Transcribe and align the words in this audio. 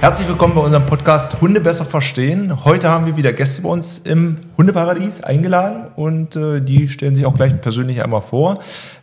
Herzlich 0.00 0.28
willkommen 0.28 0.54
bei 0.54 0.60
unserem 0.60 0.86
Podcast 0.86 1.40
Hunde 1.40 1.60
besser 1.60 1.84
verstehen. 1.84 2.64
Heute 2.64 2.90
haben 2.90 3.06
wir 3.06 3.16
wieder 3.16 3.32
Gäste 3.32 3.62
bei 3.62 3.70
uns 3.70 3.98
im 3.98 4.36
Hundeparadies 4.56 5.22
eingeladen 5.22 5.86
und 5.96 6.36
äh, 6.36 6.60
die 6.60 6.88
stellen 6.88 7.16
sich 7.16 7.24
auch 7.26 7.34
gleich 7.34 7.60
persönlich 7.60 8.02
einmal 8.04 8.20
vor. 8.20 8.58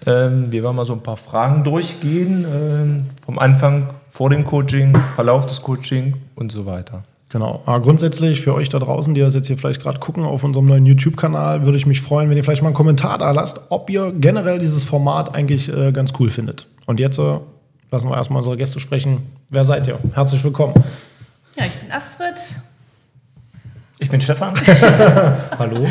Ähm, 0.06 0.52
wir 0.52 0.64
werden 0.64 0.76
mal 0.76 0.86
so 0.86 0.94
ein 0.94 1.02
paar 1.02 1.18
Fragen 1.18 1.64
durchgehen, 1.64 2.46
äh, 2.46 3.24
vom 3.26 3.40
Anfang 3.40 3.90
vor 4.10 4.30
dem 4.30 4.46
Coaching, 4.46 4.96
Verlauf 5.16 5.48
des 5.48 5.62
Coaching 5.64 6.16
und 6.36 6.52
so 6.52 6.66
weiter. 6.66 7.04
Genau. 7.30 7.64
Aber 7.66 7.82
grundsätzlich 7.82 8.42
für 8.42 8.54
euch 8.54 8.70
da 8.70 8.78
draußen, 8.78 9.16
die 9.16 9.22
das 9.22 9.34
jetzt 9.34 9.48
hier 9.48 9.58
vielleicht 9.58 9.82
gerade 9.82 9.98
gucken 9.98 10.24
auf 10.24 10.44
unserem 10.44 10.68
neuen 10.68 10.86
YouTube-Kanal, 10.86 11.66
würde 11.66 11.80
ich 11.80 11.88
mich 11.88 12.00
freuen, 12.00 12.30
wenn 12.30 12.38
ihr 12.38 12.44
vielleicht 12.44 12.62
mal 12.62 12.70
einen 12.70 12.76
Kommentar 12.76 13.18
da 13.18 13.32
lasst, 13.32 13.60
ob 13.70 13.90
ihr 13.90 14.14
generell 14.16 14.60
dieses 14.60 14.84
Format 14.84 15.34
eigentlich 15.34 15.76
äh, 15.76 15.92
ganz 15.92 16.14
cool 16.20 16.30
findet. 16.30 16.68
Und 16.86 17.00
jetzt 17.00 17.18
äh, 17.18 17.40
lassen 17.94 18.10
wir 18.10 18.18
erstmal 18.18 18.40
unsere 18.40 18.58
Gäste 18.58 18.80
sprechen. 18.80 19.22
Wer 19.50 19.64
seid 19.64 19.88
ihr? 19.88 20.00
Herzlich 20.16 20.44
willkommen. 20.44 20.74
Ja, 21.56 21.66
ich 21.66 21.76
bin 21.76 21.92
Astrid. 21.92 22.60
Ich 24.00 24.10
bin 24.10 24.20
Stefan. 24.20 24.56
Hallo. 25.60 25.88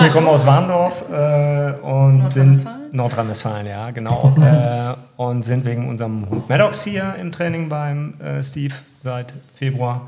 Wir 0.00 0.08
kommen 0.10 0.26
aus 0.26 0.44
Warndorf 0.44 1.04
äh, 1.12 1.80
und 1.80 2.28
sind 2.28 2.66
Nordrhein-Westfalen, 2.90 3.68
ja, 3.68 3.92
genau. 3.92 4.34
äh, 4.40 4.94
und 5.16 5.44
sind 5.44 5.64
wegen 5.64 5.88
unserem 5.88 6.28
Hund 6.28 6.48
Maddox 6.48 6.82
hier 6.82 7.14
im 7.20 7.30
Training 7.30 7.68
beim 7.68 8.20
äh, 8.20 8.42
Steve 8.42 8.74
seit 9.00 9.32
Februar. 9.54 10.04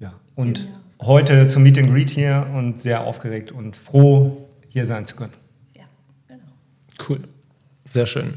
Ja. 0.00 0.12
Und 0.34 0.68
heute 1.00 1.48
zum 1.48 1.62
Meet 1.62 1.78
and 1.78 1.90
Greet 1.90 2.10
hier 2.10 2.46
und 2.54 2.78
sehr 2.78 3.04
aufgeregt 3.04 3.52
und 3.52 3.74
froh, 3.74 4.46
hier 4.68 4.84
sein 4.84 5.06
zu 5.06 5.16
können. 5.16 5.32
Ja, 5.74 5.84
genau. 6.28 6.44
Cool. 7.08 7.20
Sehr 7.88 8.04
schön. 8.04 8.36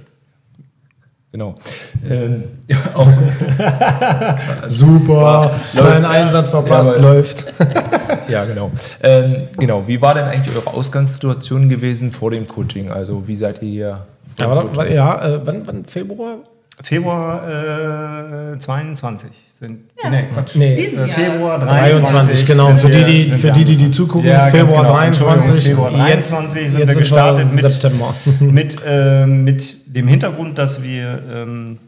Genau. 1.36 1.56
Ähm, 2.10 2.44
ja, 2.66 2.78
auch, 2.94 3.10
Super. 4.68 5.52
Dein 5.76 6.04
Läuft. 6.04 6.16
Einsatz 6.16 6.50
verpasst, 6.50 6.92
Ja, 6.94 6.98
aber- 6.98 7.14
läuft. 7.14 7.46
ja, 8.30 8.46
genau. 8.46 8.72
Ähm, 9.04 9.36
genau. 9.58 9.84
Wie 9.86 10.02
war 10.02 10.14
denn 10.16 10.24
eigentlich 10.24 10.56
eure 10.56 10.68
Ausgangssituation 10.74 11.68
gewesen 11.68 12.14
vor 12.14 12.32
dem 12.32 12.48
Coaching? 12.48 12.90
Also 12.90 13.28
wie 13.28 13.36
seid 13.36 13.62
ihr 13.62 13.70
hier? 13.70 14.06
Ja, 14.40 14.46
Coaching? 14.48 14.94
ja 14.96 15.28
äh, 15.36 15.42
wann, 15.44 15.62
wann? 15.68 15.84
Februar? 15.84 16.38
Februar 16.82 18.54
äh, 18.54 18.58
22 18.60 19.30
sind. 19.60 19.80
Nee, 20.10 20.24
Quatsch. 20.34 20.56
Nee. 20.56 20.76
Äh, 20.76 20.94
Jahr 20.96 21.08
Februar 21.08 21.58
ist- 21.58 21.66
23, 21.70 22.46
23, 22.46 22.46
genau. 22.48 22.68
Für 22.70 22.90
die, 22.90 23.04
die, 23.04 23.26
für 23.34 23.52
die, 23.52 23.66
die, 23.66 23.76
die 23.78 23.92
zugucken, 23.92 24.30
Ja, 24.30 24.48
Februar 24.48 24.84
genau. 24.84 24.94
23. 24.96 25.54
Entschuldigung, 25.56 25.86
Februar 25.90 26.06
23 26.08 26.72
sind 26.72 26.80
jetzt 26.80 26.90
wir 26.94 26.96
gestartet 27.02 27.46
wir 27.48 27.56
mit, 27.56 27.72
September. 27.72 28.14
mit, 28.40 28.78
äh, 28.86 29.26
mit 29.26 29.78
dem 29.96 30.08
Hintergrund, 30.08 30.60
dass 30.60 30.84
wir 30.84 31.24
ähm, 31.32 31.80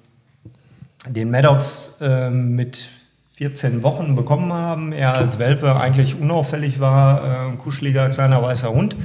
den 1.07 1.29
Maddox 1.29 2.00
ähm, 2.01 2.56
mit 2.56 2.90
14 3.34 3.84
Wochen 3.84 4.16
bekommen 4.16 4.51
haben. 4.51 4.94
Er 4.94 5.16
als 5.16 5.38
Welpe 5.38 5.75
eigentlich 5.75 6.19
unauffällig 6.19 6.79
war, 6.79 7.51
äh, 7.53 7.57
kuscheliger 7.57 8.07
kleiner 8.07 8.41
weißer 8.41 8.69
Hund. 8.69 8.96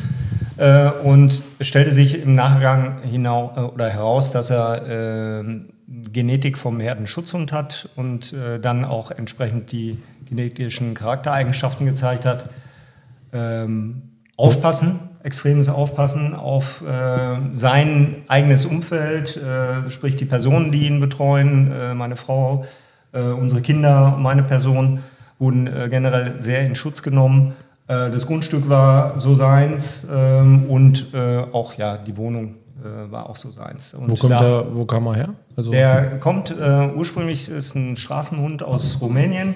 Äh, 0.56 0.90
und 0.90 1.42
es 1.58 1.66
stellte 1.66 1.90
sich 1.90 2.22
im 2.22 2.34
Nachgang 2.34 3.02
hinau 3.02 3.52
äh, 3.56 3.60
oder 3.60 3.90
heraus, 3.90 4.30
dass 4.30 4.50
er 4.50 5.42
äh, 5.42 5.60
Genetik 6.12 6.56
vom 6.56 6.78
Herdenschutzhund 6.80 7.52
hat 7.52 7.88
und 7.96 8.32
äh, 8.32 8.60
dann 8.60 8.84
auch 8.84 9.10
entsprechend 9.10 9.72
die 9.72 9.98
genetischen 10.26 10.94
Charaktereigenschaften 10.94 11.86
gezeigt 11.86 12.24
hat. 12.24 12.48
Ähm, 13.32 14.02
aufpassen, 14.36 15.00
extremes 15.22 15.68
Aufpassen 15.68 16.34
auf 16.34 16.82
äh, 16.82 17.36
sein 17.54 18.16
eigenes 18.28 18.64
Umfeld, 18.66 19.36
äh, 19.36 19.88
sprich 19.90 20.16
die 20.16 20.24
Personen, 20.24 20.72
die 20.72 20.86
ihn 20.86 21.00
betreuen, 21.00 21.70
äh, 21.72 21.94
meine 21.94 22.16
Frau, 22.16 22.64
äh, 23.12 23.20
unsere 23.22 23.60
Kinder, 23.60 24.16
meine 24.18 24.42
Person, 24.42 25.00
wurden 25.38 25.66
äh, 25.66 25.88
generell 25.88 26.40
sehr 26.40 26.64
in 26.66 26.74
Schutz 26.74 27.02
genommen. 27.02 27.52
Äh, 27.88 28.10
das 28.10 28.26
Grundstück 28.26 28.68
war 28.68 29.18
so 29.18 29.34
seins 29.34 30.08
ähm, 30.12 30.64
und 30.68 31.06
auch 31.52 31.74
ja, 31.74 31.96
die 31.98 32.16
Wohnung 32.16 32.56
war 33.10 33.30
auch 33.30 33.36
so 33.36 33.50
seins. 33.52 33.94
Und 33.94 34.10
Wo, 34.10 34.14
kommt 34.16 34.32
da- 34.32 34.40
der, 34.40 34.74
wo 34.74 34.84
kam 34.84 35.06
er 35.06 35.14
her? 35.14 35.28
Also, 35.56 35.70
der 35.70 36.18
kommt 36.18 36.52
ursprünglich, 36.96 37.48
ist 37.48 37.76
ein 37.76 37.96
Straßenhund 37.96 38.64
aus 38.64 38.98
Rumänien, 39.00 39.54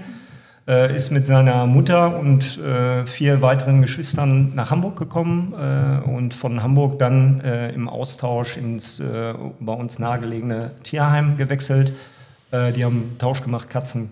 äh, 0.69 0.95
ist 0.95 1.11
mit 1.11 1.27
seiner 1.27 1.67
Mutter 1.67 2.19
und 2.19 2.59
äh, 2.59 3.07
vier 3.07 3.41
weiteren 3.43 3.83
Geschwistern 3.83 4.53
nach 4.55 4.71
Hamburg 4.71 4.97
gekommen 4.97 5.55
äh, 5.55 6.09
und 6.09 6.35
von 6.35 6.63
Hamburg 6.63 6.99
dann 6.99 7.41
äh, 7.41 7.71
im 7.71 7.89
Austausch 7.89 8.57
ins 8.57 9.01
äh, 9.01 9.35
bei 9.61 9.73
uns 9.73 9.99
nahegelegene 9.99 10.73
Tierheim 10.83 11.37
gewechselt. 11.37 11.93
Äh, 12.51 12.73
die 12.73 12.85
haben 12.85 13.17
Tausch 13.19 13.43
gemacht, 13.43 13.71
Katzen 13.71 14.11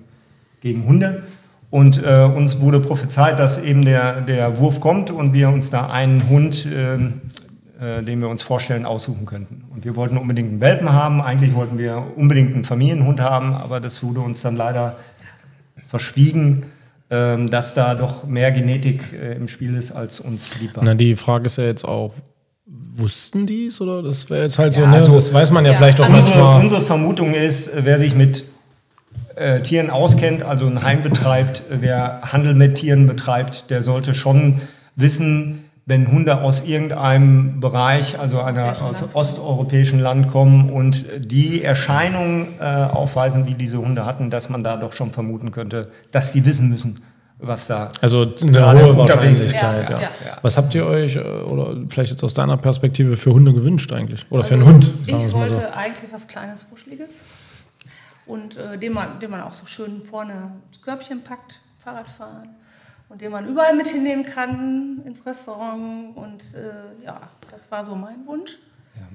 gegen 0.63 0.87
Hunde. 0.87 1.25
Und 1.71 1.99
uns 1.99 2.61
wurde 2.61 2.79
prophezeit, 2.79 3.41
dass 3.41 3.61
eben 3.61 3.85
der, 3.85 4.21
der 4.21 4.59
Wurf 4.59 4.81
kommt 4.81 5.11
und 5.11 5.33
wir 5.33 5.49
uns 5.49 5.71
da 5.71 5.91
einen 5.91 6.29
Hund, 6.29 6.69
ähm, 6.73 7.15
äh, 7.81 8.03
den 8.03 8.21
wir 8.21 8.29
uns 8.29 8.43
vorstellen, 8.43 8.87
aussuchen 8.87 9.27
könnten. 9.27 9.65
Und 9.75 9.85
wir 9.85 9.97
wollten 9.97 10.17
unbedingt 10.17 10.51
einen 10.51 10.61
Welpen 10.61 10.93
haben. 10.93 11.21
Eigentlich 11.21 11.55
wollten 11.55 11.77
wir 11.77 12.05
unbedingt 12.17 12.55
einen 12.55 12.65
Familienhund 12.65 13.21
haben, 13.21 13.55
aber 13.55 13.81
das 13.81 14.03
wurde 14.05 14.21
uns 14.21 14.41
dann 14.43 14.55
leider 14.55 14.97
verschwiegen, 15.99 16.65
ähm, 17.09 17.49
dass 17.49 17.75
da 17.75 17.95
doch 17.95 18.27
mehr 18.27 18.51
Genetik 18.51 19.01
äh, 19.13 19.35
im 19.37 19.47
Spiel 19.47 19.77
ist, 19.77 19.93
als 19.93 20.19
uns 20.19 20.59
lieb 20.61 20.77
war. 20.77 20.83
Na, 20.83 20.95
die 20.95 21.15
Frage 21.15 21.47
ist 21.47 21.57
ja 21.57 21.65
jetzt 21.65 21.85
auch, 21.85 22.15
wussten 22.97 23.47
die 23.47 23.67
es 23.67 23.81
oder 23.81 24.03
das 24.03 24.29
wäre 24.29 24.43
jetzt 24.43 24.59
halt 24.59 24.75
so, 24.75 24.81
Ja, 24.81 24.89
ne? 24.89 24.97
also- 24.97 25.13
das 25.15 25.33
weiß 25.33 25.53
man 25.53 25.65
ja, 25.65 25.71
Ja, 25.73 25.77
vielleicht 25.79 26.01
auch 26.01 26.07
also 26.07 26.17
Unsere, 26.17 26.39
manchmal. 26.39 26.63
unsere 26.65 26.83
Vermutung 26.83 27.33
ist, 27.35 27.71
wer 27.85 27.99
sich 27.99 28.17
mit 28.17 28.45
äh, 29.37 29.61
Tieren 29.61 29.91
auskennt, 29.91 30.43
also 30.43 30.67
ein 30.67 30.83
Heim 30.83 31.03
betreibt, 31.03 31.63
wer 31.71 32.21
Handel 32.23 32.55
mit 32.55 32.75
Tieren 32.77 33.07
betreibt, 33.07 33.71
der 33.71 33.83
sollte 33.83 34.15
schon 34.15 34.61
wissen, 34.97 35.64
wenn 35.87 36.11
Hunde 36.11 36.41
aus 36.41 36.65
irgendeinem 36.65 37.61
Bereich, 37.61 38.19
also 38.19 38.41
einer 38.41 38.71
aus 38.71 39.03
Osteuropäischen 39.03 39.05
Land. 39.05 39.15
osteuropäischen 39.17 40.01
Land 40.01 40.33
kommen 40.33 40.71
und 40.71 41.05
die 41.19 41.63
Erscheinungen 41.63 42.47
äh, 42.59 42.65
aufweisen, 42.65 43.47
wie 43.47 43.55
diese 43.55 43.79
Hunde 43.79 44.07
hatten, 44.07 44.31
dass 44.31 44.49
man 44.49 44.65
da 44.65 44.77
doch 44.79 44.95
schon 44.95 45.13
vermuten 45.13 45.51
könnte, 45.51 45.91
dass 46.11 46.33
sie 46.33 46.47
wissen 46.47 46.71
müssen, 46.71 47.03
was 47.39 47.67
da 47.67 47.91
Also 48.01 48.23
eine 48.41 48.53
gerade 48.53 48.83
hohe 48.83 48.95
unterwegs 48.95 49.43
ist. 49.45 49.53
Wahrscheinlichkeit, 49.55 49.91
Ja, 49.91 50.01
ja. 50.01 50.11
ja. 50.27 50.39
Was 50.41 50.57
habt 50.57 50.75
ihr 50.75 50.87
euch, 50.87 51.17
äh, 51.17 51.21
oder 51.21 51.77
vielleicht 51.91 52.13
jetzt 52.13 52.25
aus 52.25 52.33
deiner 52.33 52.57
Perspektive, 52.57 53.19
für 53.19 53.33
Hunde 53.35 53.53
gewünscht 53.53 53.93
eigentlich? 53.93 54.25
Oder 54.31 54.43
für 54.43 54.55
einen 54.55 54.65
Hund, 54.65 54.85
Also 54.87 55.17
Ich 55.19 55.25
es 55.27 55.33
mal 55.35 55.39
wollte 55.41 55.55
so. 55.55 55.61
eigentlich 55.75 56.11
was 56.13 56.27
Kleines, 56.29 56.67
Wuscheliges. 56.71 57.11
Und 58.27 58.57
äh, 58.57 58.79
den, 58.79 58.95
man, 58.95 59.21
den 59.21 59.31
man 59.31 59.43
auch 59.43 59.55
so 59.55 59.67
schön 59.67 60.01
vorne 60.03 60.53
ins 60.73 60.81
Körbchen 60.81 61.23
packt, 61.23 61.61
Fahrradfahren. 61.85 62.49
Und 63.15 63.21
den 63.21 63.31
man 63.31 63.47
überall 63.47 63.77
mit 63.77 63.87
hinnehmen 63.87 64.25
kann, 64.25 64.99
ins 65.05 65.25
Restaurant. 65.25 66.17
Und 66.17 66.43
äh, 66.53 67.05
ja, 67.07 67.21
das 67.49 67.71
war 67.71 67.85
so 67.85 67.95
mein 67.95 68.27
Wunsch. 68.27 68.57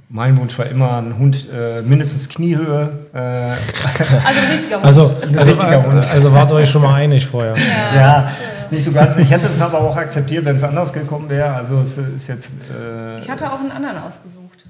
Mein 0.07 0.37
Wunsch 0.37 0.57
war 0.57 0.67
immer 0.67 0.99
ein 0.99 1.17
Hund 1.17 1.49
äh, 1.53 1.81
mindestens 1.81 2.29
Kniehöhe. 2.29 2.97
Äh, 3.13 3.17
Also 3.19 4.39
ein 4.39 4.51
richtiger 4.53 4.77
Hund. 4.77 4.85
Also, 4.85 5.01
Ein 5.21 5.37
also, 5.37 5.51
richtiger 5.51 5.85
Hund. 5.85 6.11
also 6.11 6.33
wart 6.33 6.49
euch 6.53 6.69
schon 6.69 6.81
mal 6.81 6.93
einig 6.93 7.27
vorher. 7.27 7.57
ja, 7.57 7.93
ja, 7.93 8.21
das, 8.21 8.25
äh, 8.71 8.73
nicht 8.75 8.85
so 8.85 8.93
ganz. 8.93 9.17
Ich 9.17 9.29
hätte 9.31 9.47
es 9.47 9.61
aber 9.61 9.81
auch 9.81 9.97
akzeptiert, 9.97 10.45
wenn 10.45 10.55
es 10.55 10.63
anders 10.63 10.93
gekommen 10.93 11.29
wäre. 11.29 11.53
Also 11.53 11.81
es 11.81 11.97
ist 11.97 12.27
jetzt. 12.27 12.53
Äh, 12.73 13.19
ich 13.19 13.29
hatte 13.29 13.51
auch 13.51 13.59
einen 13.59 13.71
anderen 13.71 13.97
ausgesucht. 13.97 14.65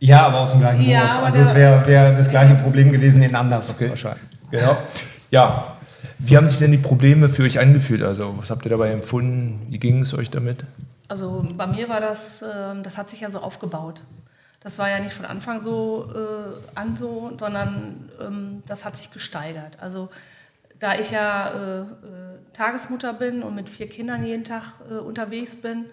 ja, 0.00 0.26
aber 0.26 0.40
aus 0.40 0.50
dem 0.50 0.58
gleichen 0.58 0.82
Ja, 0.82 1.18
aber 1.18 1.26
Also 1.26 1.38
es 1.38 1.54
wäre 1.54 1.86
wär 1.86 2.12
das 2.12 2.28
gleiche 2.28 2.56
Problem 2.56 2.90
gewesen 2.90 3.22
in 3.22 3.36
anders 3.36 3.76
wahrscheinlich. 3.80 4.24
Genau. 4.50 4.76
Ja. 5.30 5.73
Wie 6.18 6.36
haben 6.36 6.46
sich 6.46 6.58
denn 6.58 6.70
die 6.70 6.78
Probleme 6.78 7.28
für 7.28 7.42
euch 7.42 7.58
angefühlt? 7.58 8.02
Also, 8.02 8.34
was 8.38 8.50
habt 8.50 8.64
ihr 8.64 8.70
dabei 8.70 8.90
empfunden? 8.90 9.66
Wie 9.68 9.78
ging 9.78 10.02
es 10.02 10.14
euch 10.14 10.30
damit? 10.30 10.64
Also 11.08 11.46
bei 11.56 11.66
mir 11.66 11.88
war 11.88 12.00
das, 12.00 12.42
ähm, 12.42 12.82
das 12.82 12.96
hat 12.96 13.10
sich 13.10 13.20
ja 13.20 13.30
so 13.30 13.40
aufgebaut. 13.40 14.00
Das 14.60 14.78
war 14.78 14.88
ja 14.88 14.98
nicht 14.98 15.14
von 15.14 15.26
Anfang 15.26 15.60
so 15.60 16.10
äh, 16.14 16.76
an 16.78 16.96
so, 16.96 17.32
sondern 17.38 18.10
ähm, 18.20 18.62
das 18.66 18.84
hat 18.84 18.96
sich 18.96 19.10
gesteigert. 19.10 19.76
Also 19.80 20.08
da 20.80 20.94
ich 20.94 21.10
ja 21.10 21.50
äh, 21.50 21.80
äh, 21.82 21.84
Tagesmutter 22.54 23.12
bin 23.12 23.42
und 23.42 23.54
mit 23.54 23.68
vier 23.68 23.88
Kindern 23.88 24.24
jeden 24.24 24.44
Tag 24.44 24.62
äh, 24.90 24.94
unterwegs 24.94 25.56
bin 25.56 25.84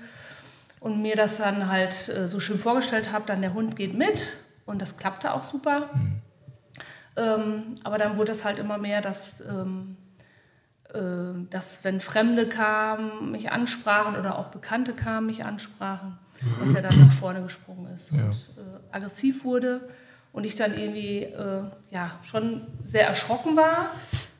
und 0.79 1.01
mir 1.01 1.15
das 1.15 1.37
dann 1.37 1.69
halt 1.69 2.09
äh, 2.09 2.27
so 2.27 2.39
schön 2.39 2.57
vorgestellt 2.57 3.11
habe, 3.11 3.25
dann 3.27 3.41
der 3.41 3.53
Hund 3.53 3.75
geht 3.75 3.93
mit 3.93 4.27
und 4.65 4.81
das 4.81 4.97
klappte 4.97 5.33
auch 5.33 5.43
super. 5.43 5.89
Ähm, 7.17 7.75
aber 7.83 7.97
dann 7.97 8.15
wurde 8.15 8.31
es 8.31 8.45
halt 8.45 8.57
immer 8.57 8.77
mehr, 8.77 9.01
dass, 9.01 9.41
ähm, 9.41 9.97
äh, 9.99 10.00
dass 11.49 11.83
wenn 11.83 12.01
Fremde 12.01 12.47
kamen, 12.47 13.31
mich 13.31 13.51
ansprachen 13.51 14.17
oder 14.17 14.37
auch 14.37 14.47
Bekannte 14.47 14.93
kamen, 14.93 15.27
mich 15.27 15.45
ansprachen, 15.45 16.17
dass 16.59 16.75
er 16.75 16.81
dann 16.81 16.99
nach 16.99 17.13
vorne 17.13 17.41
gesprungen 17.41 17.93
ist 17.95 18.11
und 18.11 18.19
äh, 18.19 18.95
aggressiv 18.95 19.45
wurde 19.45 19.87
und 20.33 20.43
ich 20.43 20.55
dann 20.55 20.73
irgendwie 20.73 21.23
äh, 21.23 21.63
ja, 21.91 22.11
schon 22.23 22.67
sehr 22.83 23.07
erschrocken 23.07 23.55
war. 23.55 23.91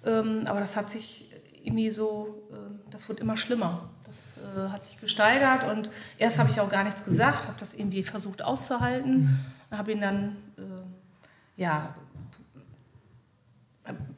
Ähm, 0.05 0.43
aber 0.45 0.59
das 0.59 0.77
hat 0.77 0.89
sich 0.89 1.29
irgendwie 1.63 1.91
so, 1.91 2.47
äh, 2.51 2.55
das 2.89 3.09
wird 3.09 3.19
immer 3.19 3.37
schlimmer. 3.37 3.89
Das 4.05 4.43
äh, 4.43 4.69
hat 4.69 4.85
sich 4.85 4.99
gesteigert 4.99 5.69
und 5.69 5.89
erst 6.17 6.39
habe 6.39 6.49
ich 6.49 6.59
auch 6.59 6.69
gar 6.69 6.83
nichts 6.83 7.03
gesagt, 7.03 7.47
habe 7.47 7.59
das 7.59 7.73
irgendwie 7.73 8.03
versucht 8.03 8.43
auszuhalten, 8.43 9.39
habe 9.69 9.91
ihn 9.91 10.01
dann, 10.01 10.37
äh, 10.57 11.61
ja, 11.61 11.93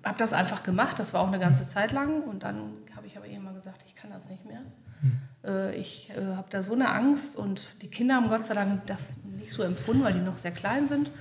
habe 0.03 0.17
das 0.17 0.33
einfach 0.33 0.63
gemacht, 0.63 0.99
das 0.99 1.13
war 1.13 1.21
auch 1.21 1.27
eine 1.27 1.39
ganze 1.39 1.67
Zeit 1.67 1.91
lang 1.91 2.21
und 2.23 2.43
dann 2.43 2.55
habe 2.95 3.07
ich 3.07 3.17
aber 3.17 3.27
irgendwann 3.27 3.55
gesagt, 3.55 3.81
ich 3.87 3.95
kann 3.95 4.09
das 4.11 4.29
nicht 4.29 4.45
mehr. 4.45 4.61
Äh, 5.45 5.75
Ich 5.75 6.11
äh, 6.11 6.35
habe 6.35 6.47
da 6.49 6.63
so 6.63 6.73
eine 6.73 6.89
Angst 6.89 7.35
und 7.35 7.67
die 7.81 7.87
Kinder 7.87 8.15
haben 8.15 8.29
Gott 8.29 8.45
sei 8.45 8.53
Dank 8.53 8.85
das 8.87 9.15
nicht 9.39 9.51
so 9.51 9.63
empfunden, 9.63 10.03
weil 10.03 10.13
die 10.13 10.19
noch 10.21 10.37
sehr 10.37 10.51
klein 10.51 10.87
sind. 10.87 11.11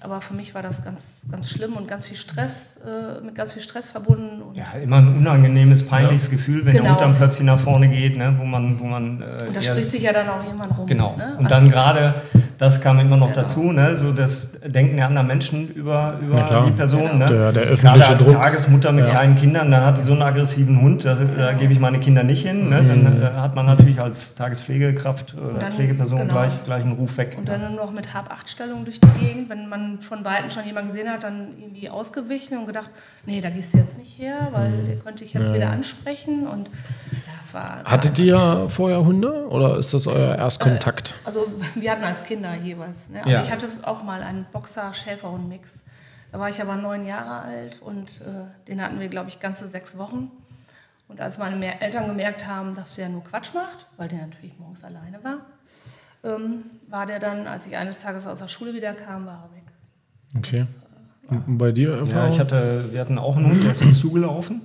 Aber 0.00 0.20
für 0.20 0.32
mich 0.34 0.54
war 0.54 0.62
das 0.62 0.84
ganz, 0.84 1.22
ganz 1.28 1.50
schlimm 1.50 1.72
und 1.76 1.88
ganz 1.88 2.06
viel 2.06 2.16
Stress, 2.16 2.76
äh, 2.86 3.20
mit 3.20 3.34
ganz 3.34 3.54
viel 3.54 3.62
Stress 3.62 3.88
verbunden. 3.88 4.42
Und, 4.42 4.56
Ja, 4.56 4.66
immer 4.80 4.98
ein 4.98 5.16
unangenehmes, 5.16 5.84
peinliches 5.84 6.30
Gefühl, 6.30 6.64
wenn 6.64 6.74
der 6.74 6.82
Genau. 6.82 6.92
Hund 6.94 7.00
dann 7.00 7.16
plötzlich 7.16 7.42
nach 7.44 7.58
vorne 7.58 7.88
geht, 7.88 8.16
ne, 8.16 8.36
wo 8.38 8.44
man, 8.44 8.78
wo 8.78 8.84
man 8.84 9.20
äh, 9.20 9.44
und 9.48 9.56
da 9.56 9.60
spricht 9.60 9.90
sich 9.90 10.02
ja 10.02 10.12
dann 10.12 10.28
auch 10.28 10.44
jemand 10.46 10.78
rum. 10.78 10.86
Genau. 10.86 11.16
Ne? 11.16 11.34
Und 11.38 11.46
Also- 11.46 11.48
dann 11.48 11.68
gerade, 11.70 12.22
das 12.58 12.80
kam 12.80 12.98
immer 12.98 13.16
noch 13.16 13.28
Genau. 13.28 13.40
dazu, 13.42 13.72
ne, 13.72 13.96
so 13.96 14.12
das 14.12 14.60
Denken 14.66 14.96
der 14.96 15.06
anderen 15.06 15.26
Menschen 15.28 15.68
über, 15.68 16.18
über 16.20 16.36
Ja, 16.38 16.64
die 16.66 16.72
Person. 16.72 17.02
Genau. 17.02 17.14
Ne? 17.18 17.26
Der- 17.26 17.52
der 17.52 17.52
gerade 17.52 17.60
öffentliche 17.70 18.06
als 18.08 18.24
Druck. 18.24 18.34
Tagesmutter 18.34 18.92
mit 18.92 19.04
Ja. 19.06 19.10
kleinen 19.12 19.34
Kindern, 19.36 19.70
dann 19.70 19.84
hat 19.84 19.98
die 19.98 20.02
so 20.02 20.12
einen 20.12 20.22
aggressiven 20.22 20.80
Hund, 20.82 21.04
da, 21.04 21.14
da 21.14 21.52
gebe 21.52 21.72
ich 21.72 21.78
meine 21.80 22.00
Kinder 22.00 22.24
nicht 22.24 22.46
hin. 22.46 22.68
Ne? 22.68 22.82
Dann 22.82 23.22
äh, 23.22 23.26
hat 23.38 23.54
man 23.54 23.66
natürlich 23.66 24.00
als 24.00 24.34
Tagespflegekraft 24.34 25.34
oder 25.36 25.58
dann- 25.60 25.72
Pflegeperson 25.72 26.18
genau. 26.18 26.32
gleich, 26.32 26.64
gleich 26.64 26.82
einen 26.82 26.92
Ruf 26.92 27.16
weg. 27.16 27.36
Und 27.38 27.48
dann 27.48 27.60
nur 27.60 27.70
noch 27.84 27.92
mit 27.92 28.12
Hab-Acht-Stellung 28.12 28.84
durch 28.84 29.00
die 29.00 29.08
Gegend. 29.20 29.48
Wenn 29.48 29.68
man 29.68 30.00
von 30.00 30.24
Weitem 30.24 30.50
schon 30.50 30.64
jemanden 30.66 30.90
gesehen 30.90 31.08
hat, 31.10 31.22
dann 31.22 31.48
irgendwie 31.58 31.88
ausgewichen 31.90 32.58
und 32.58 32.66
gedacht, 32.66 32.90
nee, 33.26 33.40
da 33.40 33.50
gehst 33.50 33.74
du 33.74 33.78
jetzt 33.78 33.98
nicht 33.98 34.18
her, 34.18 34.48
weil 34.52 34.68
Mhm. 34.70 34.86
der 34.86 34.96
könnte 34.96 35.24
ich 35.24 35.32
jetzt 35.32 35.54
wieder 35.54 35.70
ansprechen. 35.70 36.46
Und 36.46 36.68
ja, 37.12 37.18
es 37.42 37.54
war. 37.54 37.82
Hattet 37.84 38.18
ihr 38.18 38.66
vorher 38.68 39.04
Hunde 39.04 39.46
oder 39.48 39.78
ist 39.78 39.94
das 39.94 40.06
euer 40.06 40.34
Erstkontakt? 40.36 41.14
Also 41.24 41.46
wir 41.76 41.90
hatten 41.92 42.04
als 42.04 42.24
Kinder 42.24 42.47
jeweils. 42.56 43.08
Ne? 43.08 43.20
Aber 43.22 43.30
Ja. 43.30 43.42
ich 43.42 43.50
hatte 43.50 43.68
auch 43.82 44.02
mal 44.02 44.22
einen 44.22 44.46
Boxer-Schäferhund-Mix. 44.52 45.84
Da 46.32 46.38
war 46.38 46.50
ich 46.50 46.60
aber 46.60 46.76
neun 46.76 47.06
Jahre 47.06 47.40
alt 47.42 47.80
und 47.80 48.20
äh, 48.20 48.44
den 48.66 48.82
hatten 48.82 49.00
wir, 49.00 49.08
glaube 49.08 49.28
ich, 49.28 49.40
ganze 49.40 49.66
sechs 49.66 49.96
Wochen. 49.96 50.30
Und 51.08 51.20
als 51.20 51.38
meine 51.38 51.80
Eltern 51.80 52.06
gemerkt 52.06 52.46
haben, 52.46 52.74
dass 52.74 52.96
der 52.96 53.08
nur 53.08 53.24
Quatsch 53.24 53.54
macht, 53.54 53.86
weil 53.96 54.08
der 54.08 54.26
natürlich 54.26 54.58
morgens 54.58 54.84
alleine 54.84 55.24
war, 55.24 55.38
ähm, 56.22 56.64
war 56.88 57.06
der 57.06 57.18
dann, 57.18 57.46
als 57.46 57.66
ich 57.66 57.76
eines 57.76 58.00
Tages 58.00 58.26
aus 58.26 58.40
der 58.40 58.48
Schule 58.48 58.74
wieder 58.74 58.92
kam, 58.92 59.24
war 59.24 59.48
er 59.50 59.56
weg. 59.56 59.62
Okay. 60.36 60.66
Und 61.28 61.56
bei 61.58 61.72
dir, 61.72 61.90
ja, 61.92 61.98
Erfahrung? 61.98 62.30
ich 62.32 62.38
hatte, 62.40 62.92
wir 62.92 63.00
hatten 63.00 63.18
auch 63.18 63.36
einen 63.36 63.46
Hund, 63.50 63.64
der 63.64 63.72
ist 63.72 63.80
uns 63.82 63.98
zugelaufen. 64.00 64.62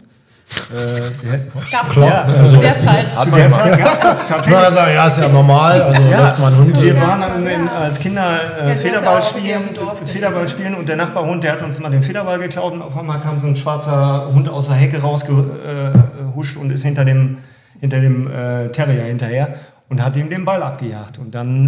Äh, 0.71 1.39
Gab's 1.71 1.93
Klar, 1.93 2.07
ja, 2.09 2.23
also- 2.41 2.55
zu 2.57 2.61
der 2.61 2.71
Zeit. 2.73 3.07
zu 3.07 3.29
der 3.31 3.51
Zeit 3.51 3.79
gab 3.79 3.93
es 3.93 3.99
das 4.01 4.21
Ich 4.23 4.27
tatsächlich. 4.29 4.61
würde 4.61 4.73
sagen, 4.73 4.93
ja, 4.95 5.07
ist 5.07 5.17
ja 5.17 5.27
normal, 5.29 5.81
also 5.81 6.01
läuft 6.03 6.39
mein 6.39 6.57
Hund. 6.57 6.81
Wir 6.81 6.93
Ja, 6.93 7.01
waren 7.01 7.21
dann 7.21 7.47
in, 7.47 7.65
ja. 7.65 7.71
als 7.71 7.99
Kinder 7.99 8.21
Ja, 8.21 8.67
äh, 8.69 8.75
Federball 8.77 9.15
ja 9.15 9.21
spielen, 9.21 9.69
Federball 10.05 10.47
spielen 10.47 10.75
und 10.75 10.87
der 10.87 10.97
Nachbarhund, 10.97 11.43
der 11.43 11.53
hat 11.53 11.61
uns 11.63 11.77
immer 11.79 11.89
den 11.89 12.03
Federball 12.03 12.37
geklaut 12.39 12.73
und 12.73 12.81
auf 12.83 12.95
einmal 12.95 13.19
kam 13.19 13.39
so 13.39 13.47
ein 13.47 13.55
schwarzer 13.55 14.29
Hund 14.31 14.47
aus 14.47 14.67
der 14.67 14.75
Hecke 14.75 15.01
rausgehuscht 15.01 16.57
und 16.57 16.71
ist 16.71 16.83
hinter 16.83 17.05
dem, 17.05 17.39
hinter 17.79 17.99
dem 17.99 18.27
äh, 18.31 18.69
Terrier 18.69 19.03
hinterher 19.03 19.55
und 19.89 20.03
hat 20.03 20.15
ihm 20.15 20.29
den 20.29 20.45
Ball 20.45 20.61
abgejagt. 20.61 21.17
Und 21.19 21.33
dann 21.33 21.67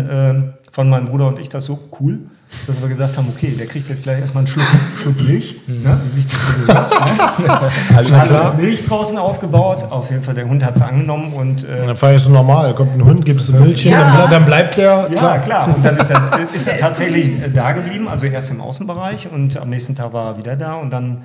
äh, 0.56 0.72
fanden 0.72 0.92
mein 0.92 1.06
Bruder 1.06 1.28
und 1.28 1.40
ich 1.40 1.50
das 1.50 1.66
so 1.66 1.80
cool, 2.00 2.20
dass 2.68 2.82
wir 2.82 2.90
gesagt 2.90 3.18
haben, 3.18 3.28
okay, 3.30 3.52
der 3.52 3.68
kriegt 3.68 3.88
jetzt 3.88 4.04
gleich 4.04 4.20
erstmal 4.20 4.42
einen 4.42 4.48
Schluck, 4.48 4.66
Schluck 5.02 5.22
Milch, 5.22 5.56
ne, 5.68 6.00
wie 6.04 6.08
sich 6.10 6.26
das 6.28 6.56
so 6.56 6.66
gehört. 6.66 7.40
Ne? 7.40 7.72
Alles 7.96 8.12
Hat 8.12 8.28
klar. 8.28 8.54
Milch 8.56 8.86
draußen 8.86 9.18
aufgebaut. 9.18 9.84
Auf 9.92 10.10
jeden 10.10 10.24
Fall, 10.24 10.34
der 10.34 10.48
Hund 10.48 10.64
hat 10.64 10.76
es 10.76 10.82
angenommen 10.82 11.34
und 11.34 11.64
äh, 11.64 11.86
Dann 11.86 11.96
fand 11.96 12.16
ich 12.16 12.22
so 12.22 12.30
normal. 12.30 12.68
Da 12.68 12.74
kommt 12.74 12.94
ein 12.94 13.04
Hund, 13.06 13.24
gibst 13.26 13.50
du 13.50 13.54
Milchchen, 13.54 13.92
Ja. 13.92 14.18
dann, 14.18 14.30
dann 14.32 14.46
bleibt 14.46 14.78
der. 14.78 15.10
Ja, 15.14 15.38
klar. 15.40 15.74
Und 15.76 15.84
dann 15.86 15.98
ist 16.00 16.10
er, 16.10 16.40
ist 16.54 16.68
er 16.68 16.78
tatsächlich 16.80 17.34
da 17.54 17.72
geblieben, 17.74 18.08
also 18.08 18.26
erst 18.26 18.52
im 18.52 18.62
Außenbereich 18.62 19.28
und 19.32 19.58
am 19.58 19.70
nächsten 19.70 19.96
Tag 19.96 20.14
war 20.14 20.34
er 20.34 20.38
wieder 20.38 20.56
da. 20.56 20.76
Und 20.76 20.90
dann, 20.92 21.24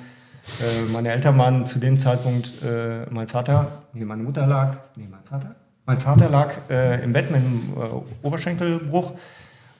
äh, 0.60 0.92
meine 0.92 1.10
Eltern 1.10 1.38
waren 1.38 1.66
zu 1.66 1.78
dem 1.78 1.98
Zeitpunkt, 1.98 2.62
äh, 2.62 3.06
mein 3.10 3.28
Vater, 3.28 3.68
nee, 3.92 4.04
meine 4.04 4.22
Mutter 4.22 4.46
lag, 4.46 4.74
nee, 4.96 5.06
mein 5.10 5.20
Vater? 5.24 5.54
Mein 5.86 5.98
Vater 6.00 6.28
lag 6.28 6.52
äh, 6.70 7.02
im 7.02 7.12
Bett 7.12 7.30
mit 7.30 7.40
einem 7.40 7.72
äh, 7.76 8.26
Oberschenkelbruch 8.26 9.12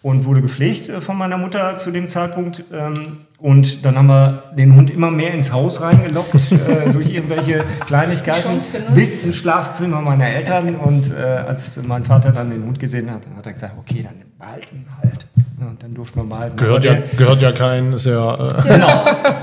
und 0.03 0.25
wurde 0.25 0.43
gepflegt 0.43 0.89
äh, 0.89 1.01
von 1.01 1.17
meiner 1.17 1.37
Mutter 1.37 1.77
zu 1.77 1.91
dem 1.91 2.09
Zeitpunkt. 2.09 2.65
Ähm, 2.73 2.95
und 3.39 3.85
dann 3.85 3.97
haben 3.97 4.07
wir 4.07 4.43
den 4.57 4.75
Hund 4.75 4.91
immer 4.91 5.11
mehr 5.11 5.33
ins 5.33 5.53
Haus 5.53 5.81
reingelockt 5.81 6.35
äh, 6.53 6.91
durch 6.93 7.11
irgendwelche 7.11 7.65
Kleinigkeiten 7.87 8.59
bis 8.95 9.25
ins 9.25 9.37
Schlafzimmer 9.37 10.01
meiner 10.03 10.29
Eltern. 10.29 10.77
Und 10.77 11.11
äh, 11.11 11.23
als 11.23 11.81
mein 11.83 12.05
Vater 12.05 12.33
dann 12.33 12.51
den 12.51 12.65
Hund 12.65 12.79
gesehen 12.79 13.11
hat, 13.11 13.25
dann 13.27 13.37
hat 13.37 13.47
er 13.47 13.53
gesagt, 13.53 13.75
okay, 13.79 14.03
dann 14.03 14.15
behalten 14.39 14.87
halt. 15.03 15.27
Und 15.61 15.83
dann 15.83 15.95
durften 15.95 16.21
wir 16.21 16.29
behalten. 16.29 16.57
Gehört 16.57 16.85
ja, 16.85 16.95
der- 16.95 17.03
gehört 17.17 17.43
ja 17.43 17.53
kein, 17.53 17.93
ist 17.93 18.07
ja. 18.07 18.35
Äh, 18.35 18.63
Genau, 18.63 18.89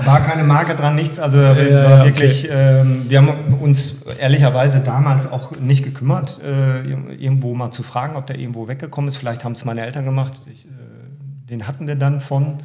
war 0.04 0.20
keine 0.24 0.44
Marke 0.44 0.74
dran, 0.74 0.94
nichts. 0.94 1.18
Also 1.20 1.38
ja, 1.38 1.50
war 1.56 1.58
ja, 1.58 2.04
wirklich, 2.04 2.48
ähm, 2.50 3.04
wir 3.08 3.18
haben 3.18 3.54
uns 3.60 4.02
ehrlicherweise 4.18 4.80
damals 4.80 5.30
auch 5.30 5.52
nicht 5.58 5.84
gekümmert, 5.84 6.40
äh, 6.42 6.80
irgendwo 7.14 7.54
mal 7.54 7.70
zu 7.70 7.82
fragen, 7.82 8.16
ob 8.16 8.26
der 8.26 8.38
irgendwo 8.38 8.68
weggekommen 8.68 9.08
ist. 9.08 9.16
Vielleicht 9.16 9.44
haben 9.44 9.52
es 9.52 9.64
meine 9.64 9.82
Eltern 9.86 10.04
gemacht. 10.04 10.34
Ich, 10.52 10.64
äh, 10.66 10.68
den 11.50 11.66
hatten 11.66 11.86
wir 11.86 11.94
dann 11.96 12.20
von 12.20 12.58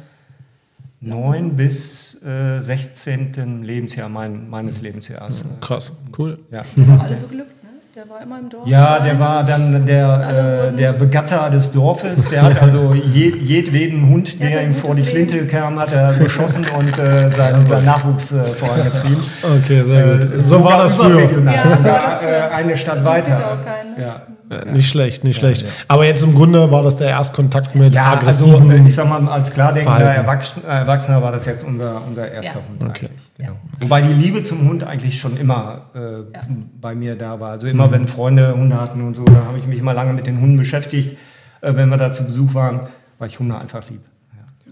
9 1.00 1.54
bis 1.56 2.22
äh, 2.24 2.60
16. 2.60 3.62
Lebensjahr 3.62 4.08
mein, 4.08 4.48
meines 4.48 4.80
Lebensjahres. 4.80 5.44
krass, 5.60 5.92
cool. 6.18 6.38
Ja. 6.50 6.62
Alle 6.98 7.16
beglückt? 7.16 7.50
Der 7.94 8.08
war 8.10 8.20
immer 8.22 8.40
im 8.40 8.48
Dorf. 8.50 8.66
Ja, 8.66 8.98
der 8.98 9.20
war 9.20 9.44
dann 9.44 9.86
der, 9.86 10.72
äh, 10.72 10.76
der 10.76 10.92
Begatter 10.94 11.48
des 11.50 11.70
Dorfes. 11.70 12.28
Der 12.30 12.42
hat 12.46 12.60
also 12.60 12.92
je, 12.92 13.36
jedweden 13.36 14.08
Hund, 14.10 14.40
Der 14.40 14.50
der 14.50 14.64
ihm 14.64 14.74
vor 14.74 14.96
die 14.96 15.04
Flinte 15.04 15.36
Leben. 15.36 15.46
kam, 15.48 15.78
hat 15.78 15.92
er 15.92 16.12
geschossen 16.14 16.66
und 16.76 16.98
äh, 16.98 17.30
seinen, 17.30 17.64
seinen 17.64 17.84
Nachwuchs 17.84 18.32
äh, 18.32 18.42
vorangetrieben. 18.42 19.22
Okay, 19.42 19.84
sehr 19.86 20.16
gut. 20.16 20.34
Äh, 20.34 20.40
so 20.40 20.64
war 20.64 20.78
das 20.78 20.94
früher. 20.94 21.20
Ja, 21.20 21.30
so 21.76 21.84
war 21.84 22.02
das 22.06 22.18
früher. 22.18 22.28
äh, 22.30 22.54
eine 22.54 22.76
Stadt 22.76 22.98
interessiert 22.98 23.38
weiter. 23.38 23.46
auch 23.52 23.64
keinen, 23.64 23.94
ne? 23.96 24.02
Ja. 24.02 24.33
Äh, 24.50 24.72
Nicht 24.72 24.90
schlecht, 24.90 25.24
nicht 25.24 25.36
schlecht. 25.38 25.64
Aber 25.88 26.04
jetzt 26.06 26.22
im 26.22 26.34
Grunde 26.34 26.70
war 26.70 26.82
das 26.82 26.96
der 26.96 27.08
Erstkontakt 27.08 27.74
mit 27.74 27.94
Ja, 27.94 28.12
also 28.20 28.46
aggressiven. 28.56 28.70
äh, 28.84 28.86
ich 28.88 28.94
sag 28.94 29.08
mal, 29.08 29.26
als 29.28 29.50
klar 29.50 29.72
denkender 29.72 29.98
Verhalten. 30.00 30.26
Erwachs- 30.28 30.58
äh, 30.62 30.66
Erwachsener 30.80 31.22
war 31.22 31.32
das 31.32 31.46
jetzt 31.46 31.64
unser, 31.64 32.04
unser 32.06 32.30
erster 32.30 32.58
Ja. 32.60 32.64
Hund. 32.68 32.90
Okay. 32.90 33.06
eigentlich. 33.38 33.56
Wobei 33.80 34.02
die 34.02 34.12
Liebe 34.12 34.44
zum 34.44 34.68
Hund 34.68 34.84
eigentlich 34.84 35.18
schon 35.18 35.36
immer 35.38 35.86
äh, 35.94 36.38
bei 36.80 36.94
mir 36.94 37.16
da 37.16 37.40
war. 37.40 37.52
Also 37.52 37.66
immer, 37.66 37.90
wenn 37.90 38.06
Freunde 38.06 38.54
Hunde 38.54 38.80
hatten 38.80 39.00
und 39.02 39.14
so, 39.16 39.24
da 39.24 39.44
habe 39.46 39.58
ich 39.58 39.66
mich 39.66 39.78
immer 39.78 39.94
lange 39.94 40.12
mit 40.12 40.26
den 40.26 40.40
Hunden 40.40 40.56
beschäftigt. 40.58 41.16
Äh, 41.62 41.74
wenn 41.76 41.88
wir 41.88 41.96
da 41.96 42.12
zu 42.12 42.24
Besuch 42.24 42.52
waren, 42.54 42.80
weil 43.18 43.28
ich 43.28 43.38
Hunde 43.38 43.58
einfach 43.58 43.88
lieb. 43.88 44.02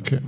okay, 0.01 0.19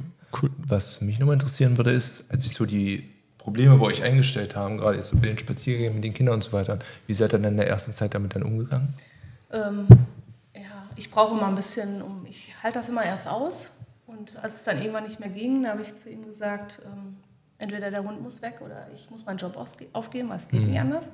cool. 0.43 0.51
Was 0.67 1.01
mich 1.03 1.19
nochmal 1.19 1.35
interessieren 1.35 1.77
würde, 1.77 1.91
ist, 1.91 2.25
als 2.31 2.45
sich 2.45 2.55
so 2.55 2.65
die 2.65 3.11
Probleme 3.37 3.77
bei 3.77 3.85
euch 3.85 4.03
eingestellt 4.03 4.57
haben, 4.57 4.79
gerade 4.79 4.97
jetzt 4.97 5.09
so 5.09 5.19
bei 5.19 5.27
den 5.27 5.39
Spaziergängen 5.39 5.97
mit 5.97 6.05
den 6.05 6.15
Kindern 6.15 6.37
und 6.37 6.43
so 6.45 6.53
weiter, 6.53 6.79
wie 7.07 7.13
seid 7.13 7.35
ihr 7.35 7.39
denn 7.39 7.51
in 7.53 7.57
der 7.59 7.69
ersten 7.69 7.93
Zeit 7.93 8.15
damit 8.15 8.35
dann 8.35 8.43
umgegangen? 8.43 8.95
Ähm, 9.55 9.87
ja, 10.55 10.61
ich 10.97 11.11
brauche 11.11 11.37
immer 11.37 11.49
ein 11.49 11.55
bisschen, 11.55 12.03
um, 12.03 12.27
ich 12.29 12.55
halte 12.63 12.79
das 12.79 12.89
immer 12.89 13.05
erst 13.05 13.29
aus. 13.29 13.71
Und 14.07 14.37
als 14.43 14.57
es 14.57 14.65
dann 14.65 14.79
irgendwann 14.79 15.05
nicht 15.05 15.21
mehr 15.21 15.29
ging, 15.31 15.63
da 15.65 15.71
habe 15.71 15.83
ich 15.83 15.95
zu 15.95 16.11
ihm 16.11 16.25
gesagt, 16.27 16.81
ähm, 16.85 17.17
entweder 17.59 17.91
der 17.91 18.03
Hund 18.05 18.23
muss 18.23 18.43
weg 18.43 18.61
oder 18.65 18.87
ich 18.95 19.11
muss 19.11 19.25
meinen 19.25 19.39
Job 19.39 19.57
aufgeben, 19.93 20.29
weil 20.29 20.37
es 20.37 20.49
geht 20.49 20.63
nicht 20.63 20.79
anders. 20.79 21.11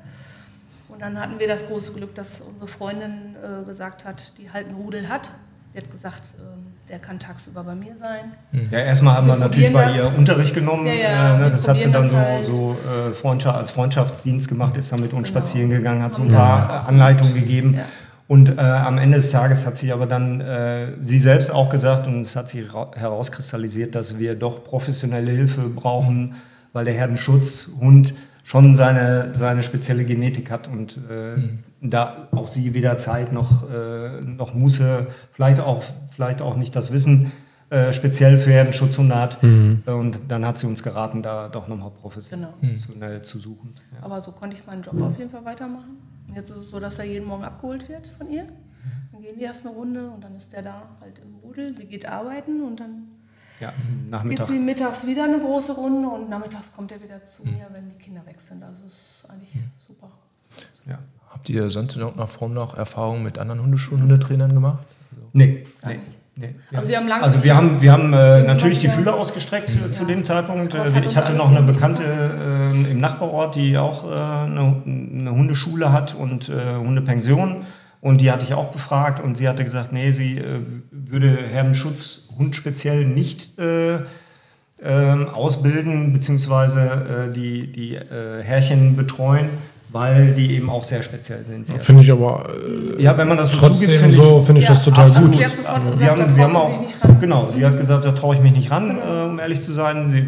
Und 0.88 1.00
dann 1.00 1.20
hatten 1.20 1.38
wir 1.38 1.46
das 1.46 1.66
große 1.66 1.92
Glück, 1.92 2.14
dass 2.16 2.40
unsere 2.40 2.66
Freundin 2.66 3.36
äh, 3.36 3.64
gesagt 3.64 4.04
hat, 4.04 4.36
die 4.38 4.50
halt 4.50 4.66
einen 4.66 4.76
Rudel 4.76 5.08
hat. 5.08 5.30
Sie 5.72 5.78
hat 5.78 5.88
gesagt, 5.88 6.32
ähm, 6.40 6.66
der 6.88 6.98
kann 6.98 7.20
tagsüber 7.20 7.62
bei 7.62 7.76
mir 7.76 7.96
sein. 7.96 8.32
Ja, 8.70 8.80
erstmal 8.80 9.14
haben 9.14 9.28
wir, 9.28 9.34
Wir 9.34 9.38
natürlich 9.38 9.72
bei 9.72 9.92
ihr. 9.92 10.12
Unterricht 10.18 10.52
genommen. 10.52 10.86
Ja, 10.86 10.92
ja, 10.94 11.34
äh, 11.36 11.38
ne, 11.38 11.50
das 11.52 11.68
hat 11.68 11.78
sie 11.78 11.92
dann 11.92 12.08
so, 12.08 12.16
halt. 12.16 12.46
so 12.46 12.72
äh, 12.72 13.14
Freundschaft, 13.14 13.56
als 13.56 13.70
Freundschaftsdienst 13.70 14.48
gemacht, 14.48 14.76
ist 14.76 14.90
dann 14.90 15.00
mit 15.00 15.12
uns 15.12 15.28
Genau. 15.28 15.38
spazieren 15.40 15.70
gegangen, 15.70 16.02
hat 16.02 16.16
so 16.16 16.22
ein 16.22 16.32
paar 16.32 16.88
Anleitungen 16.88 17.34
gegeben. 17.34 17.74
Ja. 17.74 17.84
Und 18.30 18.48
äh, 18.48 18.60
am 18.60 18.96
Ende 18.98 19.16
des 19.16 19.32
Tages 19.32 19.66
hat 19.66 19.76
sie 19.76 19.92
aber 19.92 20.06
dann 20.06 20.40
äh, 20.40 20.92
sie 21.02 21.18
selbst 21.18 21.50
auch 21.50 21.68
gesagt 21.68 22.06
und 22.06 22.20
es 22.20 22.36
hat 22.36 22.48
sich 22.48 22.72
ra- 22.72 22.92
herauskristallisiert, 22.94 23.96
dass 23.96 24.20
wir 24.20 24.36
doch 24.36 24.62
professionelle 24.62 25.32
Hilfe 25.32 25.62
brauchen, 25.62 26.36
weil 26.72 26.84
der 26.84 26.94
Herdenschutzhund 26.94 28.14
schon 28.44 28.76
seine, 28.76 29.30
seine 29.34 29.64
spezielle 29.64 30.04
Genetik 30.04 30.48
hat 30.48 30.68
und 30.68 30.98
äh, 31.10 31.42
da 31.80 32.28
auch 32.30 32.46
sie 32.46 32.72
weder 32.72 33.00
Zeit 33.00 33.32
noch, 33.32 33.68
äh, 33.68 34.20
noch 34.20 34.54
Muße, 34.54 35.08
vielleicht 35.32 35.58
auch, 35.58 35.82
vielleicht 36.14 36.40
auch 36.40 36.54
nicht 36.54 36.76
das 36.76 36.92
Wissen 36.92 37.32
äh, 37.70 37.92
speziell 37.92 38.36
für 38.38 38.50
Herdenschutzhunde 38.50 39.14
hat. 39.14 39.42
Und 39.42 40.18
dann 40.28 40.44
hat 40.44 40.58
sie 40.58 40.66
uns 40.66 40.82
geraten, 40.82 41.22
da 41.22 41.48
doch 41.48 41.68
nochmal 41.68 41.90
professionell 41.90 42.50
Genau. 42.60 43.20
zu 43.20 43.38
suchen. 43.38 43.74
Ja. 43.94 44.02
Aber 44.04 44.20
so 44.20 44.32
konnte 44.32 44.56
ich 44.56 44.66
meinen 44.66 44.82
Job 44.82 45.00
auf 45.00 45.16
jeden 45.18 45.30
Fall 45.30 45.44
weitermachen. 45.44 45.98
Und 46.28 46.36
jetzt 46.36 46.50
ist 46.50 46.56
es 46.56 46.70
so, 46.70 46.80
dass 46.80 46.98
er 46.98 47.04
jeden 47.06 47.26
Morgen 47.26 47.44
abgeholt 47.44 47.88
wird 47.88 48.06
von 48.06 48.30
ihr. 48.30 48.46
Dann 49.12 49.22
gehen 49.22 49.36
die 49.36 49.42
erst 49.44 49.66
eine 49.66 49.74
Runde 49.74 50.08
und 50.10 50.22
dann 50.24 50.36
ist 50.36 50.52
der 50.52 50.62
da 50.62 50.82
halt 51.00 51.18
im 51.20 51.34
Rudel. 51.42 51.76
Sie 51.76 51.86
geht 51.86 52.06
arbeiten 52.08 52.62
und 52.62 52.80
dann 52.80 53.08
Ja, 53.60 53.68
geht 53.70 54.10
Nachmittag. 54.10 54.46
sie 54.46 54.58
mittags 54.58 55.06
wieder 55.06 55.24
eine 55.24 55.38
große 55.38 55.72
Runde 55.72 56.08
und 56.08 56.30
nachmittags 56.30 56.72
kommt 56.74 56.90
er 56.92 57.02
wieder 57.02 57.22
zu 57.24 57.44
mir, 57.44 57.66
wenn 57.72 57.90
die 57.90 57.96
Kinder 57.98 58.24
weg 58.26 58.40
sind. 58.40 58.62
Also 58.62 58.80
es 58.86 58.92
ist 59.22 59.30
eigentlich 59.30 59.52
super. 59.86 60.10
Ja. 60.88 60.98
Habt 61.28 61.48
ihr 61.48 61.70
sonst 61.70 61.94
in 61.94 62.00
irgendeiner 62.00 62.26
Form 62.26 62.54
noch 62.54 62.74
Erfahrungen 62.76 63.22
mit 63.22 63.38
anderen 63.38 63.62
Hundeschulen, 63.62 64.02
Hundetrainern 64.02 64.52
gemacht? 64.54 64.82
Nee, 65.32 65.66
Gar 65.82 65.92
nee. 65.92 65.98
nicht. 65.98 66.16
Nee. 66.36 66.54
Also 66.72 66.88
wir 66.88 66.96
haben 66.96 67.08
lange 67.08 67.22
Also 67.24 67.44
wir 67.44 67.56
haben, 67.56 67.82
wir 67.82 67.92
haben 67.92 68.12
äh, 68.12 68.42
natürlich 68.42 68.78
die 68.78 68.88
Fühler 68.88 69.14
ausgestreckt 69.14 69.70
äh, 69.70 69.90
zu 69.90 70.02
Ja. 70.02 70.08
dem 70.08 70.22
Zeitpunkt. 70.22 70.74
Äh, 70.74 70.78
hat 70.78 71.04
Ich 71.04 71.16
hatte 71.16 71.32
noch 71.34 71.50
eine 71.50 71.62
Bekannte 71.62 72.02
äh, 72.02 72.90
im 72.90 73.00
Nachbarort, 73.00 73.56
die 73.56 73.76
auch 73.76 74.04
äh, 74.04 74.14
eine, 74.14 74.82
eine 74.86 75.30
Hundeschule 75.32 75.92
hat 75.92 76.14
und 76.14 76.48
äh, 76.48 76.76
Hundepension. 76.76 77.64
Und 78.00 78.22
die 78.22 78.30
hatte 78.30 78.44
ich 78.46 78.54
auch 78.54 78.72
befragt 78.72 79.22
und 79.22 79.36
sie 79.36 79.46
hatte 79.48 79.62
gesagt, 79.64 79.92
nee, 79.92 80.12
sie 80.12 80.38
äh, 80.38 80.60
würde 80.90 81.36
Herdenschutz 81.36 82.30
Hund 82.38 82.56
speziell 82.56 83.04
nicht 83.04 83.58
äh, 83.58 83.98
ähm, 84.82 85.28
ausbilden, 85.28 86.14
beziehungsweise 86.14 87.28
äh, 87.28 87.32
die, 87.34 87.70
die 87.70 87.96
äh, 87.96 88.42
Herrchen 88.42 88.96
betreuen, 88.96 89.50
weil 89.92 90.34
die 90.34 90.54
eben 90.56 90.70
auch 90.70 90.84
sehr 90.84 91.02
speziell 91.02 91.44
sind. 91.44 91.68
Hat- 91.72 91.82
Finde 91.82 92.02
ich 92.02 92.10
aber 92.12 92.48
äh, 92.98 93.02
Ja, 93.02 93.16
wenn 93.18 93.28
man 93.28 93.36
das 93.38 93.50
so 93.52 93.56
trotzdem 93.58 93.90
zugibt, 93.98 94.12
so, 94.14 94.40
finde 94.40 94.60
ich 94.60 94.66
das 94.66 94.84
total 94.84 95.06
absolut. 95.06 95.30
gut. 95.32 95.38
Sie 95.38 95.44
hat 95.46 95.56
sofort 95.56 95.84
gesagt, 95.86 96.00
wir 96.00 96.10
haben, 96.10 96.18
da 96.28 96.36
wir 96.36 96.44
haben 96.44 96.56
auch, 96.56 96.68
sich 96.70 96.80
nicht 96.80 97.04
ran. 97.04 97.20
genau, 97.20 97.48
sie 97.52 97.64
hat 97.66 97.76
gesagt, 97.78 98.04
da 98.04 98.12
traue 98.12 98.36
ich 98.36 98.42
mich 98.42 98.52
nicht 98.52 98.70
ran, 98.70 98.98
äh, 98.98 99.24
um 99.30 99.38
ehrlich 99.38 99.60
zu 99.62 99.72
sein. 99.72 100.10
Sie 100.10 100.18
äh, 100.18 100.24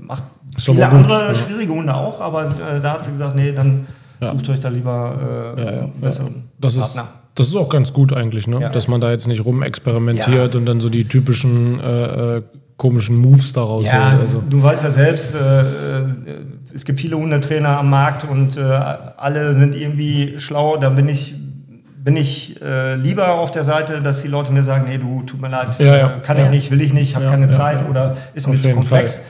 macht 0.00 0.22
Ist 0.56 0.64
viele 0.66 0.76
gut, 0.78 0.84
andere 0.84 1.28
ja. 1.28 1.34
schwierige 1.34 1.72
Hunde 1.72 1.94
auch, 1.94 2.20
aber 2.20 2.46
äh, 2.46 2.80
da 2.82 2.92
hat 2.94 3.04
sie 3.04 3.10
gesagt, 3.12 3.36
nee, 3.36 3.52
dann 3.52 3.86
Ja. 4.20 4.32
sucht 4.32 4.48
euch 4.48 4.60
da 4.60 4.68
lieber 4.68 5.54
äh, 5.56 5.60
Ja, 5.62 5.70
ja, 5.70 5.76
ja. 5.82 5.88
besseren 6.00 6.44
Das 6.58 6.74
ist, 6.74 6.94
Partner. 6.96 7.12
das 7.34 7.48
ist 7.48 7.56
auch 7.56 7.68
ganz 7.68 7.92
gut 7.92 8.12
eigentlich, 8.12 8.46
ne? 8.46 8.60
Ja. 8.60 8.68
dass 8.70 8.88
man 8.88 9.00
da 9.00 9.10
jetzt 9.10 9.26
nicht 9.28 9.44
rumexperimentiert 9.44 10.54
Ja. 10.54 10.58
und 10.58 10.66
dann 10.66 10.80
so 10.80 10.88
die 10.88 11.04
typischen 11.04 11.78
äh, 11.80 12.36
äh, 12.38 12.42
komischen 12.76 13.16
Moves 13.16 13.52
daraus 13.52 13.84
Ja, 13.86 14.12
holt. 14.12 14.22
Also. 14.22 14.42
du 14.48 14.62
weißt 14.62 14.84
ja 14.84 14.92
selbst, 14.92 15.34
äh, 15.34 15.60
äh, 15.60 15.64
es 16.74 16.84
gibt 16.84 17.00
viele 17.00 17.16
Hundetrainer 17.16 17.78
am 17.78 17.88
Markt 17.90 18.28
und 18.28 18.56
äh, 18.56 18.60
alle 18.60 19.54
sind 19.54 19.74
irgendwie 19.74 20.38
schlau. 20.38 20.76
Da 20.76 20.90
bin 20.90 21.08
ich, 21.08 21.34
bin 22.06 22.14
ich 22.16 22.62
äh, 22.62 22.94
lieber 22.94 23.32
auf 23.34 23.50
der 23.50 23.64
Seite, 23.64 24.00
dass 24.00 24.22
die 24.22 24.28
Leute 24.28 24.52
mir 24.52 24.62
sagen, 24.62 24.84
nee, 24.88 24.96
du, 24.96 25.24
tut 25.24 25.40
mir 25.40 25.48
leid, 25.48 25.76
Ja, 25.80 25.96
ja. 25.96 26.16
äh, 26.16 26.20
kann 26.20 26.36
ich 26.36 26.44
Ja. 26.44 26.50
nicht, 26.50 26.70
will 26.70 26.80
ich 26.80 26.92
nicht, 26.92 27.16
habe 27.16 27.24
Ja, 27.24 27.32
keine 27.32 27.46
ja, 27.46 27.50
Zeit 27.50 27.82
ja. 27.82 27.88
oder 27.90 28.16
ist 28.32 28.46
mir 28.46 28.56
zu 28.56 28.70
komplex 28.70 29.26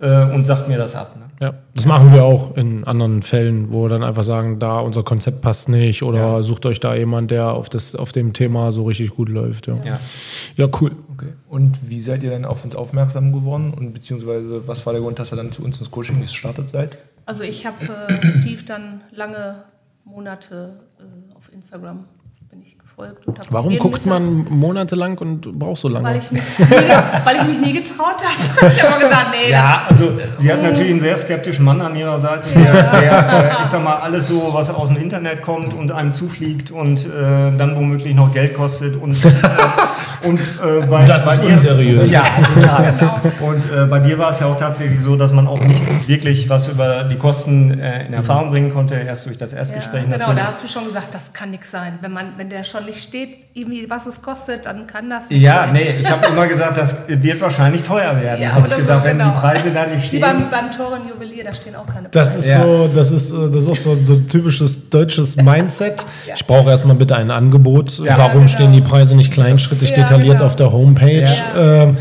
äh, 0.00 0.24
und 0.34 0.44
sagt 0.44 0.66
mir 0.66 0.76
das 0.76 0.96
ab. 0.96 1.14
Ne? 1.16 1.22
Ja, 1.40 1.54
das 1.72 1.86
machen 1.86 2.12
wir 2.12 2.24
auch 2.24 2.56
in 2.56 2.82
anderen 2.82 3.22
Fällen, 3.22 3.70
wo 3.70 3.84
wir 3.84 3.90
dann 3.90 4.02
einfach 4.02 4.24
sagen, 4.24 4.58
da 4.58 4.80
unser 4.80 5.04
Konzept 5.04 5.40
passt 5.40 5.68
nicht 5.68 6.02
oder 6.02 6.18
Ja. 6.18 6.42
sucht 6.42 6.66
euch 6.66 6.80
da 6.80 6.96
jemand, 6.96 7.30
der 7.30 7.52
auf, 7.52 7.68
das, 7.68 7.94
auf 7.94 8.10
dem 8.10 8.32
Thema 8.32 8.72
so 8.72 8.82
richtig 8.86 9.10
gut 9.14 9.28
läuft. 9.28 9.68
Ja, 9.68 9.76
ja. 9.84 9.96
Ja. 10.56 10.66
cool. 10.80 10.90
Okay. 11.14 11.28
Und 11.48 11.78
wie 11.88 12.00
seid 12.00 12.24
ihr 12.24 12.30
dann 12.30 12.44
auf 12.44 12.64
uns 12.64 12.74
aufmerksam 12.74 13.32
geworden? 13.32 13.72
Und 13.72 13.92
beziehungsweise 13.92 14.66
was 14.66 14.84
war 14.84 14.92
der 14.94 15.02
Grund, 15.02 15.20
dass 15.20 15.32
ihr 15.32 15.36
dann 15.36 15.52
zu 15.52 15.62
uns 15.64 15.78
ins 15.78 15.92
Coaching 15.92 16.20
gestartet 16.20 16.70
seid? 16.70 16.98
Also 17.24 17.44
ich 17.44 17.66
habe 17.66 17.76
äh, 18.08 18.26
Steve 18.26 18.64
dann 18.66 19.02
lange 19.12 19.62
Monate 20.04 20.80
äh, 20.98 21.34
auf 21.36 21.52
Instagram 21.52 22.04
gefolgt 22.96 23.26
und 23.26 23.38
Warum 23.50 23.78
guckt 23.78 24.04
Mittag- 24.06 24.06
man 24.20 24.46
monatelang 24.50 25.18
und 25.18 25.58
braucht 25.58 25.80
so 25.80 25.88
lange? 25.88 26.06
Weil 26.08 26.18
ich 26.18 26.30
mich 26.32 26.42
nie, 26.58 26.66
weil 27.24 27.36
ich 27.36 27.42
mich 27.44 27.58
nie 27.60 27.72
getraut 27.72 28.22
habe. 28.24 28.72
Ich 28.76 28.82
habe 28.82 28.92
immer 28.92 29.00
gesagt, 29.00 29.26
nee, 29.32 29.50
Ja, 29.50 29.82
also 29.88 30.12
sie 30.36 30.52
hat 30.52 30.62
natürlich 30.62 30.90
einen 30.90 31.00
sehr 31.00 31.16
skeptischen 31.16 31.64
Mann 31.64 31.80
an 31.80 31.94
ihrer 31.96 32.18
Seite, 32.20 32.44
der, 32.54 32.72
der 33.00 33.50
äh, 33.60 33.62
ich 33.62 33.68
sag 33.68 33.84
mal, 33.84 33.96
alles 33.96 34.26
so, 34.28 34.48
was 34.52 34.70
aus 34.70 34.88
dem 34.88 34.96
Internet 34.96 35.42
kommt 35.42 35.74
und 35.74 35.92
einem 35.92 36.12
zufliegt 36.12 36.70
und 36.70 36.98
äh, 37.06 37.08
dann 37.56 37.76
womöglich 37.76 38.14
noch 38.14 38.32
Geld 38.32 38.54
kostet 38.54 39.00
und, 39.00 39.24
äh, 39.24 39.30
und 40.26 40.38
äh, 40.40 40.86
bei, 40.86 41.04
Das 41.04 41.24
bei 41.24 41.34
ist 41.34 41.42
dir- 41.42 41.48
unseriös. 41.52 42.12
Ja, 42.12 42.24
total. 42.54 42.94
Und 43.40 43.62
äh, 43.72 43.86
bei 43.86 44.00
dir 44.00 44.18
war 44.18 44.30
es 44.30 44.40
ja 44.40 44.46
auch 44.46 44.58
tatsächlich 44.58 45.00
so, 45.00 45.16
dass 45.16 45.32
man 45.32 45.46
auch 45.46 45.60
nicht 45.62 46.08
wirklich 46.08 46.48
was 46.48 46.68
über 46.68 47.04
die 47.04 47.16
Kosten 47.16 47.78
äh, 47.78 48.06
in 48.06 48.12
Erfahrung 48.14 48.50
bringen 48.50 48.72
konnte, 48.72 48.94
erst 48.94 49.26
durch 49.26 49.38
das 49.38 49.52
Ja, 49.52 49.58
Erstgespräch 49.58 50.04
genau, 50.04 50.18
natürlich. 50.18 50.40
da 50.40 50.46
hast 50.46 50.64
du 50.64 50.68
schon 50.68 50.84
gesagt, 50.84 51.14
das 51.14 51.32
kann 51.32 51.50
nichts 51.50 51.70
sein. 51.70 51.94
Wenn, 52.00 52.12
man, 52.12 52.26
wenn 52.36 52.48
der 52.48 52.64
schon 52.64 52.84
nicht 52.86 53.02
steht, 53.02 53.30
irgendwie, 53.54 53.88
was 53.88 54.06
es 54.06 54.20
kostet, 54.22 54.66
dann 54.66 54.86
kann 54.86 55.08
das 55.10 55.30
nicht 55.30 55.40
Ja, 55.40 55.64
sein. 55.64 55.72
nee, 55.72 55.94
ich 56.00 56.10
habe 56.10 56.26
immer 56.26 56.46
gesagt, 56.46 56.76
das 56.76 57.04
wird 57.08 57.40
wahrscheinlich 57.40 57.82
teuer 57.82 58.20
werden. 58.20 58.42
Ja, 58.42 58.52
habe 58.52 58.66
ich 58.68 58.76
gesagt, 58.76 59.04
wenn 59.04 59.18
genau. 59.18 59.30
die 59.34 59.40
Preise 59.40 59.70
da 59.72 59.86
nicht 59.86 60.02
Wie 60.02 60.06
stehen. 60.08 60.20
beim, 60.20 60.50
beim 60.50 60.70
teuren 60.70 61.00
Juwelier, 61.08 61.44
da 61.44 61.54
stehen 61.54 61.74
auch 61.76 61.86
keine 61.86 62.08
Das 62.10 62.32
Preise. 62.34 62.38
ist 62.48 62.54
Ja. 62.54 62.62
so, 62.62 62.90
das 62.94 63.10
ist, 63.10 63.32
das 63.32 63.62
ist 63.62 63.68
auch 63.70 63.76
so, 63.76 63.96
so 64.04 64.14
ein 64.14 64.28
typisches 64.28 64.88
deutsches 64.90 65.36
Mindset. 65.36 66.04
Ja. 66.26 66.34
Ich 66.34 66.44
brauche 66.46 66.70
erstmal 66.70 66.96
bitte 66.96 67.16
ein 67.16 67.30
Angebot. 67.30 67.98
Ja. 67.98 68.18
Warum 68.18 68.32
genau. 68.32 68.46
stehen 68.48 68.72
die 68.72 68.80
Preise 68.80 69.16
nicht 69.16 69.32
kleinschrittig 69.32 69.90
Ja, 69.90 69.96
detailliert 69.96 70.15
genau. 70.22 70.44
auf 70.44 70.56
der 70.56 70.72
Homepage? 70.72 71.24
Ja. 71.56 71.82
Ähm, 71.82 71.96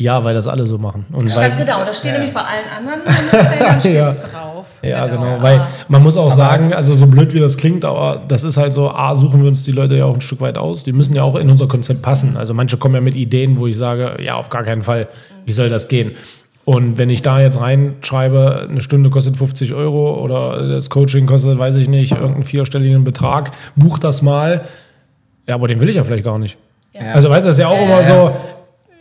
ja, 0.00 0.22
weil 0.22 0.32
das 0.32 0.46
alle 0.46 0.64
so 0.64 0.78
machen. 0.78 1.06
Und 1.10 1.34
weil, 1.34 1.50
genau, 1.58 1.84
da 1.84 1.92
steht 1.92 2.12
nämlich 2.12 2.32
bei 2.32 2.40
allen 2.40 2.68
anderen 2.86 3.00
Trainern 3.30 3.80
steht's 3.80 3.94
Ja. 3.96 4.12
drauf. 4.14 4.66
ja, 4.80 5.06
genau. 5.08 5.34
aber- 5.34 5.42
Weil 5.42 5.66
man 5.88 6.02
muss 6.04 6.16
auch 6.16 6.30
sagen, 6.30 6.72
also 6.72 6.94
so 6.94 7.08
blöd 7.08 7.34
wie 7.34 7.40
das 7.40 7.56
klingt, 7.56 7.84
aber 7.84 8.22
das 8.28 8.44
ist 8.44 8.56
halt 8.56 8.72
so, 8.72 8.90
A, 8.92 9.16
suchen 9.16 9.42
wir 9.42 9.48
uns 9.48 9.64
die 9.64 9.72
Leute 9.72 9.96
ja 9.96 10.04
auch 10.04 10.14
ein 10.14 10.20
Stück 10.20 10.40
weit 10.40 10.56
aus. 10.56 10.84
Die 10.84 10.92
müssen 10.92 11.16
ja 11.16 11.24
auch 11.24 11.34
in 11.34 11.50
unser 11.50 11.66
Konzept 11.66 12.02
passen. 12.02 12.36
Also 12.36 12.54
manche 12.54 12.76
kommen 12.76 12.94
ja 12.94 13.00
mit 13.00 13.16
Ideen, 13.16 13.58
wo 13.58 13.66
ich 13.66 13.76
sage, 13.76 14.18
ja, 14.22 14.36
auf 14.36 14.50
gar 14.50 14.62
keinen 14.62 14.82
Fall, 14.82 15.08
wie 15.44 15.52
soll 15.52 15.68
das 15.68 15.88
gehen? 15.88 16.12
Und 16.64 16.96
wenn 16.96 17.10
ich 17.10 17.22
da 17.22 17.40
jetzt 17.40 17.60
reinschreibe, 17.60 18.68
eine 18.70 18.80
Stunde 18.82 19.10
kostet 19.10 19.36
50 19.36 19.74
Euro 19.74 20.22
oder 20.22 20.68
das 20.68 20.90
Coaching 20.90 21.26
kostet, 21.26 21.58
weiß 21.58 21.74
ich 21.76 21.88
nicht, 21.88 22.12
irgendeinen 22.12 22.44
vierstelligen 22.44 23.02
Betrag, 23.02 23.50
buch 23.74 23.98
das 23.98 24.22
mal. 24.22 24.60
Ja, 25.48 25.54
aber 25.56 25.66
den 25.66 25.80
will 25.80 25.88
ich 25.88 25.96
ja 25.96 26.04
vielleicht 26.04 26.24
gar 26.24 26.38
nicht. 26.38 26.56
Ja. 27.00 27.12
Also 27.12 27.30
weißt 27.30 27.42
du, 27.42 27.46
das 27.46 27.56
ist 27.56 27.60
ja 27.60 27.68
auch 27.68 27.80
immer 27.80 28.02
so, 28.02 28.32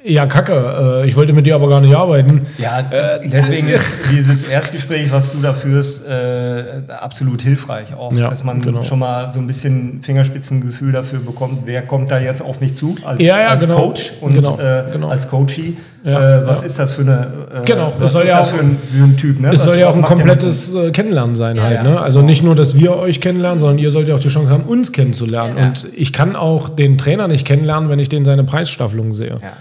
ja, 0.07 0.25
kacke, 0.25 1.01
äh, 1.03 1.07
ich 1.07 1.15
wollte 1.15 1.33
mit 1.33 1.45
dir 1.45 1.55
aber 1.55 1.69
gar 1.69 1.81
nicht 1.81 1.95
arbeiten. 1.95 2.45
Ja, 2.57 2.81
deswegen 3.23 3.67
ist 3.67 3.89
dieses 4.11 4.43
Erstgespräch, 4.43 5.11
was 5.11 5.33
du 5.33 5.39
da 5.41 5.53
führst, 5.53 6.07
äh, 6.07 6.81
absolut 6.87 7.41
hilfreich. 7.41 7.93
Auch, 7.93 8.13
Ja, 8.13 8.29
dass 8.29 8.43
man 8.43 8.61
genau. 8.61 8.83
schon 8.83 8.99
mal 8.99 9.31
so 9.33 9.39
ein 9.39 9.47
bisschen 9.47 10.01
Fingerspitzengefühl 10.03 10.91
dafür 10.91 11.19
bekommt, 11.19 11.63
wer 11.65 11.81
kommt 11.83 12.11
da 12.11 12.19
jetzt 12.19 12.41
auf 12.41 12.61
mich 12.61 12.75
zu 12.75 12.95
als, 13.03 13.21
Ja, 13.23 13.39
ja, 13.39 13.47
als 13.49 13.65
genau. 13.65 13.77
Coach 13.79 14.13
und 14.21 14.33
Genau, 14.33 14.57
äh, 14.59 14.83
genau. 14.91 15.09
als 15.09 15.27
Coachie. 15.29 15.77
Äh, 16.05 16.11
was 16.45 16.63
ist 16.63 16.79
das 16.79 16.93
für 16.93 17.01
eine 17.01 17.27
äh, 17.53 17.65
Genau, 17.65 17.91
es 17.97 18.01
was 18.03 18.11
soll 18.13 18.23
ist 18.23 18.29
ja 18.29 18.39
das 18.39 18.47
auch- 18.47 18.51
für 18.53 18.59
ein, 18.61 18.77
für 18.77 19.03
ein 19.03 19.17
Typ? 19.17 19.39
Ne? 19.41 19.49
Es 19.49 19.55
Was- 19.59 19.71
soll 19.71 19.79
ja 19.79 19.89
auch 19.89 19.95
ein 19.95 20.03
komplettes 20.03 20.73
äh, 20.73 20.91
Kennenlernen 20.91 21.35
sein 21.35 21.59
halt. 21.61 21.83
Ne? 21.83 21.99
Also 21.99 22.21
nicht 22.21 22.43
nur, 22.43 22.55
dass 22.55 22.77
wir 22.79 22.95
euch 22.95 23.19
kennenlernen, 23.19 23.59
sondern 23.59 23.77
ihr 23.77 23.91
sollt 23.91 24.07
ja 24.07 24.15
auch 24.15 24.19
die 24.19 24.29
Chance 24.29 24.49
haben, 24.49 24.63
uns 24.63 24.93
kennenzulernen. 24.93 25.57
Und 25.57 25.85
ich 25.95 26.13
kann 26.13 26.35
auch 26.37 26.69
den 26.69 26.97
Trainer 26.97 27.27
nicht 27.27 27.45
kennenlernen, 27.45 27.89
wenn 27.89 27.99
ich 27.99 28.07
den 28.07 28.23
seine 28.23 28.45
Preisstaffelung 28.45 29.13
sehe. 29.13 29.37
Ja. 29.41 29.53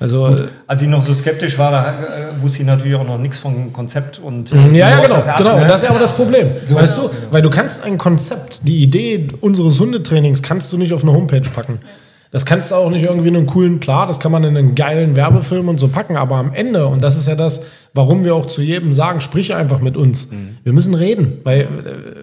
Also 0.00 0.28
äh, 0.28 0.48
Als 0.66 0.80
ich 0.80 0.88
noch 0.88 1.02
so 1.02 1.12
skeptisch 1.12 1.58
war, 1.58 1.70
da 1.70 1.90
äh, 1.90 2.42
wusste 2.42 2.62
ich 2.62 2.66
natürlich 2.66 2.96
auch 2.96 3.06
noch 3.06 3.18
nichts 3.18 3.36
vom 3.38 3.70
Konzept 3.70 4.18
und 4.18 4.50
äh, 4.50 4.56
ja, 4.68 4.88
ja, 4.88 5.00
genau, 5.00 5.16
das 5.16 5.28
ab, 5.28 5.36
genau. 5.36 5.56
ne? 5.56 5.62
Und 5.62 5.68
das 5.68 5.82
ist 5.82 5.82
ja 5.84 5.90
aber 5.90 5.98
das 5.98 6.12
Problem. 6.12 6.48
So. 6.64 6.74
weißt 6.74 6.96
du, 6.96 7.10
weil 7.30 7.42
du 7.42 7.50
kannst 7.50 7.84
ein 7.84 7.98
Konzept, 7.98 8.60
die 8.62 8.82
Idee 8.82 9.28
unseres 9.42 9.78
Hundetrainings 9.78 10.40
kannst 10.40 10.72
du 10.72 10.78
nicht 10.78 10.94
auf 10.94 11.02
eine 11.02 11.12
Homepage 11.12 11.42
packen. 11.50 11.80
Das 12.32 12.46
kannst 12.46 12.70
du 12.70 12.76
auch 12.76 12.90
nicht 12.90 13.02
irgendwie 13.02 13.28
in 13.28 13.36
einen 13.36 13.46
coolen, 13.46 13.80
klar, 13.80 14.06
das 14.06 14.20
kann 14.20 14.30
man 14.30 14.44
in 14.44 14.56
einen 14.56 14.76
geilen 14.76 15.16
Werbefilm 15.16 15.68
und 15.68 15.78
so 15.78 15.88
packen, 15.88 16.16
aber 16.16 16.36
am 16.36 16.54
Ende, 16.54 16.86
und 16.86 17.02
das 17.02 17.16
ist 17.16 17.26
ja 17.26 17.34
das, 17.34 17.66
warum 17.92 18.24
wir 18.24 18.36
auch 18.36 18.46
zu 18.46 18.62
jedem 18.62 18.92
sagen, 18.92 19.20
sprich 19.20 19.52
einfach 19.52 19.80
mit 19.80 19.96
uns. 19.96 20.28
Wir 20.62 20.72
müssen 20.72 20.94
reden, 20.94 21.38
weil 21.42 21.62
äh, 21.62 21.66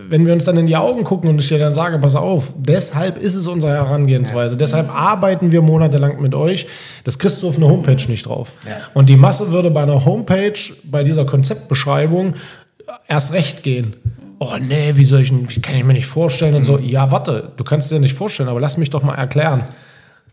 wenn 0.09 0.25
wir 0.25 0.31
uns 0.31 0.45
dann 0.45 0.55
in 0.55 0.65
die 0.67 0.77
Augen 0.77 1.03
gucken 1.03 1.29
und 1.29 1.39
ich 1.39 1.49
dir 1.49 1.59
dann 1.59 1.73
sage, 1.73 1.99
pass 1.99 2.15
auf, 2.15 2.53
deshalb 2.57 3.17
ist 3.21 3.35
es 3.35 3.47
unsere 3.47 3.73
Herangehensweise, 3.73 4.55
deshalb 4.55 4.89
arbeiten 4.95 5.51
wir 5.51 5.61
monatelang 5.61 6.21
mit 6.21 6.33
euch, 6.35 6.67
das 7.03 7.19
kriegst 7.19 7.43
du 7.43 7.49
auf 7.49 7.57
einer 7.57 7.67
Homepage 7.67 8.01
nicht 8.07 8.27
drauf. 8.27 8.53
Und 8.93 9.09
die 9.09 9.17
Masse 9.17 9.51
würde 9.51 9.71
bei 9.71 9.83
einer 9.83 10.05
Homepage, 10.05 10.57
bei 10.85 11.03
dieser 11.03 11.25
Konzeptbeschreibung 11.25 12.35
erst 13.09 13.33
recht 13.33 13.61
gehen. 13.61 13.97
Oh 14.39 14.53
nee, 14.61 14.91
wie 14.93 15.03
soll 15.03 15.21
ich, 15.21 15.33
wie 15.33 15.59
kann 15.59 15.75
ich 15.75 15.83
mir 15.83 15.93
nicht 15.93 16.05
vorstellen 16.05 16.55
und 16.55 16.63
so. 16.63 16.77
Ja, 16.77 17.11
warte, 17.11 17.51
du 17.57 17.63
kannst 17.65 17.91
dir 17.91 17.99
nicht 17.99 18.13
vorstellen, 18.13 18.47
aber 18.47 18.61
lass 18.61 18.77
mich 18.77 18.89
doch 18.89 19.03
mal 19.03 19.15
erklären. 19.15 19.63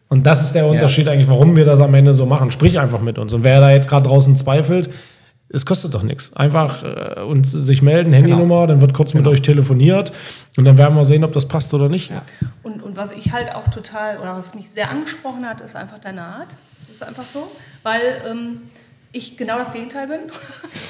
Und 0.09 0.25
das 0.27 0.43
ist 0.43 0.53
der 0.53 0.67
Unterschied 0.67 1.09
eigentlich, 1.09 1.29
warum 1.29 1.57
wir 1.57 1.65
das 1.65 1.81
am 1.81 1.95
Ende 1.95 2.15
so 2.15 2.27
machen. 2.27 2.51
Sprich 2.51 2.79
einfach 2.79 3.01
mit 3.01 3.19
uns. 3.19 3.33
Und 3.33 3.43
wer 3.45 3.61
da 3.61 3.71
jetzt 3.71 3.89
gerade 3.89 4.07
draußen 4.07 4.37
zweifelt, 4.37 4.91
es 5.49 5.67
kostet 5.67 5.95
doch 5.95 6.03
nichts. 6.03 6.35
Einfach 6.37 6.83
äh, 6.83 7.21
uns 7.21 7.51
sich 7.53 7.83
melden, 7.83 8.13
Handynummer, 8.13 8.67
dann 8.67 8.81
wird 8.81 8.93
kurz 8.95 9.15
mit 9.15 9.27
euch 9.27 9.43
telefoniert 9.43 10.13
und 10.57 10.65
dann 10.65 10.79
werden 10.79 10.97
wir 10.97 11.05
sehen, 11.05 11.23
ob 11.23 11.33
das 11.33 11.47
passt 11.47 11.73
oder 11.75 11.89
nicht. 11.89 12.11
Und, 12.63 12.83
und 12.83 12.97
was 12.97 13.13
ich 13.13 13.33
halt 13.33 13.55
auch 13.55 13.69
total, 13.69 14.19
oder 14.19 14.35
was 14.37 14.55
mich 14.55 14.71
sehr 14.71 14.91
angesprochen 14.91 15.47
hat, 15.49 15.61
ist 15.61 15.77
einfach 15.77 15.99
deine 15.99 16.23
Art. 16.23 16.57
Das 16.79 16.89
ist 16.89 17.03
einfach 17.03 17.27
so. 17.27 17.51
Weil 17.83 18.01
ähm, 18.29 18.63
ich 19.13 19.37
genau 19.37 19.59
das 19.59 19.73
Gegenteil 19.73 20.09
bin. 20.09 20.21
Und 20.23 20.33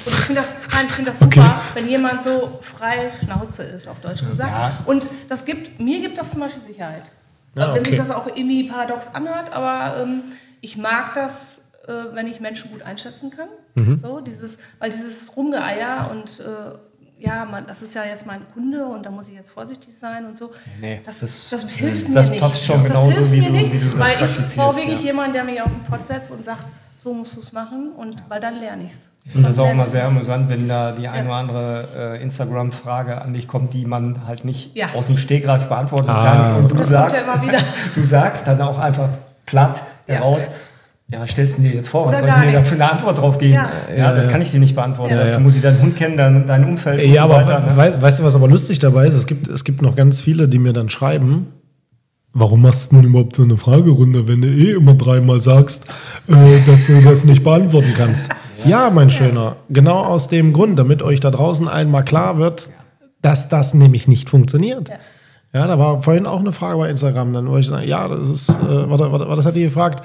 ich 0.07 0.13
finde 0.13 0.41
das, 0.41 0.55
nein, 0.73 0.85
ich 0.87 0.91
finde 0.91 1.11
das 1.11 1.19
super, 1.19 1.41
Okay. 1.41 1.51
wenn 1.75 1.87
jemand 1.87 2.23
so 2.23 2.57
frei 2.61 3.11
Schnauze 3.23 3.63
ist, 3.63 3.87
auf 3.87 3.99
Deutsch 4.01 4.25
gesagt. 4.27 4.51
Ja. 4.51 4.71
Und 4.85 5.09
das 5.29 5.45
gibt, 5.45 5.79
mir 5.79 6.01
gibt 6.01 6.17
das 6.17 6.31
zum 6.31 6.39
Beispiel 6.39 6.63
Sicherheit. 6.63 7.11
Ja, 7.55 7.73
Wenn 7.73 7.81
okay. 7.81 7.91
sich 7.91 7.99
das 7.99 8.11
auch 8.11 8.27
irgendwie 8.27 8.67
paradox 8.67 9.15
anhört, 9.15 9.53
aber 9.53 10.01
ähm, 10.01 10.23
ich 10.61 10.77
mag 10.77 11.13
das, 11.13 11.71
äh, 11.87 11.93
wenn 12.13 12.27
ich 12.27 12.39
Menschen 12.39 12.71
gut 12.71 12.81
einschätzen 12.81 13.29
kann. 13.29 13.47
Mhm. 13.75 13.99
So, 14.03 14.19
dieses, 14.19 14.57
weil 14.79 14.91
dieses 14.91 15.35
Rumgeeier 15.35 16.09
und 16.11 16.39
äh, 16.39 16.77
ja, 17.25 17.45
man, 17.45 17.65
das 17.67 17.81
ist 17.81 17.93
ja 17.95 18.03
jetzt 18.03 18.25
mein 18.25 18.41
Kunde 18.53 18.85
und 18.85 19.05
da 19.05 19.11
muss 19.11 19.27
ich 19.27 19.35
jetzt 19.35 19.49
vorsichtig 19.51 19.97
sein 19.97 20.25
und 20.25 20.37
so. 20.37 20.51
Nee, 20.79 21.01
das, 21.05 21.19
das- 21.21 21.49
das, 21.49 21.69
hilft 21.71 22.07
mir 22.09 22.15
das 22.15 22.29
nicht. 22.29 22.39
passt 22.41 22.63
schon 22.63 22.77
das 22.83 22.87
genauso, 22.87 23.11
hilft 23.11 23.31
wie 23.31 23.39
mir 23.41 23.47
du- 23.47 23.53
nicht, 23.53 23.73
wie 23.73 23.79
du 23.79 23.97
das 23.97 23.99
weil 23.99 24.29
ich 24.47 24.55
brauche 24.55 24.75
wirklich 24.77 24.99
ja. 25.01 25.05
jemanden, 25.07 25.33
der 25.33 25.43
mich 25.43 25.61
auf 25.61 25.69
den 25.69 25.83
Pott 25.83 26.05
setzt 26.07 26.31
und 26.31 26.45
sagt, 26.45 26.63
so 27.03 27.13
musst 27.13 27.35
du 27.35 27.39
es 27.39 27.51
machen 27.51 27.91
und 27.97 28.15
weil 28.29 28.39
dann 28.39 28.59
lerne 28.59 28.83
ich 28.83 28.91
es. 28.93 29.09
Und 29.33 29.41
das 29.43 29.51
ist 29.53 29.59
auch 29.59 29.71
immer 29.71 29.85
sehr 29.87 30.05
amüsant, 30.05 30.49
wenn 30.49 30.67
da 30.67 30.91
die 30.91 31.07
eine 31.07 31.27
oder 31.27 31.37
andere 31.37 31.87
äh, 32.19 32.21
Instagram-Frage 32.21 33.21
an 33.21 33.33
dich 33.33 33.47
kommt, 33.47 33.73
die 33.73 33.85
man 33.85 34.27
halt 34.27 34.45
nicht 34.45 34.75
Ja. 34.75 34.87
aus 34.95 35.07
dem 35.07 35.17
Stegreif 35.17 35.67
beantworten 35.67 36.09
Ah. 36.09 36.23
kann. 36.31 36.55
Und 36.63 36.71
du 36.71 36.75
Das 36.75 36.91
kommt 36.91 36.91
ja 36.91 37.09
sagst, 37.09 37.25
immer 37.25 37.41
wieder. 37.41 37.57
du 37.95 38.03
sagst 38.03 38.47
dann 38.47 38.61
auch 38.61 38.77
einfach 38.77 39.09
platt 39.47 39.81
Ja. 40.07 40.15
heraus, 40.15 40.49
ja, 41.11 41.25
stellst 41.27 41.57
du 41.57 41.61
dir 41.61 41.71
jetzt 41.71 41.87
vor, 41.89 42.07
was 42.07 42.21
Oder 42.21 42.31
soll 42.31 42.39
ich 42.39 42.45
mir 42.47 42.51
da 42.53 42.59
nichts. 42.59 42.69
für 42.75 42.81
eine 42.83 42.91
Antwort 42.91 43.17
drauf 43.19 43.37
geben? 43.37 43.53
Ja. 43.53 43.69
Ja, 43.89 43.95
Ja, 43.97 44.13
das 44.13 44.25
ja. 44.25 44.31
kann 44.31 44.41
ich 44.41 44.51
dir 44.51 44.59
nicht 44.59 44.75
beantworten. 44.75 45.13
Ja, 45.13 45.23
Dazu 45.25 45.37
ja. 45.37 45.43
muss 45.43 45.55
ich 45.55 45.61
deinen 45.61 45.79
Hund 45.81 45.95
kennen, 45.95 46.17
dein, 46.17 46.47
dein 46.47 46.65
Umfeld 46.65 46.99
Ja, 47.01 47.23
und 47.25 47.29
so 47.29 47.35
aber 47.35 47.45
weiter. 47.47 47.59
ne? 47.59 47.77
wei- 47.77 48.01
weißt 48.01 48.19
du, 48.19 48.23
was 48.23 48.35
aber 48.35 48.47
lustig 48.47 48.79
dabei 48.79 49.05
ist? 49.05 49.13
Es 49.13 49.27
gibt, 49.27 49.47
es 49.47 49.63
gibt 49.63 49.81
noch 49.83 49.95
ganz 49.95 50.19
viele, 50.19 50.47
die 50.47 50.57
mir 50.57 50.73
dann 50.73 50.89
schreiben, 50.89 51.47
warum 52.33 52.63
machst 52.63 52.91
du 52.91 52.95
denn 52.97 53.05
überhaupt 53.05 53.35
so 53.35 53.43
eine 53.43 53.55
Fragerunde, 53.57 54.27
wenn 54.27 54.41
du 54.41 54.47
eh 54.47 54.71
immer 54.71 54.95
dreimal 54.95 55.39
sagst, 55.39 55.85
äh, 56.27 56.33
dass 56.65 56.87
du 56.87 57.01
das 57.03 57.23
nicht 57.23 57.43
beantworten 57.43 57.93
kannst? 57.95 58.29
Ja, 58.65 58.89
mein 58.89 59.11
Schöner, 59.11 59.57
genau 59.69 59.99
aus 59.99 60.27
dem 60.27 60.53
Grund, 60.53 60.79
damit 60.79 61.03
euch 61.03 61.19
da 61.19 61.29
draußen 61.29 61.67
allen 61.67 61.91
mal 61.91 62.01
klar 62.03 62.39
wird, 62.39 62.69
dass 63.21 63.47
das 63.47 63.73
nämlich 63.75 64.07
nicht 64.07 64.27
funktioniert. 64.29 64.89
Ja. 64.89 64.95
Ja, 65.53 65.67
da 65.67 65.79
war 65.79 66.03
vorhin 66.03 66.25
auch 66.25 66.39
eine 66.39 66.51
Frage 66.51 66.77
bei 66.79 66.89
Instagram, 66.89 67.31
dann 67.31 67.47
wollte 67.47 67.61
ich 67.61 67.67
sagen, 67.67 67.87
ja, 67.87 68.07
das 68.09 68.29
ist, 68.29 68.49
äh, 68.49 68.89
warte, 68.89 69.09
warte, 69.11 69.25
was 69.29 69.45
hat 69.45 69.55
die 69.55 69.63
gefragt? 69.63 70.03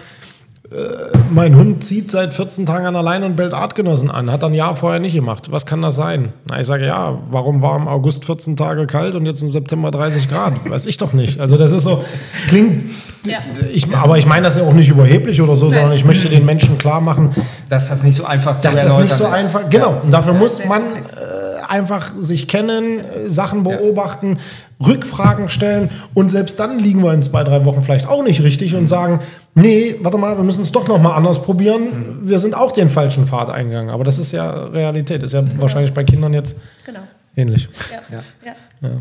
Mein 1.32 1.56
Hund 1.56 1.82
zieht 1.82 2.12
seit 2.12 2.32
14 2.32 2.64
Tagen 2.64 2.86
an 2.86 2.94
der 2.94 3.02
Leine 3.02 3.26
und 3.26 3.34
bellt 3.34 3.54
Artgenossen 3.54 4.08
an. 4.08 4.30
Hat 4.30 4.42
er 4.44 4.50
ein 4.50 4.54
Jahr 4.54 4.76
vorher 4.76 5.00
nicht 5.00 5.14
gemacht. 5.14 5.50
Was 5.50 5.66
kann 5.66 5.82
das 5.82 5.96
sein? 5.96 6.32
Na, 6.48 6.60
ich 6.60 6.66
sage, 6.66 6.86
ja, 6.86 7.18
warum 7.30 7.60
war 7.60 7.76
im 7.76 7.88
August 7.88 8.24
14 8.24 8.56
Tage 8.56 8.86
kalt 8.86 9.16
und 9.16 9.26
jetzt 9.26 9.42
im 9.42 9.50
September 9.50 9.90
30 9.90 10.30
Grad? 10.30 10.52
Weiß 10.70 10.86
ich 10.86 10.96
doch 10.96 11.12
nicht. 11.12 11.40
Also 11.40 11.56
das 11.56 11.72
ist 11.72 11.82
so, 11.82 12.04
klingt, 12.48 12.88
Ja. 13.24 13.38
ich, 13.72 13.92
aber 13.94 14.18
ich 14.18 14.26
meine 14.26 14.42
das 14.44 14.56
ja 14.58 14.62
auch 14.62 14.72
nicht 14.72 14.88
überheblich 14.90 15.42
oder 15.42 15.56
so, 15.56 15.70
sondern 15.70 15.92
ich 15.92 16.04
möchte 16.04 16.28
den 16.28 16.44
Menschen 16.44 16.78
klar 16.78 17.00
machen, 17.00 17.30
Dass 17.68 17.88
das 17.88 18.04
nicht 18.04 18.16
so 18.16 18.24
einfach 18.24 18.60
dass 18.60 18.76
zu 18.76 18.82
das 18.86 18.98
nicht 18.98 19.14
so 19.14 19.24
ist. 19.24 19.32
einfach, 19.32 19.68
genau, 19.70 19.96
und 20.02 20.12
dafür 20.12 20.34
muss 20.34 20.64
man 20.66 20.82
äh, 20.82 21.49
einfach 21.70 22.12
sich 22.18 22.48
kennen, 22.48 23.00
äh, 23.00 23.30
Sachen 23.30 23.62
beobachten, 23.62 24.38
Rückfragen 24.84 25.48
stellen 25.48 25.90
und 26.14 26.30
selbst 26.30 26.58
dann 26.58 26.78
liegen 26.78 27.02
wir 27.02 27.12
in 27.12 27.22
zwei, 27.22 27.44
drei 27.44 27.64
Wochen 27.66 27.82
vielleicht 27.82 28.06
auch 28.08 28.22
nicht 28.24 28.42
richtig 28.42 28.74
und 28.74 28.88
sagen, 28.88 29.20
nee, 29.54 29.96
warte 30.00 30.16
mal, 30.16 30.36
wir 30.36 30.44
müssen 30.44 30.62
es 30.62 30.72
doch 30.72 30.88
nochmal 30.88 31.12
anders 31.16 31.42
probieren. 31.42 32.20
Wir 32.22 32.38
sind 32.38 32.54
auch 32.54 32.72
den 32.72 32.88
falschen 32.88 33.26
Pfad 33.26 33.50
eingegangen, 33.50 33.90
aber 33.90 34.04
das 34.04 34.18
ist 34.18 34.32
ja 34.32 34.50
Realität, 34.68 35.22
ist 35.22 35.32
ja 35.34 35.42
wahrscheinlich 35.58 35.92
bei 35.92 36.04
Kindern 36.04 36.32
jetzt 36.32 36.56
Genau. 36.86 37.00
ähnlich. 37.36 37.68
Ja. 38.10 38.18
Ja. 38.44 38.54
Ja. 38.88 38.96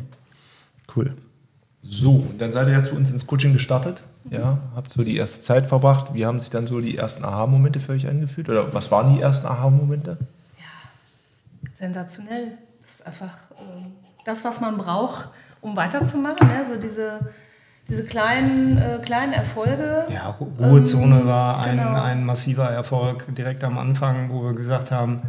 Cool. 0.96 1.14
So, 1.82 2.12
und 2.30 2.40
dann 2.42 2.52
seid 2.52 2.68
ihr 2.68 2.74
ja 2.74 2.84
zu 2.86 2.96
uns 2.96 3.12
ins 3.12 3.26
Coaching 3.26 3.54
gestartet. 3.54 4.02
Ja, 4.30 4.58
habt 4.76 4.92
so 4.92 5.02
die 5.04 5.16
erste 5.16 5.40
Zeit 5.40 5.66
verbracht. 5.66 6.14
Wie 6.14 6.26
haben 6.26 6.40
sich 6.40 6.50
dann 6.50 6.68
so 6.68 6.82
die 6.82 6.98
ersten 6.98 7.24
Aha-Momente 7.24 7.80
für 7.80 7.94
euch 7.94 8.06
angefühlt? 8.08 8.50
Oder 8.50 8.74
was 8.74 8.92
waren 8.92 9.16
die 9.16 9.22
ersten 9.22 9.48
Aha-Momente? 9.48 10.18
Sensationell. 11.80 12.58
Das 12.82 12.92
ist 12.96 13.08
einfach 13.08 13.38
ähm, 13.60 13.94
das, 14.26 14.44
was 14.44 14.62
man 14.62 14.78
braucht, 14.78 15.30
um 15.62 15.76
weiterzumachen. 15.76 16.48
Ne? 16.48 16.66
So 16.70 16.76
diese, 16.76 17.20
diese 17.88 18.04
kleinen, 18.04 18.78
äh, 18.78 19.00
kleinen 19.04 19.34
Erfolge. 19.34 20.06
Ja, 20.14 20.30
Ru- 20.40 20.50
Ruhezone 20.62 21.22
Ähm, 21.22 21.26
war 21.28 21.60
ein, 21.64 21.78
genau. 21.78 22.02
ein 22.02 22.26
massiver 22.26 22.70
Erfolg 22.70 23.26
direkt 23.36 23.64
am 23.64 23.78
Anfang, 23.78 24.30
wo 24.32 24.44
wir 24.44 24.54
gesagt 24.54 24.92
haben, 24.92 25.22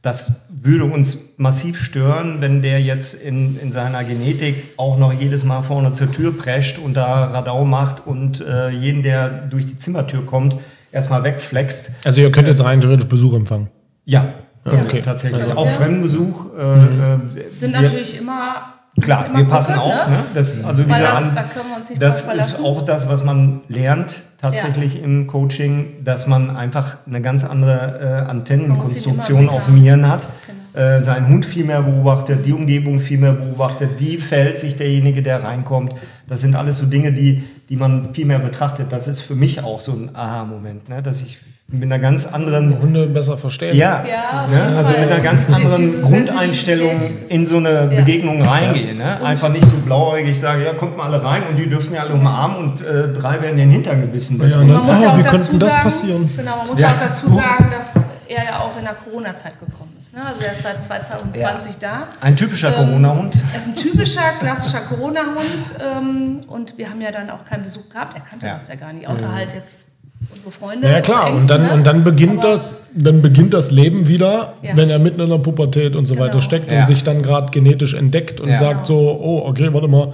das 0.00 0.48
würde 0.62 0.84
uns 0.84 1.36
massiv 1.38 1.80
stören, 1.80 2.40
wenn 2.40 2.62
der 2.62 2.80
jetzt 2.80 3.14
in, 3.14 3.58
in 3.58 3.72
seiner 3.72 4.04
Genetik 4.04 4.62
auch 4.76 4.96
noch 4.96 5.12
jedes 5.12 5.42
Mal 5.42 5.62
vorne 5.62 5.92
zur 5.92 6.10
Tür 6.12 6.36
prescht 6.36 6.78
und 6.78 6.94
da 6.94 7.24
Radau 7.24 7.64
macht 7.64 8.06
und 8.06 8.40
äh, 8.40 8.68
jeden, 8.70 9.02
der 9.02 9.28
durch 9.28 9.66
die 9.66 9.76
Zimmertür 9.76 10.24
kommt, 10.24 10.54
erstmal 10.92 11.24
wegflext. 11.24 11.90
Also 12.06 12.20
ihr 12.20 12.30
könnt 12.30 12.46
jetzt 12.46 12.62
rein 12.62 12.80
theoretisch 12.80 13.08
Besuch 13.08 13.34
empfangen. 13.34 13.70
Ja, 14.04 14.34
Okay. 14.72 14.82
okay. 14.84 15.02
tatsächlich. 15.02 15.46
Ja. 15.46 15.56
Auch 15.56 15.68
Fremdenbesuch. 15.70 16.46
Äh, 16.56 16.60
äh, 16.62 17.18
Sind 17.58 17.72
wir- 17.72 17.80
natürlich 17.82 18.18
immer. 18.20 18.74
Klar, 19.00 19.26
immer 19.26 19.38
wir 19.38 19.44
passen 19.44 19.76
gucken, 19.76 19.92
auf. 19.92 20.08
Ne? 20.08 20.24
Das, 20.34 20.64
also 20.64 20.78
Weil 20.88 20.96
diese 20.96 21.00
das, 21.00 21.22
An- 21.22 21.34
da 21.36 21.42
können 21.44 21.68
wir 21.70 21.76
uns 21.76 21.88
nicht 21.90 22.02
das 22.02 22.18
ist 22.18 22.24
verlassen. 22.24 22.64
auch 22.64 22.84
das, 22.84 23.08
was 23.08 23.22
man 23.24 23.60
lernt 23.68 24.12
tatsächlich 24.40 25.00
im 25.00 25.28
Coaching, 25.28 26.04
dass 26.04 26.26
man 26.26 26.56
einfach 26.56 26.96
eine 27.06 27.20
ganz 27.20 27.44
andere 27.44 28.24
äh, 28.26 28.28
Antennenkonstruktion 28.30 29.48
auf 29.48 29.68
Mieren 29.68 30.08
hat. 30.08 30.26
Äh, 30.74 31.02
seinen 31.02 31.28
Hund 31.28 31.46
viel 31.46 31.64
mehr 31.64 31.82
beobachtet, 31.82 32.44
die 32.44 32.52
Umgebung 32.52 33.00
viel 33.00 33.18
mehr 33.18 33.32
beobachtet, 33.32 33.90
wie 33.98 34.18
verhält 34.18 34.58
sich 34.58 34.76
derjenige, 34.76 35.22
der 35.22 35.42
reinkommt. 35.42 35.94
Das 36.28 36.40
sind 36.40 36.54
alles 36.56 36.78
so 36.78 36.86
Dinge, 36.86 37.12
die, 37.12 37.42
die 37.68 37.76
man 37.76 38.14
viel 38.14 38.26
mehr 38.26 38.38
betrachtet. 38.38 38.88
Das 38.90 39.08
ist 39.08 39.20
für 39.20 39.34
mich 39.34 39.62
auch 39.62 39.80
so 39.80 39.92
ein 39.92 40.10
Aha-Moment, 40.14 40.88
ne? 40.88 41.02
dass 41.02 41.22
ich 41.22 41.38
mit 41.70 41.82
einer 41.82 41.98
ganz 41.98 42.24
anderen 42.26 42.78
Hunde 42.80 43.06
besser 43.08 43.36
verstehen. 43.36 43.76
ja, 43.76 44.02
Ja, 44.06 44.46
ne? 44.46 44.74
also 44.78 44.90
mit 44.90 45.00
einer 45.00 45.20
ganz 45.20 45.46
anderen 45.52 45.82
diese 45.82 46.00
Grundeinstellung 46.00 46.98
in 47.28 47.44
so 47.44 47.58
eine 47.58 47.72
Ja. 47.72 47.84
Begegnung 47.84 48.40
reingehen. 48.40 48.96
Ne? 48.96 49.22
Einfach 49.22 49.50
nicht 49.50 49.66
so 49.66 49.76
blauäugig 49.84 50.40
sagen, 50.40 50.62
ja, 50.64 50.72
kommt 50.72 50.96
mal 50.96 51.12
alle 51.12 51.22
rein 51.22 51.42
und 51.50 51.56
die 51.56 51.68
dürfen 51.68 51.92
ja 51.94 52.00
alle 52.04 52.14
umarmen 52.14 52.56
und 52.56 52.80
äh, 52.80 53.12
drei 53.12 53.42
werden 53.42 53.58
den 53.58 53.70
Hintern 53.70 54.00
gebissen. 54.00 54.38
Das 54.38 54.54
Ja, 54.54 54.60
ist 54.62 54.66
ne? 54.66 54.72
Man 54.72 54.86
muss 54.86 54.96
Ah, 54.96 55.02
ja 55.02 55.08
auch 55.10 55.18
wie 55.18 55.22
dazu 55.22 55.36
könnte 55.50 55.58
das 55.58 55.72
sagen, 55.72 55.82
passieren? 55.84 56.30
Genau, 56.38 56.56
man 56.56 56.66
muss 56.68 56.80
Ja. 56.80 56.88
auch 56.88 56.98
dazu 56.98 57.34
sagen, 57.34 57.70
dass 57.70 57.94
er 58.28 58.44
ja 58.44 58.58
auch 58.60 58.78
in 58.78 58.84
der 58.84 58.94
Corona-Zeit 58.94 59.60
gekommen 59.60 59.92
ist. 60.00 60.14
Ne? 60.14 60.24
Also 60.24 60.40
er 60.46 60.52
ist 60.52 60.62
seit 60.62 60.82
2020 60.82 61.76
da. 61.78 62.04
Ein 62.22 62.34
typischer 62.34 62.68
Ähm, 62.68 62.86
Corona-Hund. 62.86 63.34
Er 63.52 63.58
ist 63.58 63.66
ein 63.68 63.76
typischer, 63.76 64.22
klassischer 64.40 64.80
Corona-Hund 64.80 65.74
ähm, 65.98 66.40
und 66.48 66.78
wir 66.78 66.88
haben 66.88 67.02
ja 67.02 67.10
dann 67.12 67.28
auch 67.28 67.44
keinen 67.44 67.64
Besuch 67.64 67.90
gehabt. 67.90 68.14
Er 68.16 68.22
kannte 68.22 68.46
Ja. 68.46 68.54
das 68.54 68.68
ja 68.68 68.76
gar 68.76 68.94
nicht, 68.94 69.06
außer 69.06 69.34
halt 69.34 69.52
jetzt 69.52 69.87
unsere 70.34 70.50
Freunde. 70.52 70.88
Ja 70.88 71.00
klar, 71.00 71.26
und 71.28 71.32
Ängste, 71.34 71.54
dann, 71.58 71.70
und 71.70 71.86
dann 71.86 72.04
beginnt 72.04 72.38
Aber- 72.44 72.52
das, 72.52 72.88
dann 72.94 73.22
beginnt 73.22 73.54
das 73.54 73.70
Leben 73.70 74.08
wieder, 74.08 74.54
Ja. 74.62 74.76
wenn 74.76 74.90
er 74.90 74.98
mitten 74.98 75.20
in 75.20 75.30
der 75.30 75.38
Pubertät 75.38 75.94
und 75.96 76.06
so 76.06 76.14
Genau. 76.14 76.26
weiter 76.26 76.40
steckt 76.40 76.70
Ja. 76.70 76.80
und 76.80 76.86
sich 76.86 77.04
dann 77.04 77.22
gerade 77.22 77.50
genetisch 77.52 77.94
entdeckt 77.94 78.40
und 78.40 78.48
Ja. 78.50 78.56
sagt 78.56 78.86
so, 78.86 78.96
oh, 78.98 79.42
okay, 79.46 79.68
warte 79.72 79.88
mal, 79.88 80.12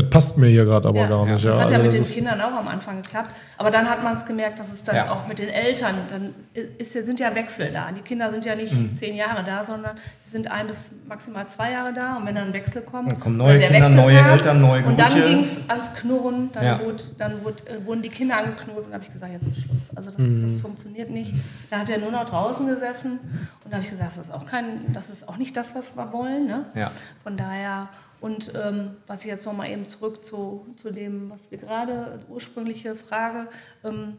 das 0.00 0.10
passt 0.10 0.38
mir 0.38 0.48
hier 0.48 0.64
gerade 0.64 0.88
aber 0.88 1.00
Ja. 1.00 1.08
gar 1.08 1.26
nicht. 1.26 1.44
Ja, 1.44 1.50
Das 1.52 1.60
hat 1.62 1.70
ja 1.70 1.76
also 1.78 1.86
mit 1.86 1.94
den 2.06 2.12
Kindern 2.14 2.40
auch 2.40 2.52
am 2.52 2.68
Anfang 2.68 3.02
geklappt. 3.02 3.30
Aber 3.56 3.70
dann 3.70 3.88
hat 3.90 4.02
man 4.04 4.14
es 4.16 4.24
gemerkt, 4.24 4.58
dass 4.60 4.72
es 4.72 4.84
dann 4.84 4.96
Ja. 4.96 5.10
auch 5.10 5.26
mit 5.26 5.38
den 5.38 5.48
Eltern, 5.48 5.94
dann 6.10 6.34
ist, 6.78 6.94
ja- 6.94 7.02
sind 7.02 7.18
ja 7.20 7.34
Wechsel 7.34 7.70
da. 7.72 7.88
Die 7.96 8.02
Kinder 8.02 8.30
sind 8.30 8.44
ja 8.44 8.54
nicht 8.54 8.72
Mhm. 8.72 8.96
zehn 8.96 9.16
Jahre 9.16 9.42
da, 9.44 9.64
sondern 9.64 9.96
sie 10.24 10.30
sind 10.30 10.50
ein 10.50 10.66
bis 10.68 10.90
maximal 11.08 11.46
zwei 11.48 11.72
Jahre 11.72 11.92
da. 11.92 12.16
Und 12.16 12.26
wenn 12.26 12.34
dann 12.36 12.48
ein 12.48 12.52
Wechsel 12.52 12.82
kommt, 12.82 13.10
Dann 13.10 13.18
kommen 13.20 13.36
neue 13.36 13.58
der 13.58 13.68
Kinder, 13.68 13.82
Wechsel 13.88 13.96
neue 13.96 14.16
kam, 14.18 14.30
Eltern, 14.30 14.60
neue 14.60 14.84
Und 14.84 14.98
dann 14.98 15.08
Gerüche. 15.12 15.26
ging 15.28 15.40
es 15.40 15.68
ans 15.70 15.92
Knurren, 15.94 16.50
dann, 16.52 16.64
Ja. 16.64 16.80
wurde, 16.80 17.02
dann 17.18 17.44
wurde, 17.44 17.56
äh, 17.66 17.84
wurden 17.86 18.02
die 18.02 18.08
Kinder 18.10 18.38
angeknurrt 18.38 18.84
und 18.84 18.90
da 18.90 18.94
habe 18.94 19.04
ich 19.04 19.12
gesagt, 19.12 19.32
jetzt 19.32 19.46
ist 19.56 19.62
Schluss. 19.64 19.82
Also 19.96 20.10
das, 20.12 20.20
Mhm. 20.20 20.42
das 20.42 20.60
funktioniert 20.60 21.10
nicht. 21.10 21.34
Da 21.70 21.78
hat 21.80 21.90
er 21.90 21.98
nur 21.98 22.12
noch 22.12 22.24
draußen 22.28 22.66
gesessen 22.68 23.18
und 23.64 23.70
da 23.72 23.76
habe 23.76 23.84
ich 23.84 23.90
gesagt, 23.90 24.16
das 24.16 24.24
ist 24.26 24.32
auch 24.32 24.46
kein, 24.46 24.92
das 24.92 25.10
ist 25.10 25.28
auch 25.28 25.36
nicht 25.36 25.56
das, 25.56 25.74
was 25.74 25.96
wir 25.96 26.12
wollen. 26.12 26.46
Ne? 26.46 26.64
Ja. 26.76 26.90
Von 27.24 27.36
daher, 27.36 27.88
und 28.20 28.52
ähm, 28.62 28.96
was 29.06 29.22
ich 29.22 29.28
jetzt 29.28 29.46
noch 29.46 29.52
mal 29.52 29.68
eben 29.70 29.86
zurück 29.86 30.24
zu, 30.24 30.66
zu 30.80 30.90
dem, 30.90 31.30
was 31.30 31.50
wir 31.50 31.58
gerade, 31.58 32.20
ursprüngliche 32.28 32.96
Frage, 32.96 33.48
ähm, 33.84 34.16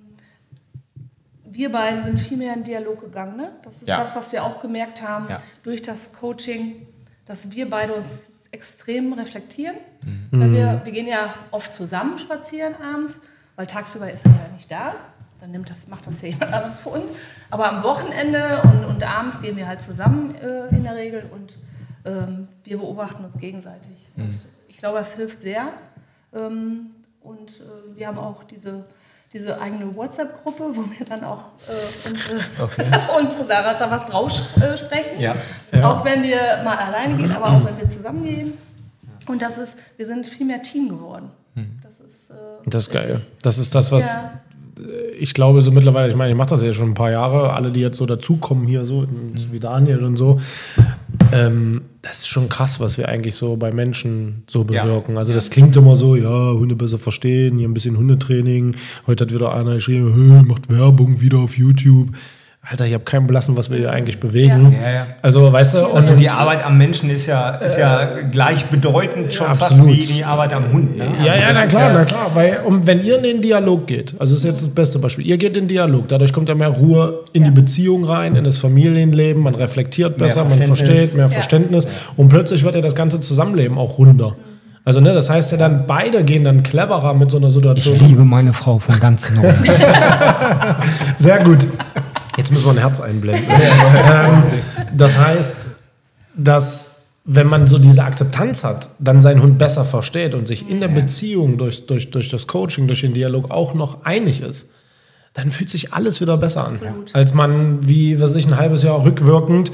wir 1.51 1.71
beide 1.71 2.01
sind 2.01 2.19
viel 2.19 2.38
mehr 2.38 2.53
in 2.53 2.63
Dialog 2.63 3.01
gegangen. 3.01 3.35
Ne? 3.38 3.51
Das 3.63 3.77
ist 3.81 3.88
Ja. 3.88 3.97
das, 3.97 4.15
was 4.15 4.31
wir 4.31 4.43
auch 4.43 4.62
gemerkt 4.62 5.01
haben 5.01 5.27
Ja. 5.29 5.41
durch 5.63 5.81
das 5.81 6.13
Coaching, 6.13 6.88
dass 7.25 7.51
wir 7.51 7.69
beide 7.69 7.93
uns 7.93 8.47
extrem 8.51 9.13
reflektieren. 9.13 9.75
Weil 10.31 10.51
wir, 10.53 10.81
wir 10.85 10.91
gehen 10.93 11.07
ja 11.07 11.33
oft 11.51 11.73
zusammen 11.73 12.17
spazieren 12.19 12.73
abends, 12.81 13.21
weil 13.55 13.67
tagsüber 13.67 14.09
ist 14.12 14.25
er 14.25 14.31
ja 14.31 14.53
nicht 14.55 14.71
da. 14.71 14.95
Dann 15.41 15.51
nimmt 15.51 15.69
das, 15.69 15.88
macht 15.88 16.07
das 16.07 16.21
ja 16.21 16.29
jemand 16.29 16.53
anderes 16.53 16.79
für 16.79 16.89
uns. 16.89 17.12
Aber 17.49 17.69
am 17.71 17.83
Wochenende 17.83 18.62
und, 18.63 18.85
und 18.85 19.03
abends 19.03 19.41
gehen 19.41 19.57
wir 19.57 19.67
halt 19.67 19.79
zusammen 19.81 20.35
äh, 20.35 20.67
in 20.69 20.83
der 20.83 20.95
Regel 20.95 21.23
und 21.31 21.57
wir 22.03 22.77
beobachten 22.77 23.25
uns 23.25 23.38
gegenseitig. 23.38 23.91
Und 24.15 24.39
ich 24.67 24.77
glaube, 24.77 24.99
das 24.99 25.13
hilft 25.13 25.41
sehr. 25.41 25.69
Ähm, 26.33 26.91
und 27.21 27.51
äh, 27.59 27.97
wir 27.97 28.07
haben 28.07 28.17
auch 28.17 28.43
diese, 28.45 28.85
diese 29.33 29.59
eigene 29.59 29.93
WhatsApp-Gruppe, 29.95 30.63
wo 30.73 30.83
wir 30.97 31.05
dann 31.05 31.23
auch 31.23 31.45
äh, 31.67 32.09
unsere, 32.09 32.39
unsere 33.19 33.45
da, 33.45 33.73
da 33.73 33.91
was 33.91 34.05
draus 34.05 34.57
äh, 34.57 34.77
sprechen. 34.77 35.19
Ja. 35.19 35.35
Auch 35.83 36.03
wenn 36.05 36.23
wir 36.23 36.62
mal 36.63 36.77
alleine 36.77 37.17
gehen, 37.17 37.31
aber 37.31 37.47
auch 37.47 37.65
wenn 37.65 37.77
wir 37.77 37.89
zusammen 37.89 38.23
gehen. 38.23 38.53
Und 39.27 39.41
das 39.41 39.57
ist, 39.57 39.77
wir 39.97 40.05
sind 40.05 40.27
viel 40.27 40.45
mehr 40.45 40.63
Team 40.63 40.89
geworden. 40.89 41.29
Das 41.83 41.99
ist, 41.99 42.29
äh, 42.29 42.33
Das 42.65 42.88
ist 42.88 42.93
geil. 42.93 43.21
Das 43.41 43.57
ist 43.57 43.75
das, 43.75 43.91
was, 43.91 44.05
Ja. 44.05 44.41
Ich 45.19 45.33
glaube 45.33 45.61
so 45.61 45.71
mittlerweile, 45.71 46.09
ich 46.09 46.15
meine, 46.15 46.31
ich 46.31 46.37
mache 46.37 46.49
das 46.49 46.63
ja 46.63 46.73
schon 46.73 46.91
ein 46.91 46.93
paar 46.93 47.11
Jahre, 47.11 47.53
alle, 47.53 47.71
die 47.71 47.79
jetzt 47.79 47.97
so 47.97 48.05
dazukommen 48.05 48.67
hier, 48.67 48.85
so 48.85 49.05
wie 49.51 49.59
Daniel 49.59 50.03
und 50.03 50.17
so, 50.17 50.39
ähm, 51.31 51.81
das 52.01 52.19
ist 52.19 52.27
schon 52.27 52.49
krass, 52.49 52.79
was 52.79 52.97
wir 52.97 53.09
eigentlich 53.09 53.35
so 53.35 53.55
bei 53.57 53.71
Menschen 53.71 54.43
so 54.47 54.63
bewirken. 54.63 55.17
Also 55.17 55.33
das 55.33 55.49
klingt 55.49 55.75
immer 55.75 55.95
so, 55.95 56.15
ja, 56.15 56.53
Hunde 56.53 56.75
besser 56.75 56.97
verstehen, 56.97 57.57
hier 57.57 57.67
ein 57.67 57.73
bisschen 57.73 57.97
Hundetraining. 57.97 58.75
Heute 59.05 59.25
hat 59.25 59.33
wieder 59.33 59.53
einer 59.53 59.75
geschrieben, 59.75 60.13
hey, 60.15 60.43
macht 60.43 60.71
Werbung 60.71 61.21
wieder 61.21 61.39
auf 61.39 61.57
YouTube. 61.57 62.09
Alter, 62.71 62.86
ich 62.86 62.93
habe 62.93 63.03
keinen 63.03 63.25
Blassen, 63.25 63.58
was 63.58 63.71
wir 63.71 63.77
hier 63.79 63.91
eigentlich 63.91 64.19
bewegen. 64.19 64.77
Ja, 64.79 64.91
ja. 64.91 65.08
Also, 65.23 65.51
weißt 65.51 65.73
du, 65.73 65.88
und, 65.88 66.03
Also 66.03 66.13
die 66.13 66.29
Arbeit 66.29 66.63
am 66.63 66.77
Menschen 66.77 67.10
ist 67.10 67.25
ja, 67.25 67.49
ist 67.55 67.77
ja 67.79 68.21
gleichbedeutend 68.29 69.34
schon 69.34 69.47
fast 69.55 69.88
wie 69.88 70.05
die 70.05 70.23
Arbeit 70.23 70.53
am 70.53 70.71
Hund. 70.71 70.95
Ne? 70.95 71.05
Ja, 71.25 71.32
Also 71.32 71.41
ja, 71.41 71.51
na 71.53 71.65
klar, 71.65 71.91
na 71.93 72.05
klar. 72.05 72.32
Weil, 72.36 72.60
um, 72.63 72.86
wenn 72.86 73.03
ihr 73.03 73.17
in 73.17 73.23
den 73.23 73.41
Dialog 73.41 73.88
geht, 73.88 74.13
also 74.19 74.36
das 74.36 74.43
ist 74.43 74.45
jetzt 74.45 74.62
das 74.62 74.69
beste 74.69 74.99
Beispiel, 74.99 75.25
ihr 75.25 75.39
geht 75.39 75.58
in 75.58 75.63
den 75.63 75.67
Dialog, 75.67 76.10
dadurch 76.10 76.32
kommt 76.32 76.47
ja 76.47 76.53
mehr 76.53 76.67
Ruhe 76.67 77.21
in 77.34 77.43
die 77.43 77.49
Beziehung 77.49 78.03
rein, 78.03 78.36
in 78.36 78.43
das 78.43 78.60
Familienleben, 78.60 79.41
man 79.41 79.55
reflektiert 79.55 80.17
besser, 80.17 80.45
man 80.45 80.60
versteht, 80.60 81.15
mehr 81.15 81.29
Verständnis 81.29 81.88
und 82.17 82.29
plötzlich 82.29 82.63
wird 82.63 82.75
ja 82.75 82.82
das 82.82 82.93
ganze 82.93 83.19
Zusammenleben 83.19 83.79
auch 83.79 83.97
runder. 83.97 84.36
Also, 84.86 85.01
ne, 85.01 85.13
das 85.13 85.29
heißt 85.29 85.51
ja 85.51 85.58
dann, 85.58 85.86
beide 85.88 86.23
gehen 86.23 86.43
dann 86.43 86.63
cleverer 86.63 87.13
mit 87.13 87.29
so 87.29 87.38
einer 87.38 87.51
Situation. 87.51 87.99
um. 87.99 88.08
liebe 88.08 88.25
meine 88.25 88.53
Frau 88.53 88.79
von 88.79 88.99
ganzem 88.99 89.38
Herzen. 89.41 89.73
Sehr 91.17 91.43
gut. 91.43 91.67
Jetzt 92.39 92.54
müssen 92.54 92.67
wir 92.67 92.71
ein 92.71 92.78
Herz 92.78 93.02
einblenden. 93.02 93.45
ähm, 93.52 94.43
das 94.95 95.17
heißt, 95.17 95.67
dass 96.38 97.08
wenn 97.25 97.47
man 97.47 97.67
so 97.67 97.80
diese 97.80 98.02
Akzeptanz 98.04 98.63
hat, 98.63 98.88
dann 98.97 99.21
seinen 99.21 99.41
Hund 99.41 99.58
besser 99.58 99.84
versteht 99.84 100.34
und 100.34 100.47
sich 100.47 100.69
in 100.69 100.80
der 100.80 100.88
Beziehung 100.88 101.58
durch, 101.58 101.86
durch, 101.86 102.12
durch 102.12 102.30
das 102.30 102.47
Coaching, 102.47 102.88
durch 102.88 103.02
den 103.02 103.13
Dialog 103.13 103.52
auch 103.52 103.73
noch 103.73 104.06
einig 104.06 104.41
ist, 104.41 104.69
dann 105.34 105.49
fühlt 105.49 105.69
sich 105.69 105.93
alles 105.93 106.21
wieder 106.21 106.38
besser 106.38 106.67
an. 106.67 106.80
Als 107.12 107.34
man, 107.34 107.86
wie 107.88 108.19
weiß 108.19 108.36
ich, 108.38 108.47
ein 108.47 108.56
halbes 108.56 108.84
Jahr 108.84 109.04
rückwirkend, 109.04 109.71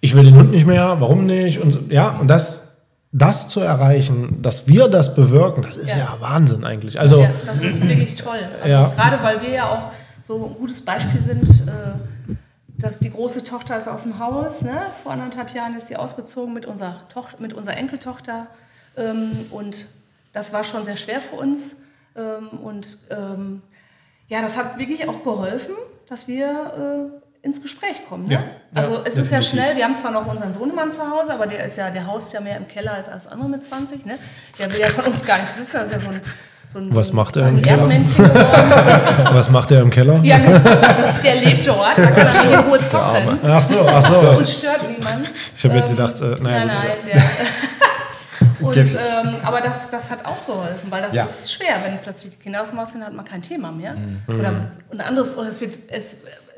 ich 0.00 0.16
will 0.16 0.24
den 0.24 0.34
Hund 0.34 0.50
nicht 0.50 0.66
mehr, 0.66 0.96
warum 0.98 1.24
nicht? 1.24 1.60
Und 1.60 1.92
ja, 1.92 2.18
und 2.18 2.28
das, 2.28 2.82
das 3.12 3.48
zu 3.48 3.60
erreichen, 3.60 4.42
dass 4.42 4.66
wir 4.66 4.88
das 4.88 5.14
bewirken, 5.14 5.62
das 5.62 5.76
ist 5.76 5.90
ja, 5.90 5.98
Ja. 5.98 6.16
Wahnsinn 6.18 6.64
eigentlich. 6.64 6.98
Also, 6.98 7.22
Ja, 7.22 7.30
das 7.46 7.62
ist 7.62 7.88
wirklich 7.88 8.16
toll. 8.16 8.40
Also 8.58 8.68
Ja. 8.68 8.92
Gerade 8.96 9.22
weil 9.22 9.40
wir 9.40 9.50
ja 9.50 9.70
auch 9.70 9.92
so 10.26 10.46
ein 10.46 10.54
gutes 10.54 10.84
Beispiel 10.84 11.20
sind. 11.20 11.48
Äh, 11.48 12.34
dass 12.82 12.98
die 12.98 13.10
große 13.10 13.44
Tochter 13.44 13.78
ist 13.78 13.88
aus 13.88 14.02
dem 14.02 14.18
Haus. 14.18 14.62
Ne? 14.62 14.86
Vor 15.02 15.12
anderthalb 15.12 15.54
Jahren 15.54 15.76
ist 15.76 15.86
sie 15.86 15.96
ausgezogen 15.96 16.52
mit 16.52 16.66
unserer, 16.66 17.08
Toch 17.08 17.38
mit 17.38 17.52
unserer 17.52 17.76
Enkeltochter. 17.76 18.48
Ähm, 18.96 19.46
und 19.50 19.86
das 20.32 20.52
war 20.52 20.64
schon 20.64 20.84
sehr 20.84 20.96
schwer 20.96 21.20
für 21.20 21.36
uns. 21.36 21.82
Ähm, 22.16 22.48
und 22.48 22.98
ähm, 23.10 23.62
ja, 24.28 24.42
das 24.42 24.56
hat 24.56 24.78
wirklich 24.78 25.08
auch 25.08 25.22
geholfen, 25.22 25.74
dass 26.08 26.26
wir 26.26 27.12
äh, 27.42 27.46
ins 27.46 27.62
Gespräch 27.62 28.06
kommen. 28.08 28.26
Ne? 28.26 28.34
Ja, 28.34 28.44
also 28.74 28.94
ja, 28.94 29.00
es 29.00 29.16
ist 29.16 29.30
ja 29.30 29.38
definitiv. 29.38 29.48
schnell, 29.48 29.76
wir 29.76 29.84
haben 29.84 29.96
zwar 29.96 30.10
noch 30.10 30.26
unseren 30.26 30.52
Sohnemann 30.52 30.92
zu 30.92 31.08
Hause, 31.08 31.32
aber 31.32 31.46
der 31.46 31.64
ist 31.64 31.76
ja, 31.76 31.90
der 31.90 32.06
haust 32.06 32.32
ja 32.32 32.40
mehr 32.40 32.56
im 32.56 32.68
Keller 32.68 32.94
als 32.94 33.08
alles 33.08 33.26
andere 33.26 33.48
mit 33.48 33.64
20. 33.64 34.06
Ne? 34.06 34.18
Der 34.58 34.72
will 34.72 34.80
ja 34.80 34.88
von 34.88 35.12
uns 35.12 35.24
gar 35.24 35.38
nichts 35.38 35.56
wissen. 35.58 35.72
Das 35.74 35.88
ist 35.88 35.94
ja 35.94 36.00
so 36.00 36.08
ein, 36.08 36.20
so 36.72 36.80
Was 36.90 37.12
macht 37.12 37.36
er 37.36 37.48
im 37.48 37.60
Keller? 37.60 37.78
Erdmännchen 37.82 38.24
geworden. 38.24 38.44
was 39.32 39.50
macht 39.50 39.70
er 39.70 39.80
im 39.82 39.90
Keller? 39.90 40.20
Ja, 40.22 40.38
der 40.38 41.34
lebt 41.36 41.66
dort, 41.66 41.96
da 41.98 42.06
kann 42.06 42.26
er 42.26 42.32
nicht 42.32 42.44
in 42.52 42.58
Ruhe 42.60 42.78
zocken 42.88 43.38
Ach 43.46 43.62
so, 43.62 43.74
ach 43.86 44.02
so. 44.02 44.14
und 44.38 44.48
stört 44.48 44.80
niemand. 44.88 45.26
Ich 45.56 45.64
habe 45.64 45.76
jetzt 45.76 45.90
Ähm, 45.90 45.96
gedacht, 45.96 46.20
äh, 46.20 46.24
Nein, 46.42 46.62
gut. 46.62 46.72
nein, 46.72 46.96
der. 47.06 47.22
Und, 48.62 48.76
ähm, 48.76 49.36
aber 49.42 49.60
das, 49.60 49.90
das 49.90 50.10
hat 50.10 50.24
auch 50.24 50.46
geholfen, 50.46 50.90
weil 50.90 51.02
das 51.02 51.14
Ja. 51.14 51.24
ist 51.24 51.52
schwer, 51.52 51.76
wenn 51.84 51.98
plötzlich 52.00 52.32
die 52.36 52.42
Kinder 52.42 52.62
aus 52.62 52.70
dem 52.70 52.80
Haus 52.80 52.92
sind, 52.92 53.04
hat 53.04 53.12
man 53.14 53.24
kein 53.24 53.42
Thema 53.42 53.70
mehr. 53.72 53.94
Mhm. 53.94 54.22
Oder 54.38 54.52
ein 54.90 55.00
anderes, 55.00 55.36
oder 55.36 55.48
es 55.48 55.60
wird, 55.60 55.78
es 55.88 56.16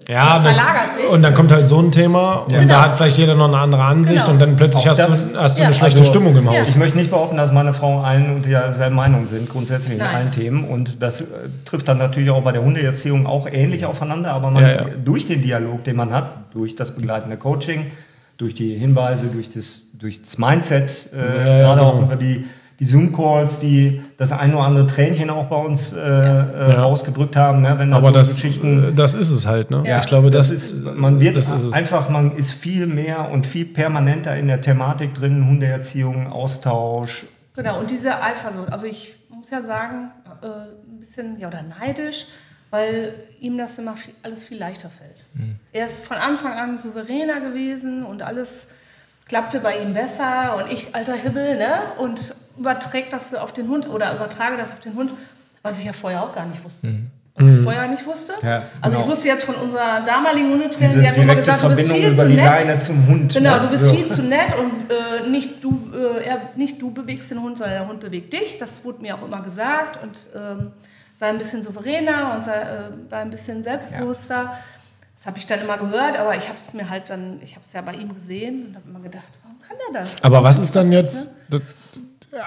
Ja, 0.08 0.38
verlagert 0.40 0.92
sich. 0.94 1.06
und 1.08 1.22
dann 1.22 1.32
kommt 1.34 1.50
halt 1.50 1.66
so 1.66 1.78
ein 1.80 1.90
Thema 1.90 2.34
und 2.40 2.52
Genau. 2.52 2.68
da 2.68 2.82
hat 2.84 2.96
vielleicht 2.98 3.16
jeder 3.16 3.34
noch 3.36 3.46
eine 3.48 3.56
andere 3.58 3.82
Ansicht 3.84 4.20
Genau. 4.20 4.32
und 4.32 4.38
dann 4.38 4.56
plötzlich 4.56 4.86
hast 4.86 4.98
das- 4.98 5.32
du, 5.32 5.38
hast 5.38 5.56
du 5.56 5.60
ja, 5.62 5.66
eine 5.68 5.74
schlechte 5.74 6.00
also- 6.00 6.10
Stimmung 6.10 6.36
im 6.36 6.44
Ja. 6.50 6.60
Haus. 6.60 6.68
Ich 6.70 6.76
möchte 6.76 6.98
nicht 6.98 7.10
behaupten, 7.10 7.36
dass 7.38 7.52
meine 7.52 7.72
Frau 7.72 8.00
allen 8.02 8.34
und 8.36 8.44
derselben 8.44 8.96
Meinung 8.96 9.26
sind, 9.26 9.48
grundsätzlich 9.48 9.92
in 9.94 9.98
Nein. 9.98 10.14
allen 10.14 10.30
Themen. 10.30 10.64
Und 10.68 11.02
das 11.02 11.20
äh, 11.22 11.24
trifft 11.64 11.88
dann 11.88 11.96
natürlich 11.98 12.28
auch 12.30 12.42
bei 12.42 12.52
der 12.52 12.62
Hundeerziehung 12.62 13.26
auch 13.26 13.46
ähnlich 13.50 13.86
aufeinander. 13.86 14.32
Aber 14.32 14.50
man, 14.50 14.62
Ja, 14.62 14.70
ja. 14.70 14.84
durch 15.02 15.26
den 15.26 15.40
Dialog, 15.42 15.84
den 15.84 15.96
man 15.96 16.12
hat, 16.12 16.26
durch 16.52 16.76
das 16.76 16.92
begleitende 16.92 17.36
Coaching, 17.38 17.90
durch 18.36 18.54
die 18.54 18.74
Hinweise, 18.76 19.26
durch 19.28 19.48
das, 19.48 19.88
durch 19.98 20.20
das 20.20 20.38
Mindset, 20.38 21.06
äh, 21.12 21.18
ja, 21.18 21.44
gerade 21.44 21.80
genau. 21.80 21.92
auch 21.92 22.02
über 22.02 22.16
die, 22.16 22.46
die 22.80 22.84
Zoom-Calls, 22.84 23.60
die 23.60 24.02
das 24.16 24.32
ein 24.32 24.52
oder 24.54 24.64
andere 24.64 24.86
Tränchen 24.86 25.30
auch 25.30 25.44
bei 25.46 25.56
uns 25.56 25.92
äh, 25.92 25.98
äh, 26.00 26.72
Ja. 26.72 26.82
rausgedrückt 26.82 27.36
haben. 27.36 27.62
Ne? 27.62 27.74
Wenn 27.78 27.90
da 27.92 27.98
Aber 27.98 28.08
so 28.08 28.14
das, 28.14 28.34
Geschichten 28.34 28.84
äh, 28.84 28.92
das 28.92 29.14
ist 29.14 29.30
es 29.30 29.46
halt, 29.46 29.70
ne? 29.70 29.84
Ja. 29.86 30.00
Ich 30.00 30.06
glaube, 30.06 30.30
das, 30.30 30.50
ist, 30.50 30.84
man 30.96 31.20
wird 31.20 31.36
das 31.36 31.72
einfach, 31.72 32.08
man 32.08 32.36
ist 32.36 32.50
viel 32.50 32.86
mehr 32.86 33.30
und 33.30 33.46
viel 33.46 33.64
permanenter 33.66 34.36
in 34.36 34.48
der 34.48 34.60
Thematik 34.60 35.14
drin, 35.14 35.46
Hundeerziehung, 35.46 36.26
Austausch. 36.26 37.26
Genau, 37.54 37.78
und 37.78 37.90
diese 37.90 38.20
Eifersucht. 38.20 38.72
Also 38.72 38.86
ich 38.86 39.14
muss 39.30 39.50
ja 39.50 39.62
sagen, 39.62 40.10
äh, 40.42 40.46
ein 40.46 40.98
bisschen, 40.98 41.38
ja, 41.38 41.46
oder 41.48 41.62
neidisch, 41.62 42.26
weil 42.74 43.14
ihm 43.38 43.56
das 43.56 43.78
immer 43.78 43.94
viel, 43.94 44.14
alles 44.24 44.44
viel 44.46 44.58
leichter 44.58 44.90
fällt. 44.90 45.14
Mhm. 45.34 45.60
Er 45.72 45.86
ist 45.86 46.04
von 46.04 46.16
Anfang 46.16 46.54
an 46.54 46.76
souveräner 46.76 47.38
gewesen 47.40 48.04
und 48.04 48.22
alles 48.22 48.66
klappte 49.28 49.60
bei 49.60 49.78
ihm 49.78 49.94
besser 49.94 50.56
und 50.56 50.72
ich, 50.72 50.92
alter 50.92 51.14
Hibbel, 51.14 51.56
ne? 51.56 51.82
Und 51.98 52.34
überträgt 52.58 53.12
das 53.12 53.32
auf 53.32 53.52
den 53.52 53.68
Hund 53.68 53.88
oder 53.88 54.16
übertrage 54.16 54.56
das 54.56 54.72
auf 54.72 54.80
den 54.80 54.96
Hund, 54.96 55.12
was 55.62 55.78
ich 55.78 55.84
ja 55.84 55.92
vorher 55.92 56.24
auch 56.24 56.32
gar 56.32 56.46
nicht 56.46 56.64
wusste. 56.64 56.88
Was 57.36 57.48
ich 57.48 57.60
vorher 57.60 57.86
nicht 57.86 58.04
wusste. 58.06 58.32
Ja, 58.42 58.62
also 58.80 58.96
ich 58.96 59.02
genau. 59.02 59.12
wusste 59.12 59.28
jetzt 59.28 59.44
von 59.44 59.54
unserer 59.54 60.04
damaligen 60.04 60.50
Hundetrainerin, 60.50 61.00
die 61.00 61.08
hat 61.08 61.16
immer 61.16 61.36
gesagt, 61.36 61.62
du 61.62 61.68
bist 61.68 61.80
Verbindung 61.82 62.02
viel 62.02 62.12
über 62.12 62.22
zu 62.22 62.28
die 62.28 62.34
nett. 62.34 62.66
Leine 62.66 62.80
zum 62.80 63.06
Hund. 63.06 63.34
Genau, 63.34 63.54
ne? 63.54 63.60
du 63.60 63.68
bist 63.68 63.84
So. 63.84 63.94
viel 63.94 64.08
zu 64.08 64.22
nett 64.22 64.58
und 64.58 64.72
äh, 64.90 65.30
nicht, 65.30 65.62
du, 65.62 65.92
äh, 65.94 66.24
er, 66.24 66.40
nicht 66.56 66.82
du 66.82 66.90
bewegst 66.92 67.30
den 67.30 67.40
Hund, 67.40 67.58
sondern 67.58 67.78
der 67.78 67.88
Hund 67.88 68.00
bewegt 68.00 68.32
dich. 68.32 68.58
Das 68.58 68.84
wurde 68.84 69.02
mir 69.02 69.14
auch 69.14 69.24
immer 69.24 69.42
gesagt 69.42 70.00
und 70.02 70.28
ähm, 70.34 70.72
sei 71.16 71.26
ein 71.28 71.38
bisschen 71.38 71.62
souveräner 71.62 72.34
und 72.36 72.44
sei, 72.44 72.52
äh, 72.54 72.90
sei 73.10 73.16
ein 73.18 73.30
bisschen 73.30 73.62
selbstbewusster. 73.62 74.52
Das 75.16 75.26
habe 75.26 75.38
ich 75.38 75.46
dann 75.46 75.60
immer 75.60 75.78
gehört, 75.78 76.18
aber 76.18 76.36
ich 76.36 76.48
habe 76.48 76.58
es 76.58 76.72
mir 76.74 76.90
halt 76.90 77.08
dann, 77.08 77.38
ich 77.42 77.52
habe 77.52 77.64
es 77.64 77.72
ja 77.72 77.80
bei 77.80 77.92
ihm 77.94 78.12
gesehen 78.14 78.66
und 78.68 78.74
habe 78.76 78.88
immer 78.90 79.00
gedacht, 79.00 79.24
warum 79.42 79.58
kann 79.60 79.76
er 79.94 80.00
das? 80.04 80.22
Aber 80.22 80.42
was 80.42 80.58
ist 80.58 80.74
dann 80.76 80.92
jetzt? 80.92 81.30
Das, 81.50 81.62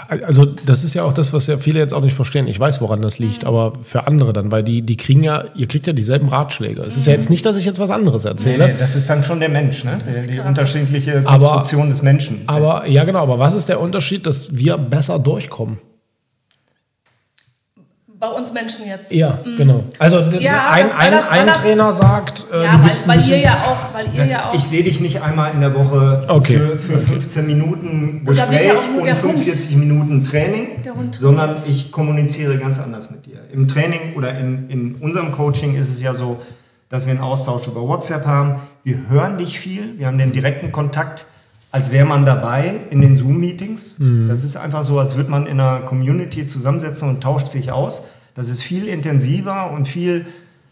also, 0.10 0.44
das 0.44 0.84
ist 0.84 0.94
ja 0.96 1.04
auch 1.04 1.14
das, 1.14 1.32
was 1.32 1.48
ja 1.48 1.58
viele 1.58 1.80
jetzt 1.80 1.94
auch 1.94 2.02
nicht 2.02 2.14
verstehen. 2.14 2.46
Ich 2.48 2.60
weiß, 2.60 2.82
woran 2.82 3.02
das 3.02 3.20
liegt, 3.20 3.46
aber 3.46 3.72
für 3.84 4.06
andere 4.06 4.34
dann, 4.34 4.52
weil 4.52 4.62
die, 4.62 4.82
die 4.82 4.98
kriegen 4.98 5.24
ja, 5.24 5.46
ihr 5.56 5.66
kriegt 5.68 5.88
ja 5.88 5.94
dieselben 5.94 6.28
Ratschläge. 6.28 6.82
Es 6.82 6.98
ist 6.98 7.08
ja 7.08 7.14
jetzt 7.14 7.30
nicht, 7.30 7.46
dass 7.46 7.56
ich 7.56 7.64
jetzt 7.64 7.80
was 7.80 7.90
anderes 7.90 8.26
Nee, 8.26 8.30
erzähle. 8.32 8.68
nee, 8.68 8.76
das 8.78 8.98
ist 8.98 9.10
dann 9.10 9.24
schon 9.24 9.40
der 9.40 9.48
Mensch, 9.48 9.86
ne? 9.86 9.98
Die, 10.06 10.28
die 10.34 10.40
unterschiedliche 10.42 11.24
Aber- 11.26 11.48
Konstruktion 11.48 11.90
des 11.90 12.02
Menschen. 12.02 12.42
Aber 12.48 12.86
ja, 12.86 13.06
genau, 13.06 13.20
aber 13.24 13.40
was 13.40 13.54
ist 13.54 13.70
der 13.70 13.80
Unterschied, 13.80 14.26
dass 14.26 14.58
wir 14.58 14.78
besser 14.78 15.20
durchkommen? 15.20 15.78
Bei 18.20 18.30
uns 18.30 18.52
Menschen 18.52 18.88
jetzt. 18.88 19.12
Ja, 19.12 19.40
genau. 19.58 19.84
Also 20.00 20.22
Mhm. 20.22 20.40
Ja, 20.40 20.72
ein, 20.72 20.86
das- 20.88 20.96
weil 20.98 21.02
ein, 21.06 21.12
das- 21.12 21.32
weil 21.32 21.40
ein 21.42 21.48
das- 21.48 21.62
Trainer 21.62 21.94
sagt, 21.94 22.46
äh, 22.52 22.64
Ja, 22.64 22.72
du 22.72 22.78
weil, 22.80 22.84
bist 22.86 23.04
ein 23.04 23.10
weil 23.10 23.30
ihr 23.30 23.38
ja 23.38 23.54
auch, 23.68 23.94
weil 23.94 24.06
ihr 24.12 24.22
Das, 24.22 24.32
ja 24.32 24.46
auch. 24.50 24.54
ich 24.56 24.64
sehe 24.64 24.84
dich 24.84 25.00
nicht 25.00 25.22
einmal 25.22 25.52
in 25.54 25.62
der 25.62 25.76
Woche 25.76 26.26
Okay. 26.28 26.58
für, 26.58 26.80
für 26.80 27.00
15 27.02 27.46
Minuten 27.46 28.24
ja 28.26 28.32
Gespräch 28.32 28.66
nur 28.90 29.00
und 29.02 29.06
der 29.06 29.14
Hund- 29.22 29.22
45 29.40 29.76
Minuten 29.76 30.26
Training, 30.28 30.68
sondern 31.12 31.58
ich 31.68 31.92
kommuniziere 31.92 32.58
ganz 32.58 32.80
anders 32.80 33.12
mit 33.12 33.26
dir. 33.28 33.38
Im 33.54 33.68
Training 33.68 34.16
oder 34.16 34.36
in, 34.40 34.68
in 34.70 34.96
unserem 34.96 35.32
Coaching 35.32 35.76
ist 35.76 35.90
es 35.90 36.02
ja 36.02 36.16
so, 36.16 36.42
dass 36.90 37.06
wir 37.06 37.12
einen 37.12 37.22
Austausch 37.22 37.68
über 37.68 37.82
WhatsApp 37.88 38.26
haben. 38.26 38.62
Wir 38.84 38.98
hören 39.10 39.38
dich 39.38 39.60
viel, 39.60 40.00
wir 40.00 40.08
haben 40.08 40.18
den 40.18 40.32
direkten 40.32 40.72
Kontakt, 40.72 41.26
als 41.72 41.92
wäre 41.92 42.06
man 42.06 42.26
dabei 42.26 42.76
in 42.90 43.02
den 43.02 43.16
Zoom-Meetings. 43.18 44.00
Mhm. 44.00 44.28
Das 44.30 44.44
ist 44.44 44.56
einfach 44.58 44.84
so, 44.84 45.00
als 45.00 45.16
würde 45.16 45.30
man 45.32 45.46
in 45.48 45.60
einer 45.60 45.80
Community 45.82 46.46
zusammensetzen 46.46 47.10
und 47.10 47.22
tauscht 47.22 47.50
sich 47.50 47.72
aus. 47.72 48.04
Das 48.36 48.50
ist 48.50 48.64
viel 48.64 48.88
intensiver 48.88 49.72
und 49.72 49.88
viel 49.88 50.26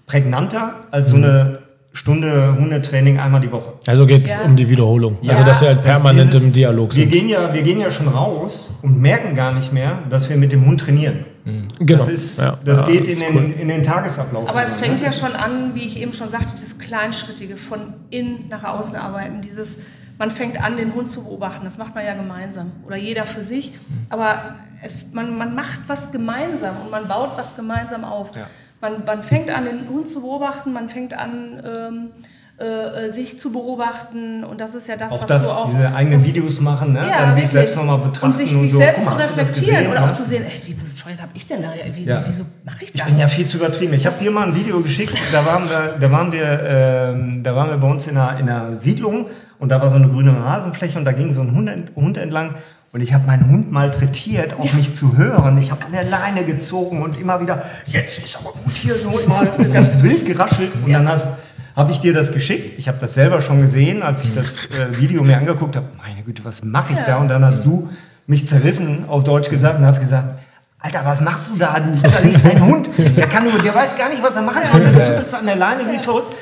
prägnanter 0.07 0.75
als 0.91 1.11
Mhm. 1.11 1.21
so 1.21 1.27
eine 1.27 1.59
Stunde 1.93 2.55
Hundetraining 2.59 3.19
einmal 3.19 3.39
die 3.39 3.51
Woche. 3.51 3.71
also 3.87 4.05
geht 4.05 4.25
es 4.25 4.31
Ja. 4.31 4.41
um 4.43 4.55
die 4.57 4.69
Wiederholung. 4.69 5.17
also, 5.21 5.27
Ja, 5.31 5.43
dass 5.43 5.61
wir 5.61 5.69
halt 5.69 5.77
Das 5.79 5.85
permanent 5.85 6.27
dieses- 6.27 6.43
im 6.43 6.51
Dialog 6.53 6.93
Wir 6.93 7.03
sind. 7.03 7.11
gehen, 7.11 7.29
ja, 7.29 7.53
wir 7.53 7.63
gehen 7.63 7.79
ja 7.79 7.89
schon 7.89 8.09
raus 8.09 8.73
und 8.81 8.99
merken 9.01 9.33
gar 9.33 9.53
nicht 9.53 9.71
mehr, 9.71 9.99
dass 10.09 10.29
wir 10.29 10.35
mit 10.35 10.51
dem 10.51 10.65
Hund 10.65 10.81
trainieren. 10.81 11.19
Genau. 11.45 11.99
Das, 11.99 12.09
ist, 12.09 12.39
Ja, 12.41 12.57
das 12.65 12.81
ja, 12.81 12.87
geht 12.87 13.07
ist 13.07 13.21
in, 13.21 13.35
cool. 13.35 13.41
den, 13.43 13.53
in 13.59 13.67
den 13.69 13.83
Tagesablauf. 13.83 14.49
Aber 14.49 14.63
es 14.63 14.75
fängt 14.75 14.95
ne? 14.95 15.01
ja 15.01 15.05
Das- 15.07 15.19
schon 15.19 15.31
an, 15.33 15.73
wie 15.75 15.85
ich 15.85 15.99
eben 16.01 16.11
schon 16.11 16.27
sagte, 16.27 16.53
dieses 16.53 16.79
Kleinschrittige 16.79 17.55
von 17.55 17.79
innen 18.09 18.45
nach 18.49 18.63
außen 18.63 18.95
arbeiten, 18.97 19.41
dieses, 19.41 19.77
man 20.17 20.31
fängt 20.31 20.63
an, 20.63 20.77
den 20.77 20.93
Hund 20.93 21.11
zu 21.11 21.23
beobachten, 21.23 21.65
das 21.65 21.77
macht 21.77 21.95
man 21.95 22.05
ja 22.05 22.13
gemeinsam 22.13 22.71
oder 22.85 22.95
jeder 22.95 23.25
für 23.25 23.41
sich, 23.41 23.73
aber 24.09 24.55
es, 24.83 25.05
man, 25.11 25.37
man 25.37 25.55
macht 25.55 25.81
was 25.87 26.11
gemeinsam 26.11 26.81
und 26.81 26.91
man 26.91 27.07
baut 27.07 27.31
was 27.37 27.55
gemeinsam 27.55 28.03
auf. 28.03 28.35
Ja. 28.35 28.47
Man, 28.81 29.03
man 29.05 29.23
fängt 29.23 29.49
an, 29.49 29.65
den 29.65 29.89
Hund 29.89 30.09
zu 30.09 30.21
beobachten, 30.21 30.73
man 30.73 30.89
fängt 30.89 31.13
an, 31.13 31.61
ähm, 31.65 32.11
äh, 32.57 33.11
sich 33.11 33.37
zu 33.39 33.51
beobachten. 33.51 34.43
Und 34.45 34.61
das 34.61 34.75
ist 34.75 34.87
ja 34.87 34.95
das, 34.95 35.11
Auch 35.11 35.21
was 35.21 35.27
das, 35.27 35.49
du 35.49 35.55
auch. 35.55 35.69
diese 35.69 35.93
eigenen 35.93 36.19
das- 36.19 36.27
Videos 36.27 36.61
machen, 36.61 36.93
ne? 36.93 36.99
ja, 37.09 37.25
dann 37.25 37.33
sich 37.33 37.49
selbst 37.49 37.75
nochmal 37.75 37.97
betrachten 37.97 38.25
und 38.27 38.37
sich, 38.37 38.49
sich 38.51 38.71
so. 38.71 38.77
selbst 38.77 39.05
mal, 39.05 39.19
zu 39.19 39.33
reflektieren 39.37 39.87
oder 39.87 40.03
auch 40.03 40.07
ne? 40.07 40.13
zu 40.13 40.23
sehen, 40.23 40.43
ey, 40.45 40.61
wie 40.65 40.73
bescheuert 40.73 41.21
habe 41.21 41.31
ich 41.33 41.45
denn 41.47 41.61
da? 41.61 41.69
Wie, 41.93 42.03
Ja. 42.05 42.23
Wieso 42.27 42.43
mache 42.63 42.85
ich 42.85 42.93
Ich 42.95 42.99
das? 43.01 43.09
bin 43.09 43.19
ja 43.19 43.27
viel 43.27 43.47
zu 43.47 43.57
übertrieben. 43.57 43.93
Ich 43.93 44.05
habe 44.07 44.15
dir 44.17 44.31
mal 44.31 44.47
ein 44.47 44.55
Video 44.55 44.79
geschickt, 44.79 45.17
da 45.33 45.45
waren 45.45 45.67
wir, 45.69 45.95
da 45.99 46.11
waren 46.11 46.31
wir, 46.31 46.61
ähm, 46.65 47.43
da 47.43 47.55
waren 47.55 47.69
wir 47.71 47.77
bei 47.77 47.89
uns 47.89 48.07
in 48.07 48.17
einer, 48.17 48.39
in 48.39 48.49
einer 48.49 48.75
Siedlung 48.77 49.27
und 49.59 49.69
da 49.69 49.81
war 49.81 49.89
so 49.89 49.97
eine 49.97 50.07
grüne 50.07 50.31
Rasenfläche 50.39 50.97
und 50.97 51.05
da 51.05 51.11
ging 51.11 51.31
so 51.33 51.41
ein 51.41 51.53
Hund, 51.53 51.69
Hund 51.95 52.17
entlang 52.17 52.55
und 52.93 53.01
ich 53.01 53.13
habe 53.13 53.27
meinen 53.27 53.49
Hund 53.49 53.69
malträtiert, 53.73 54.57
auf 54.57 54.71
mich 54.73 54.95
zu 54.95 55.17
hören. 55.17 55.57
Ich 55.57 55.71
habe 55.71 55.83
an 55.85 55.91
der 55.91 56.05
Leine 56.05 56.45
gezogen 56.45 57.01
und 57.03 57.19
immer 57.19 57.41
wieder, 57.41 57.63
jetzt 57.87 58.23
ist 58.23 58.37
aber 58.37 58.51
gut 58.53 58.71
hier 58.73 58.95
so 58.95 59.09
immer 59.19 59.43
ganz 59.73 60.01
wild 60.01 60.25
geraschelt 60.25 60.71
und 60.85 60.93
dann 60.93 61.05
hast 61.09 61.27
habe 61.75 61.91
ich 61.91 61.99
dir 61.99 62.13
das 62.13 62.31
geschickt. 62.31 62.77
Ich 62.79 62.87
habe 62.87 62.97
das 62.99 63.13
selber 63.13 63.41
schon 63.41 63.61
gesehen, 63.61 64.01
als 64.03 64.23
ich 64.23 64.33
das 64.33 64.67
äh, 64.67 64.97
Video 64.99 65.23
mir 65.23 65.37
angeguckt 65.37 65.75
habe. 65.75 65.87
Meine 65.97 66.23
Güte, 66.23 66.45
was 66.45 66.63
mache 66.63 66.93
ich 66.93 66.99
da? 67.01 67.17
Und 67.17 67.27
dann 67.27 67.43
hast 67.43 67.65
du 67.65 67.89
mich 68.27 68.47
zerrissen, 68.47 69.05
auf 69.07 69.23
Deutsch 69.23 69.49
gesagt, 69.49 69.79
und 69.79 69.85
hast 69.85 69.99
gesagt, 69.99 70.39
Alter, 70.79 71.01
was 71.03 71.19
machst 71.21 71.49
du 71.51 71.57
da? 71.57 71.79
Du 71.79 71.99
zerriechst 72.07 72.45
deinen 72.45 72.63
Hund. 72.63 72.89
Der, 72.97 73.27
kann 73.27 73.43
nur, 73.43 73.59
der 73.59 73.73
weiß 73.73 73.97
gar 73.97 74.09
nicht, 74.09 74.21
was 74.21 74.35
er 74.35 74.43
machen 74.43 74.61
soll. 74.71 74.81
Du 74.81 74.91
zuppelst 75.03 75.33
an 75.35 75.45
der 75.45 75.55
Leine 75.55 75.81
wie 75.91 75.97
verrückt. 75.97 76.35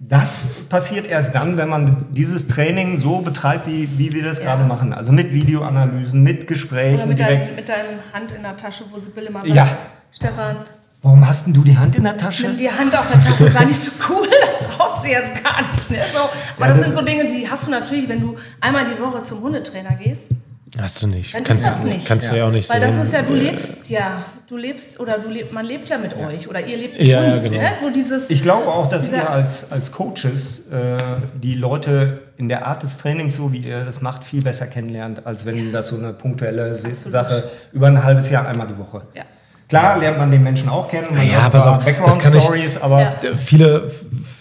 Das 0.00 0.66
passiert 0.68 1.06
erst 1.06 1.34
dann, 1.34 1.56
wenn 1.56 1.68
man 1.68 2.06
dieses 2.12 2.46
Training 2.46 2.96
so 2.96 3.18
betreibt, 3.18 3.66
wie, 3.66 3.88
wie 3.98 4.12
wir 4.12 4.22
das 4.22 4.40
gerade 4.40 4.62
machen. 4.62 4.92
Also 4.92 5.10
mit 5.10 5.32
Videoanalysen, 5.32 6.22
mit 6.22 6.38
Oder 6.38 6.46
Gesprächen 6.46 7.08
mit, 7.08 7.18
direkt. 7.18 7.48
dein, 7.48 7.56
mit 7.56 7.68
deiner 7.68 7.88
Hand 8.12 8.30
in 8.30 8.42
der 8.42 8.56
Tasche, 8.56 8.84
wo 8.92 8.98
Sibylle 8.98 9.30
mal 9.30 9.40
sagt, 9.40 9.52
Ja. 9.52 9.68
Stefan, 10.12 10.58
Warum 11.02 11.26
hast 11.28 11.46
denn 11.46 11.54
du 11.54 11.62
die 11.62 11.76
Hand 11.78 11.94
in 11.96 12.02
der 12.02 12.16
Tasche? 12.16 12.48
nimm 12.48 12.56
die 12.56 12.70
Hand 12.70 12.96
aus 12.96 13.08
der 13.08 13.20
Tasche, 13.20 13.54
war 13.54 13.64
nicht 13.64 13.78
so 13.80 13.90
cool, 14.08 14.26
das 14.44 14.58
brauchst 14.76 15.04
du 15.04 15.08
jetzt 15.08 15.44
gar 15.44 15.62
nicht. 15.72 15.90
Ne? 15.90 15.98
So, 16.12 16.18
aber 16.18 16.30
Ja, 16.60 16.68
das, 16.68 16.78
das- 16.78 16.86
sind 16.88 16.96
so 16.96 17.02
Dinge, 17.02 17.24
die 17.28 17.48
hast 17.48 17.66
du 17.66 17.70
natürlich, 17.70 18.08
wenn 18.08 18.20
du 18.20 18.34
einmal 18.60 18.84
die 18.92 19.00
Woche 19.00 19.22
zum 19.22 19.40
Hundetrainer 19.42 19.94
gehst. 20.02 20.30
Hast 20.78 21.00
du 21.00 21.06
nicht. 21.06 21.34
Dann 21.34 21.44
kannst, 21.44 21.64
ist 21.64 21.70
das 21.70 21.84
nicht. 21.84 22.04
Kannst 22.06 22.30
du 22.30 22.36
ja 22.36 22.46
auch 22.46 22.50
nicht 22.50 22.68
Weil 22.68 22.80
sehen. 22.82 22.96
das 22.98 23.06
ist 23.06 23.12
ja, 23.14 23.22
du 23.22 23.32
lebst 23.34 23.88
ja, 23.88 24.24
du 24.48 24.56
lebst 24.58 25.00
oder 25.00 25.18
du 25.18 25.30
lebt, 25.30 25.50
man 25.52 25.64
lebt 25.64 25.88
ja 25.88 25.96
mit 25.98 26.14
euch 26.14 26.46
oder 26.48 26.60
ihr 26.66 26.76
lebt 26.76 26.98
mit 26.98 27.06
Ja, 27.08 27.22
ja, 27.24 27.32
uns. 27.32 27.42
genau. 27.42 27.62
Ne? 27.62 27.70
So 27.80 27.90
dieses, 27.90 28.28
Ich 28.28 28.42
glaube 28.42 28.66
auch, 28.68 28.88
dass 28.90 29.10
ihr 29.10 29.28
als, 29.30 29.72
als 29.72 29.90
Coaches 29.92 30.68
äh, 30.68 30.98
die 31.42 31.54
Leute 31.54 32.20
in 32.36 32.48
der 32.50 32.66
Art 32.66 32.82
des 32.82 32.98
Trainings, 32.98 33.34
so 33.36 33.50
wie 33.52 33.58
ihr 33.58 33.84
das 33.84 34.02
macht, 34.02 34.24
viel 34.24 34.42
besser 34.42 34.66
kennenlernt, 34.66 35.26
als 35.26 35.46
wenn 35.46 35.72
das 35.72 35.88
so 35.88 35.96
eine 35.96 36.12
punktuelle 36.12 36.74
Sache 36.74 37.44
über 37.72 37.86
ein 37.86 38.04
halbes 38.04 38.28
Jahr 38.28 38.46
einmal 38.46 38.66
die 38.66 38.78
Woche. 38.78 39.02
Ja. 39.14 39.22
Klar 39.68 39.98
lernt 39.98 40.16
man 40.18 40.30
den 40.30 40.42
Menschen 40.42 40.68
auch 40.70 40.88
kennen, 40.88 41.06
man 41.14 41.28
Ja, 41.28 41.50
pass 41.50 41.66
auf, 41.66 41.84
das 41.84 41.94
kann 41.94 42.04
Background-Stories, 42.32 42.78
aber 42.78 43.00
Ja. 43.02 43.14
viele, 43.36 43.90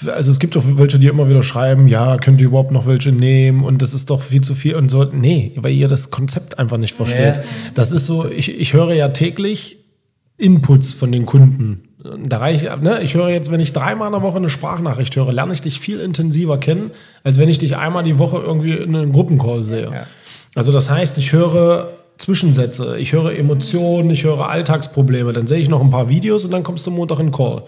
also 0.07 0.31
es 0.31 0.39
gibt 0.39 0.55
doch 0.55 0.63
welche, 0.65 0.99
die 0.99 1.07
immer 1.07 1.27
wieder 1.29 1.43
schreiben, 1.43 1.87
ja, 1.87 2.15
könnt 2.17 2.39
ihr 2.39 2.47
überhaupt 2.47 2.71
noch 2.71 2.87
welche 2.87 3.11
nehmen 3.11 3.63
und 3.65 3.81
das 3.81 3.93
ist 3.93 4.09
doch 4.09 4.21
viel 4.21 4.41
zu 4.41 4.53
viel 4.53 4.75
und 4.75 4.89
so. 4.89 5.03
Nee, 5.03 5.51
weil 5.57 5.73
ihr 5.73 5.89
das 5.89 6.11
Konzept 6.11 6.59
einfach 6.59 6.77
nicht 6.77 6.95
versteht. 6.95 7.37
Ja. 7.37 7.43
Das 7.73 7.91
ist 7.91 8.05
so, 8.05 8.25
ich, 8.25 8.57
ich 8.57 8.73
höre 8.73 8.93
ja 8.93 9.09
täglich 9.09 9.77
Inputs 10.37 10.93
von 10.93 11.11
den 11.11 11.25
Kunden. 11.25 11.83
Da 12.25 12.37
reiche 12.37 12.67
ich, 12.67 12.81
ne, 12.81 13.01
ich 13.01 13.15
höre 13.15 13.27
jetzt, 13.29 13.51
wenn 13.51 13.59
ich 13.59 13.73
dreimal 13.73 14.07
in 14.07 14.13
der 14.13 14.21
Woche 14.21 14.37
eine 14.37 14.47
Sprachnachricht 14.49 15.13
höre, 15.17 15.33
lerne 15.33 15.51
ich 15.51 15.61
dich 15.61 15.81
viel 15.81 15.99
intensiver 15.99 16.57
kennen, 16.57 16.91
als 17.23 17.37
wenn 17.37 17.49
ich 17.49 17.57
dich 17.57 17.75
einmal 17.75 18.03
die 18.05 18.17
Woche 18.17 18.37
irgendwie 18.37 18.73
in 18.73 18.95
einem 18.95 19.11
Gruppencall 19.11 19.63
sehe. 19.63 19.91
Ja. 19.91 20.07
Also 20.55 20.71
das 20.71 20.89
heißt, 20.89 21.17
ich 21.17 21.33
höre 21.33 21.89
Zwischensätze, 22.17 22.97
ich 22.97 23.13
höre 23.13 23.37
Emotionen, 23.37 24.09
ich 24.09 24.23
höre 24.23 24.49
Alltagsprobleme, 24.49 25.33
dann 25.33 25.47
sehe 25.47 25.59
ich 25.59 25.69
noch 25.69 25.81
ein 25.81 25.89
paar 25.89 26.09
Videos 26.09 26.45
und 26.45 26.51
dann 26.51 26.63
kommst 26.63 26.85
du 26.87 26.91
Montag 26.91 27.19
in 27.19 27.31
Call. 27.31 27.63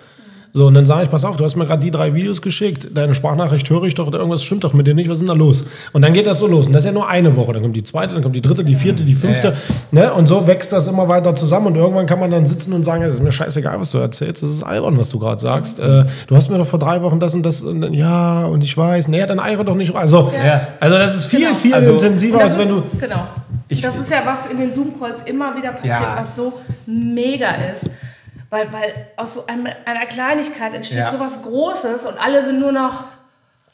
So, 0.52 0.66
und 0.66 0.74
dann 0.74 0.86
sage 0.88 1.04
ich, 1.04 1.12
pass 1.12 1.26
auf, 1.26 1.38
du 1.38 1.44
hast 1.44 1.56
mir 1.56 1.66
gerade 1.68 1.82
die 1.82 1.92
drei 1.92 2.16
Videos 2.16 2.42
geschickt, 2.42 2.88
deine 2.96 3.14
Sprachnachricht 3.14 3.70
höre 3.70 3.84
ich 3.84 3.94
doch, 3.94 4.12
irgendwas 4.12 4.44
stimmt 4.44 4.64
doch 4.64 4.74
mit 4.74 4.88
dir 4.88 4.96
nicht, 4.96 5.08
was 5.08 5.16
ist 5.16 5.20
denn 5.20 5.28
da 5.28 5.34
los? 5.34 5.66
Und 5.94 6.02
dann 6.02 6.12
geht 6.14 6.26
das 6.26 6.40
so 6.40 6.48
los. 6.48 6.66
Und 6.68 6.74
das 6.74 6.82
ist 6.84 6.88
ja 6.88 6.92
nur 6.92 7.08
eine 7.08 7.36
Woche. 7.38 7.54
Dann 7.54 7.62
kommt 7.62 7.76
die 7.76 7.84
zweite, 7.84 8.16
dann 8.16 8.24
kommt 8.24 8.36
die 8.36 8.42
dritte, 8.42 8.64
die 8.64 8.74
vierte, 8.74 9.04
die 9.04 9.14
fünfte. 9.14 9.56
Ne? 9.92 10.12
Und 10.12 10.28
so 10.28 10.48
wächst 10.48 10.72
das 10.74 10.88
immer 10.88 11.08
weiter 11.08 11.36
zusammen. 11.36 11.68
Und 11.68 11.76
irgendwann 11.76 12.08
kann 12.08 12.20
man 12.20 12.32
dann 12.32 12.48
sitzen 12.48 12.74
und 12.74 12.84
sagen, 12.84 13.04
es 13.04 13.14
ist 13.16 13.24
mir 13.24 13.32
scheißegal, 13.32 13.80
was 13.80 13.92
du 13.92 14.00
erzählst. 14.00 14.42
Das 14.42 14.50
ist 14.50 14.64
albern, 14.64 14.98
was 14.98 15.10
du 15.10 15.20
gerade 15.20 15.40
sagst. 15.40 15.80
Äh, 15.80 16.06
du 16.26 16.36
hast 16.36 16.50
mir 16.50 16.58
doch 16.58 16.66
vor 16.66 16.80
drei 16.80 17.02
Wochen 17.04 17.20
das 17.20 17.36
und 17.36 17.44
das. 17.46 17.62
Und 17.62 17.82
dann, 17.82 17.94
ja, 17.94 18.46
und 18.46 18.64
ich 18.64 18.76
weiß. 18.76 19.08
Nee, 19.08 19.26
dann 19.28 19.40
eire 19.40 19.64
doch 19.64 19.76
nicht. 19.76 19.94
Also, 19.96 20.32
Ja. 20.44 20.70
also 20.80 20.98
das 20.98 21.16
ist 21.16 21.26
viel, 21.28 21.42
Genau. 21.42 21.54
viel 21.54 21.74
Also- 21.76 21.92
intensiver, 21.94 22.40
als 22.42 22.58
wenn 22.58 22.64
ist, 22.68 22.72
du. 22.72 22.84
Genau. 23.00 23.28
Ich- 23.68 23.82
das 23.82 24.00
ist 24.00 24.10
ja, 24.10 24.18
was 24.26 24.48
in 24.52 24.58
den 24.58 24.74
Zoom-Calls 24.74 25.22
immer 25.28 25.56
wieder 25.56 25.74
passiert, 25.74 26.00
Ja. 26.00 26.16
was 26.18 26.36
so 26.36 26.54
mega 26.88 27.50
ist. 27.74 27.92
Weil, 28.50 28.72
weil 28.74 29.08
aus 29.16 29.36
so 29.36 29.46
einem, 29.48 29.68
einer 29.86 30.06
Kleinigkeit 30.08 30.74
entsteht 30.74 30.98
Ja. 30.98 31.12
so 31.12 31.20
was 31.20 31.42
Großes 31.44 32.06
und 32.06 32.16
alle 32.24 32.44
sind 32.44 32.60
nur 32.60 32.72
noch 32.72 33.04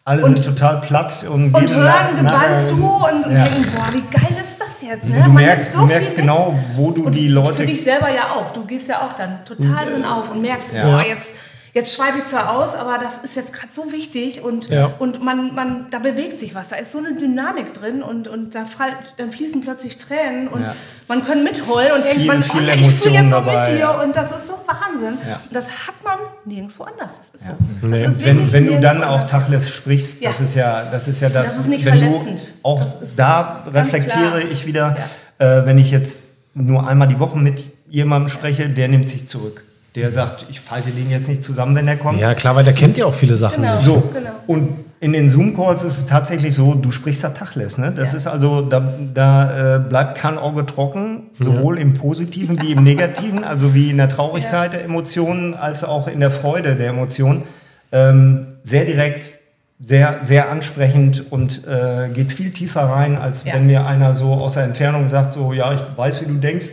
alle 0.03 0.23
Und- 0.23 0.35
sind 0.35 0.45
total 0.45 0.81
platt 0.81 1.23
und, 1.23 1.51
und 1.53 1.73
hören 1.73 2.15
gebannt 2.17 2.59
zu 2.63 2.75
und, 2.75 3.21
Ja. 3.31 3.43
denken, 3.45 3.65
boah, 3.75 3.91
wie 3.93 4.01
geil 4.01 4.37
ist 4.39 4.59
das 4.59 4.81
jetzt? 4.81 5.05
Ne? 5.05 5.15
Du 5.15 5.21
Man 5.21 5.33
merkst, 5.33 5.71
nimmt 5.73 5.81
du 5.83 5.87
merkst 5.87 6.15
genau, 6.15 6.59
wo 6.75 6.91
du 6.91 7.05
Und 7.05 7.13
die 7.13 7.27
Für 7.27 7.33
Leute. 7.33 7.65
dich 7.65 7.83
selber 7.83 8.09
ja 8.13 8.31
auch. 8.33 8.51
Du 8.51 8.65
gehst 8.65 8.87
ja 8.89 8.97
auch 8.97 9.13
dann 9.13 9.43
total 9.45 9.85
drin 9.87 10.05
auf 10.05 10.29
und 10.29 10.41
merkst, 10.41 10.73
boah, 10.73 11.01
jetzt, 11.07 11.33
jetzt 11.75 11.93
schweife 11.95 12.17
ich 12.17 12.25
zwar 12.25 12.57
aus, 12.57 12.73
aber 12.73 12.97
das 12.97 13.17
ist 13.19 13.35
jetzt 13.35 13.53
gerade 13.53 13.67
so 13.71 13.91
wichtig 13.91 14.41
und, 14.41 14.69
Ja. 14.69 14.91
und 14.97 15.21
man, 15.23 15.53
man, 15.53 15.87
da 15.91 15.99
bewegt 15.99 16.39
sich 16.39 16.55
was. 16.55 16.69
Da 16.69 16.77
ist 16.77 16.91
so 16.91 16.97
eine 16.97 17.13
Dynamik 17.15 17.73
drin 17.75 18.01
und, 18.01 18.27
und 18.27 18.55
da 18.55 18.65
fall, 18.65 18.89
dann 19.17 19.31
fließen 19.31 19.61
plötzlich 19.61 19.97
Tränen 19.97 20.47
und 20.47 20.63
Ja. 20.63 20.73
man 21.07 21.23
kann 21.23 21.43
mitheulen 21.43 21.91
und 21.91 22.03
denkt, 22.05 22.17
Viel- 22.21 22.25
man, 22.27 22.41
viele 22.41 22.71
oh, 22.71 22.75
ich 22.89 22.99
fühle 22.99 23.13
jetzt 23.15 23.29
so 23.29 23.41
mit 23.41 23.67
dir 23.67 23.77
ja. 23.77 24.01
und 24.01 24.15
das 24.15 24.31
ist 24.31 24.47
so 24.47 24.53
Wahnsinn. 24.65 25.17
Ja. 25.29 25.35
Und 25.45 25.55
das 25.55 25.67
hat 25.87 25.95
man 26.03 26.17
nirgendwo 26.45 26.83
anders. 26.85 27.11
Das 27.31 27.41
ist 27.41 27.47
so. 27.47 27.53
Nee. 27.87 28.01
Das 28.01 28.13
ist 28.13 28.25
wenn, 28.25 28.51
wenn 28.51 28.65
du 28.67 28.79
dann 28.79 29.03
auch 29.03 29.15
anders. 29.15 29.29
Tacheles 29.29 29.69
sprichst, 29.69 30.21
Ja. 30.21 30.29
das 30.31 30.41
ist 30.41 30.55
ja 30.55 30.85
das, 30.89 31.07
ist 31.07 31.19
ja 31.19 31.29
das, 31.29 31.43
Das 31.45 31.57
ist 31.59 31.67
nicht 31.67 31.85
wenn 31.85 31.99
verletzend. 31.99 32.39
du 32.63 32.67
auch 32.67 32.79
Das 32.79 33.01
ist 33.01 33.19
da 33.19 33.63
reflektiere 33.71 34.39
klar. 34.39 34.51
ich 34.51 34.65
wieder, 34.65 34.97
äh, 35.39 35.65
wenn 35.65 35.77
ich 35.77 35.91
jetzt 35.91 36.23
nur 36.53 36.87
einmal 36.87 37.09
die 37.09 37.19
Woche 37.19 37.37
mit 37.37 37.63
jemandem 37.89 38.29
spreche, 38.29 38.69
der 38.69 38.87
nimmt 38.87 39.09
sich 39.09 39.27
zurück. 39.27 39.63
Der 39.95 40.11
sagt, 40.11 40.45
ich 40.49 40.59
falte 40.59 40.89
den 40.91 41.09
jetzt 41.09 41.29
nicht 41.29 41.43
zusammen, 41.43 41.75
wenn 41.75 41.87
er 41.87 41.95
kommt. 41.95 42.19
Ja, 42.19 42.33
klar, 42.33 42.55
weil 42.55 42.63
der 42.65 42.73
kennt 42.73 42.97
ja 42.97 43.05
auch 43.05 43.13
viele 43.13 43.35
Sachen 43.35 43.61
Genau. 43.61 43.75
nicht. 43.75 43.83
So, 43.85 44.03
Genau. 44.13 44.29
und 44.47 44.69
in 44.99 45.13
den 45.13 45.29
Zoom-Calls 45.29 45.83
ist 45.83 45.97
es 45.99 46.05
tatsächlich 46.07 46.53
so, 46.55 46.73
du 46.73 46.91
sprichst 46.91 47.23
da 47.23 47.29
Tachles. 47.29 47.77
Ne? 47.77 47.93
Das 47.95 48.11
Ja. 48.11 48.17
ist 48.17 48.27
also, 48.27 48.61
da, 48.61 48.93
da 49.13 49.75
äh, 49.75 49.79
bleibt 49.79 50.17
kein 50.17 50.37
Auge 50.37 50.65
trocken, 50.65 51.23
sowohl 51.37 51.77
im 51.79 51.93
Positiven 51.93 52.61
wie 52.61 52.71
im 52.71 52.83
Negativen, 52.83 53.43
also 53.43 53.73
wie 53.73 53.89
in 53.89 53.97
der 53.97 54.09
Traurigkeit 54.09 54.73
der 54.73 54.83
Emotionen, 54.83 55.53
als 55.53 55.83
auch 55.83 56.07
in 56.07 56.19
der 56.19 56.31
Freude 56.31 56.75
der 56.75 56.89
Emotionen. 56.89 57.43
Ähm, 57.91 58.47
sehr 58.63 58.85
direkt, 58.85 59.33
sehr, 59.79 60.19
sehr 60.23 60.49
ansprechend 60.49 61.31
und 61.31 61.61
äh, 61.67 62.09
geht 62.09 62.31
viel 62.33 62.51
tiefer 62.51 62.81
rein, 62.83 63.17
als 63.17 63.43
Ja. 63.43 63.53
wenn 63.53 63.67
mir 63.67 63.85
einer 63.85 64.13
so 64.13 64.33
aus 64.33 64.53
der 64.53 64.63
Entfernung 64.63 65.07
sagt, 65.07 65.33
so, 65.33 65.53
ja, 65.53 65.73
ich 65.73 65.81
weiß, 65.95 66.21
wie 66.21 66.25
du 66.25 66.33
denkst, 66.35 66.67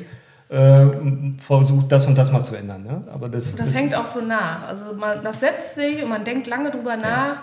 äh, 0.52 0.86
versuch 1.40 1.84
das 1.88 2.06
und 2.06 2.16
das 2.16 2.30
mal 2.30 2.44
zu 2.44 2.54
ändern. 2.54 2.82
Ne? 2.84 3.02
Aber 3.12 3.28
das, 3.28 3.56
Das 3.56 3.74
hängt 3.74 3.96
auch 3.96 4.06
so 4.06 4.20
nach. 4.20 4.66
Also 4.68 4.84
man, 4.98 5.22
das 5.24 5.40
setzt 5.40 5.76
sich 5.76 6.02
und 6.02 6.10
man 6.10 6.24
denkt 6.24 6.46
lange 6.46 6.70
drüber 6.70 6.96
nach. 6.96 7.36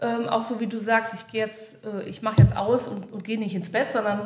Ähm, 0.00 0.28
auch 0.28 0.42
so 0.44 0.58
wie 0.60 0.66
du 0.66 0.78
sagst, 0.78 1.14
ich 1.14 1.26
gehe 1.28 1.40
jetzt, 1.44 1.76
äh, 1.84 2.02
ich 2.08 2.22
mache 2.22 2.36
jetzt 2.42 2.56
aus 2.56 2.88
und, 2.88 3.12
und 3.12 3.22
gehe 3.24 3.38
nicht 3.38 3.54
ins 3.54 3.70
Bett, 3.70 3.92
sondern 3.92 4.20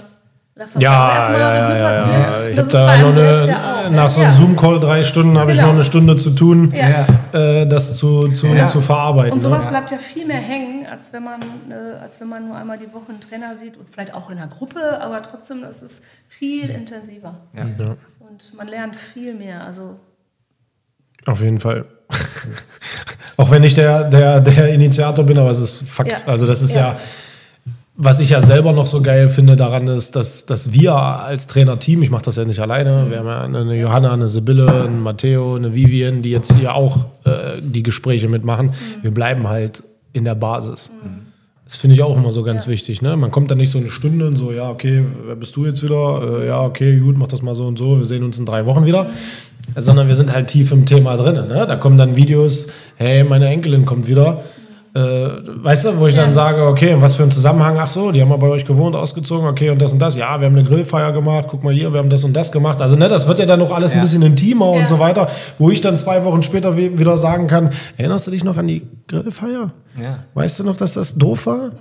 lass 0.55 0.73
das 0.73 0.83
Ja, 0.83 1.15
erstmal 1.17 1.39
ja, 1.41 1.55
ja, 1.69 1.77
ja, 1.77 1.91
passieren. 1.91 2.21
ja. 2.23 2.49
Ich 2.49 2.57
das 2.57 2.65
habe 2.65 2.69
ist 2.69 2.73
bei 2.73 2.79
da 2.79 2.89
einem 2.89 3.03
noch 3.03 3.09
eine, 3.17 3.37
selbst 3.37 3.47
ja 3.49 3.57
auch, 3.87 3.91
nach 3.91 4.05
ne? 4.05 4.11
so 4.11 4.21
einem 4.23 4.31
Ja. 4.31 4.37
Zoom-Call 4.37 4.81
drei 4.81 5.03
Stunden 5.05 5.39
habe 5.39 5.51
ich 5.53 5.59
Genau. 5.59 5.69
noch 5.69 5.75
eine 5.75 5.85
Stunde 5.85 6.17
zu 6.17 6.31
tun, 6.31 6.73
Ja. 6.75 7.07
äh, 7.39 7.67
das 7.69 7.95
zu, 7.99 8.29
zu, 8.33 8.47
Ja. 8.47 8.65
zu 8.67 8.81
verarbeiten. 8.81 9.35
Und 9.35 9.43
sowas 9.43 9.65
ne? 9.67 9.71
bleibt 9.71 9.91
ja 9.93 9.99
viel 9.99 10.27
mehr 10.27 10.39
hängen, 10.39 10.87
als 10.87 11.13
wenn 11.13 11.25
man, 11.25 11.41
äh, 11.71 11.99
als 12.03 12.21
wenn 12.23 12.29
man 12.29 12.49
nur 12.49 12.57
einmal 12.57 12.79
die 12.79 12.91
Woche 12.95 13.11
einen 13.11 13.21
Trainer 13.21 13.57
sieht 13.57 13.77
und 13.77 13.87
vielleicht 13.91 14.15
auch 14.15 14.31
in 14.31 14.39
einer 14.39 14.49
Gruppe, 14.49 14.99
aber 15.03 15.21
trotzdem, 15.21 15.61
das 15.61 15.83
ist 15.83 16.03
viel 16.29 16.71
intensiver. 16.71 17.37
Ja. 17.55 17.65
Und 18.37 18.55
man 18.55 18.69
lernt 18.69 18.97
viel 18.97 19.35
mehr. 19.35 19.65
Also 19.65 19.97
Auf 21.25 21.43
jeden 21.43 21.59
Fall. 21.59 21.87
Auch 23.39 23.51
wenn 23.51 23.65
ich 23.65 23.73
der, 23.73 24.11
der, 24.11 24.41
der 24.41 24.75
Initiator 24.75 25.25
bin, 25.25 25.39
aber 25.39 25.49
es 25.49 25.59
ist 25.59 25.83
Fakt. 25.89 26.11
Ja. 26.11 26.19
Also 26.27 26.47
das 26.47 26.61
ist 26.61 26.75
ja. 26.75 26.93
Ja. 26.93 27.01
was 27.95 28.21
ich 28.21 28.31
ja 28.31 28.43
selber 28.43 28.73
noch 28.73 28.87
so 28.87 29.01
geil 29.01 29.31
finde 29.31 29.57
daran 29.57 29.89
ist, 29.89 30.17
dass, 30.17 30.45
dass 30.45 30.75
wir 30.75 30.95
als 30.95 31.47
Trainerteam, 31.47 32.03
ich 32.03 32.11
mache 32.11 32.25
das 32.27 32.37
ja 32.37 32.45
nicht 32.45 32.61
alleine, 32.61 33.11
wir 33.11 33.19
haben 33.21 33.55
ja 33.55 33.61
eine 33.61 33.77
Johanna, 33.77 34.13
eine 34.13 34.29
Sibylle, 34.29 34.85
einen 34.85 35.01
Matteo, 35.03 35.57
eine 35.57 35.75
Vivian, 35.75 36.21
die 36.21 36.31
jetzt 36.31 36.53
hier 36.53 36.75
auch 36.75 37.07
äh, 37.25 37.61
die 37.61 37.83
Gespräche 37.83 38.29
mitmachen. 38.29 38.75
Wir 39.01 39.13
bleiben 39.13 39.49
halt 39.49 39.83
in 40.13 40.25
der 40.25 40.35
Basis. 40.35 40.91
Das 41.67 41.75
finde 41.77 41.97
ich 41.97 42.03
auch 42.03 42.17
immer 42.17 42.31
so 42.31 42.43
ganz 42.45 42.67
Ja. 42.67 42.71
wichtig. 42.71 43.03
Ne? 43.03 43.17
Man 43.17 43.31
kommt 43.33 43.51
dann 43.51 43.59
nicht 43.59 43.71
so 43.71 43.79
eine 43.79 43.91
Stunde 43.91 44.27
und 44.29 44.37
so, 44.37 44.53
ja, 44.53 44.71
okay, 44.71 45.03
wer 45.27 45.35
bist 45.35 45.55
du 45.57 45.67
jetzt 45.67 45.83
wieder? 45.83 46.41
Äh, 46.43 46.47
ja, 46.47 46.63
okay, 46.63 46.99
gut, 47.01 47.19
mach 47.19 47.27
das 47.27 47.43
mal 47.43 47.55
so 47.57 47.65
und 47.65 47.77
so, 47.77 47.99
wir 47.99 48.07
sehen 48.07 48.23
uns 48.23 48.39
in 48.39 48.47
drei 48.47 48.67
Wochen 48.67 48.87
wieder. 48.87 49.11
Sondern 49.77 50.07
wir 50.07 50.15
sind 50.15 50.33
halt 50.33 50.47
tief 50.47 50.71
im 50.71 50.87
Thema 50.87 51.17
drin. 51.17 51.35
Ne? 51.35 51.67
Da 51.67 51.75
kommen 51.77 51.99
dann 51.99 52.15
Videos, 52.15 52.69
hey, 52.97 53.25
meine 53.25 53.49
Enkelin 53.49 53.85
kommt 53.85 54.07
wieder. 54.07 54.45
Äh, 54.97 55.29
weißt 55.63 55.85
du, 55.85 55.99
wo 55.99 56.07
ich 56.07 56.15
Ja. 56.15 56.23
dann 56.23 56.33
sage, 56.33 56.67
okay, 56.67 56.97
was 56.99 57.17
für 57.17 57.23
ein 57.25 57.31
Zusammenhang, 57.31 57.77
ach 57.79 57.91
so, 57.91 58.13
die 58.13 58.23
haben 58.23 58.29
mal 58.31 58.39
bei 58.39 58.49
euch 58.49 58.65
gewohnt, 58.65 58.97
ausgezogen, 58.97 59.47
okay, 59.47 59.69
und 59.71 59.81
das 59.83 59.93
und 59.93 59.99
das, 59.99 60.17
ja, 60.17 60.41
wir 60.41 60.47
haben 60.47 60.57
eine 60.57 60.65
Grillfeier 60.67 61.13
gemacht, 61.13 61.47
guck 61.49 61.63
mal 61.63 61.73
hier, 61.75 61.93
wir 61.93 61.99
haben 61.99 62.09
das 62.11 62.25
und 62.25 62.33
das 62.33 62.51
gemacht. 62.51 62.81
Also, 62.81 62.97
ne, 62.97 63.07
das 63.09 63.29
wird 63.29 63.39
ja 63.39 63.47
dann 63.47 63.59
noch 63.59 63.73
alles 63.73 63.93
ein 63.93 63.99
Ja. 63.99 64.03
bisschen 64.03 64.23
intimer 64.23 64.73
Ja. 64.73 64.81
und 64.81 64.89
so 64.89 64.99
weiter, 64.99 65.29
wo 65.59 65.71
ich 65.71 65.81
dann 65.83 65.99
zwei 65.99 66.25
Wochen 66.25 66.43
später 66.43 66.77
wieder 66.77 67.19
sagen 67.19 67.47
kann, 67.47 67.73
erinnerst 67.99 68.27
du 68.27 68.31
dich 68.31 68.43
noch 68.45 68.57
an 68.57 68.67
die 68.67 68.87
Grillfeier? 69.07 69.71
Ja. 70.03 70.19
Weißt 70.35 70.59
du 70.61 70.65
noch, 70.65 70.77
dass 70.77 70.95
das 70.95 71.15
doof 71.15 71.47
war? 71.47 71.73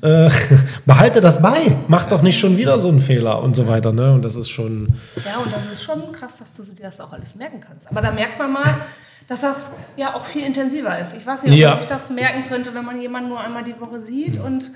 Äh, 0.00 0.30
behalte 0.86 1.20
das 1.20 1.42
bei, 1.42 1.76
mach 1.88 2.06
doch 2.06 2.22
nicht 2.22 2.38
schon 2.38 2.56
wieder 2.56 2.78
so 2.80 2.88
einen 2.88 3.00
Fehler 3.00 3.42
und 3.42 3.54
so 3.54 3.66
weiter, 3.68 3.92
ne? 3.92 4.12
Und 4.14 4.24
das 4.24 4.34
ist 4.36 4.48
schon, 4.50 4.88
Ja, 5.24 5.38
und 5.44 5.52
das 5.52 5.72
ist 5.72 5.82
schon 5.84 6.00
krass, 6.12 6.38
dass 6.38 6.54
du 6.54 6.62
dir 6.62 6.82
das 6.84 7.00
auch 7.00 7.12
alles 7.12 7.34
merken 7.36 7.60
kannst. 7.60 7.88
Aber 7.90 8.00
da 8.00 8.10
merkt 8.10 8.38
man 8.38 8.52
mal, 8.52 8.74
dass 9.28 9.40
das 9.40 9.66
ja 9.96 10.14
auch 10.14 10.24
viel 10.26 10.44
intensiver 10.44 10.98
ist. 10.98 11.16
Ich 11.16 11.26
weiß 11.26 11.44
nicht, 11.44 11.52
ob 11.52 11.58
Ja. 11.58 11.68
man 11.70 11.76
sich 11.78 11.86
das 11.86 12.10
merken 12.10 12.44
könnte, 12.48 12.74
wenn 12.74 12.84
man 12.84 13.00
jemanden 13.00 13.28
nur 13.30 13.40
einmal 13.40 13.64
die 13.64 13.78
Woche 13.80 14.00
sieht 14.00 14.38
und 14.38 14.70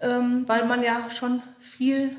ähm, 0.00 0.44
weil 0.46 0.64
man 0.66 0.82
ja 0.82 1.08
schon 1.10 1.42
viel, 1.60 2.10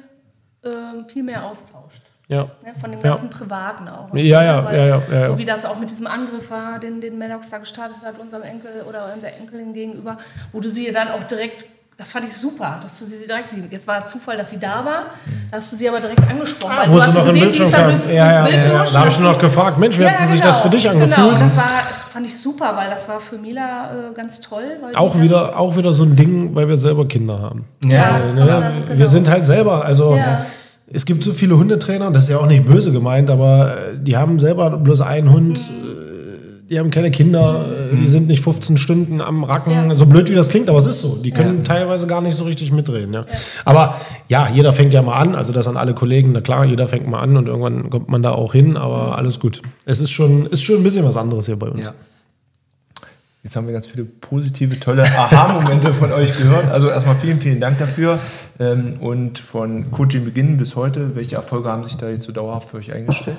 ähm, 0.63 1.05
viel 1.07 1.23
mehr 1.23 1.45
austauscht. 1.45 2.01
ja. 2.27 2.43
Ne, 2.63 2.73
von 2.79 2.89
dem 2.91 2.99
Ja. 3.01 3.09
ganzen 3.11 3.29
Privaten 3.29 3.87
auch. 3.87 4.07
Ja, 4.13 4.15
so, 4.15 4.17
ja, 4.17 4.43
ja, 4.43 4.71
ja, 4.71 4.85
ja, 4.87 4.99
So 5.25 5.31
ja. 5.33 5.37
wie 5.37 5.45
das 5.45 5.63
auch 5.65 5.77
mit 5.77 5.91
diesem 5.91 6.07
Angriff 6.07 6.49
war, 6.49 6.79
den, 6.79 6.99
den 6.99 7.19
Maddox 7.19 7.51
da 7.51 7.59
gestartet 7.59 7.97
hat, 8.03 8.17
unserem 8.19 8.41
Enkel 8.41 8.81
oder 8.89 9.13
unserer 9.13 9.33
Enkelin 9.33 9.73
gegenüber, 9.73 10.17
wo 10.51 10.59
du 10.59 10.69
sie 10.69 10.91
dann 10.91 11.09
auch 11.09 11.23
direkt, 11.25 11.65
das 11.97 12.11
fand 12.11 12.27
ich 12.27 12.35
super, 12.35 12.79
dass 12.83 12.99
du 12.99 13.05
sie 13.05 13.25
direkt, 13.25 13.53
jetzt 13.71 13.87
war 13.87 14.05
Zufall, 14.05 14.35
dass 14.37 14.49
sie 14.49 14.59
da 14.59 14.83
war, 14.83 15.03
da 15.49 15.57
hast 15.57 15.71
du 15.71 15.77
sie 15.77 15.87
aber 15.87 15.99
direkt 16.01 16.29
angesprochen. 16.29 16.73
weil 16.77 16.89
Wo 16.89 16.95
du 16.95 16.99
sie 16.99 17.05
hast 17.07 17.15
noch 17.15 17.25
gesehen, 17.25 17.35
die 17.35 17.41
Bildschirm 17.41 17.65
ist 17.67 17.73
da 17.73 17.77
kam. 17.77 17.87
durchs, 17.87 18.11
Ja, 18.11 18.23
durchs 18.25 18.35
ja, 18.35 18.43
Bild 18.43 18.55
ja, 18.55 18.73
ja. 18.73 18.83
Da 18.83 18.99
habe 18.99 19.09
ich 19.09 19.15
du- 19.17 19.23
noch 19.23 19.39
gefragt, 19.39 19.77
Mensch, 19.79 19.97
wie 19.99 20.05
hat 20.05 20.15
sie 20.15 20.27
sich 20.27 20.41
genau. 20.41 20.51
das 20.53 20.59
für 20.61 20.69
dich 20.69 20.89
angefühlt? 20.89 21.15
Genau, 21.15 21.31
das 21.39 21.55
war, 21.55 21.69
fand 22.11 22.25
ich 22.25 22.37
super, 22.37 22.75
weil 22.75 22.89
das 22.89 23.07
war 23.07 23.21
für 23.21 23.37
Mila 23.37 23.91
äh, 24.11 24.13
ganz 24.13 24.41
toll. 24.41 24.63
Auch 24.95 25.17
wieder, 25.19 25.57
auch 25.57 25.77
wieder 25.77 25.93
so 25.93 26.03
ein 26.03 26.15
Ding, 26.17 26.53
weil 26.53 26.67
wir 26.67 26.75
selber 26.77 27.07
Kinder 27.07 27.39
haben. 27.39 27.65
Ja, 27.85 28.19
das 28.19 28.33
Ne? 28.33 28.39
kann 28.39 28.47
man 28.47 28.61
dann, 28.61 28.85
genau. 28.87 28.99
Wir 28.99 29.07
sind 29.07 29.29
halt 29.29 29.45
selber, 29.45 29.85
also 29.85 30.15
Ja. 30.17 30.45
es 30.91 31.05
gibt 31.05 31.23
so 31.23 31.31
viele 31.31 31.57
Hundetrainer, 31.57 32.11
das 32.11 32.23
ist 32.23 32.29
ja 32.29 32.37
auch 32.39 32.45
nicht 32.47 32.65
böse 32.65 32.91
gemeint, 32.91 33.29
aber 33.31 33.71
äh, 33.93 33.97
die 33.97 34.17
haben 34.17 34.37
selber 34.39 34.69
bloß 34.71 34.99
einen 35.01 35.31
Hund, 35.31 35.59
äh, 35.59 35.94
die 36.75 36.79
haben 36.79 36.91
keine 36.91 37.09
Kinder, 37.09 37.65
äh, 37.93 37.95
die 37.95 38.09
sind 38.09 38.27
nicht 38.27 38.43
15 38.43 38.77
Stunden 38.77 39.21
am 39.21 39.45
Racken, 39.45 39.71
Ja. 39.71 39.95
so 39.95 40.05
blöd 40.05 40.29
wie 40.29 40.35
das 40.35 40.49
klingt, 40.49 40.67
aber 40.67 40.77
es 40.77 40.85
ist 40.85 40.99
so. 40.99 41.15
Die 41.23 41.31
können 41.31 41.63
teilweise 41.63 42.05
gar 42.05 42.19
nicht 42.19 42.35
so 42.35 42.43
richtig 42.43 42.73
mitreden. 42.73 43.13
Ja. 43.13 43.25
Aber 43.63 43.95
ja, 44.27 44.49
jeder 44.49 44.73
fängt 44.73 44.93
ja 44.93 45.01
mal 45.01 45.15
an, 45.15 45.35
also 45.35 45.53
das 45.53 45.69
an 45.69 45.77
alle 45.77 45.93
Kollegen, 45.93 46.33
na 46.33 46.41
klar, 46.41 46.65
jeder 46.65 46.85
fängt 46.85 47.07
mal 47.07 47.21
an 47.21 47.37
und 47.37 47.47
irgendwann 47.47 47.89
kommt 47.89 48.09
man 48.09 48.21
da 48.21 48.31
auch 48.33 48.51
hin, 48.51 48.75
aber 48.75 49.17
alles 49.17 49.39
gut. 49.39 49.61
Es 49.85 50.01
ist 50.01 50.11
schon, 50.11 50.47
ist 50.47 50.63
schon 50.63 50.75
ein 50.75 50.83
bisschen 50.83 51.05
was 51.05 51.15
anderes 51.15 51.45
hier 51.45 51.55
bei 51.57 51.67
uns. 51.69 51.85
Ja. 51.85 51.93
Jetzt 53.43 53.55
haben 53.55 53.67
wir 53.67 53.73
ganz 53.73 53.87
viele 53.87 54.03
positive, 54.05 54.77
tolle 54.79 55.03
Aha-Momente 55.03 55.93
von 55.93 56.11
euch 56.11 56.35
gehört. 56.35 56.69
Also 56.71 56.89
erstmal 56.89 57.15
vielen, 57.15 57.39
vielen 57.39 57.59
Dank 57.61 57.77
dafür. 57.79 58.19
Ähm, 58.59 58.95
Und 58.99 59.37
von 59.39 59.91
Coaching 59.91 60.25
Beginn 60.25 60.57
bis 60.57 60.75
heute, 60.75 61.15
welche 61.15 61.35
Erfolge 61.35 61.69
haben 61.69 61.83
sich 61.83 61.95
da 61.95 62.09
jetzt 62.09 62.23
so 62.23 62.31
dauerhaft 62.31 62.71
für 62.71 62.77
euch 62.77 62.91
eingestellt? 62.91 63.37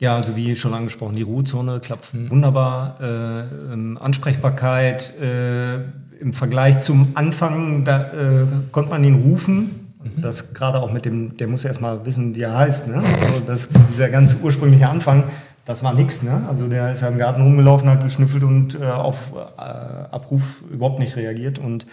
Ja, 0.00 0.16
also 0.16 0.34
wie 0.34 0.56
schon 0.56 0.72
angesprochen, 0.72 1.14
die 1.14 1.22
Ruhezone 1.22 1.78
klappt 1.78 2.06
wunderbar. 2.30 2.96
Äh, 3.02 3.72
ähm, 3.72 3.98
Ansprechbarkeit 4.00 5.12
äh, 5.20 5.74
im 6.20 6.32
Vergleich 6.32 6.80
zum 6.80 7.08
Anfang, 7.14 7.84
da 7.84 8.10
äh, 8.12 8.46
konnte 8.72 8.90
man 8.90 9.04
ihn 9.04 9.14
rufen. 9.14 9.92
Das 10.16 10.54
gerade 10.54 10.80
auch 10.80 10.90
mit 10.90 11.04
dem, 11.04 11.36
der 11.36 11.48
muss 11.48 11.66
erstmal 11.66 12.06
wissen, 12.06 12.34
wie 12.34 12.40
er 12.40 12.56
heißt. 12.56 12.88
Ne? 12.88 13.02
Also 13.26 13.40
das, 13.46 13.68
dieser 13.92 14.08
ganz 14.08 14.38
ursprüngliche 14.42 14.88
Anfang, 14.88 15.24
das 15.66 15.82
war 15.82 15.92
nichts. 15.92 16.22
Ne? 16.22 16.46
Also 16.48 16.66
der 16.66 16.92
ist 16.92 17.02
ja 17.02 17.08
im 17.08 17.18
Garten 17.18 17.42
rumgelaufen, 17.42 17.90
hat 17.90 18.02
geschnüffelt 18.02 18.42
und 18.42 18.80
äh, 18.80 18.84
auf 18.84 19.32
äh, 19.34 19.60
Abruf 19.60 20.62
überhaupt 20.72 20.98
nicht 20.98 21.16
reagiert. 21.16 21.58
Und 21.58 21.84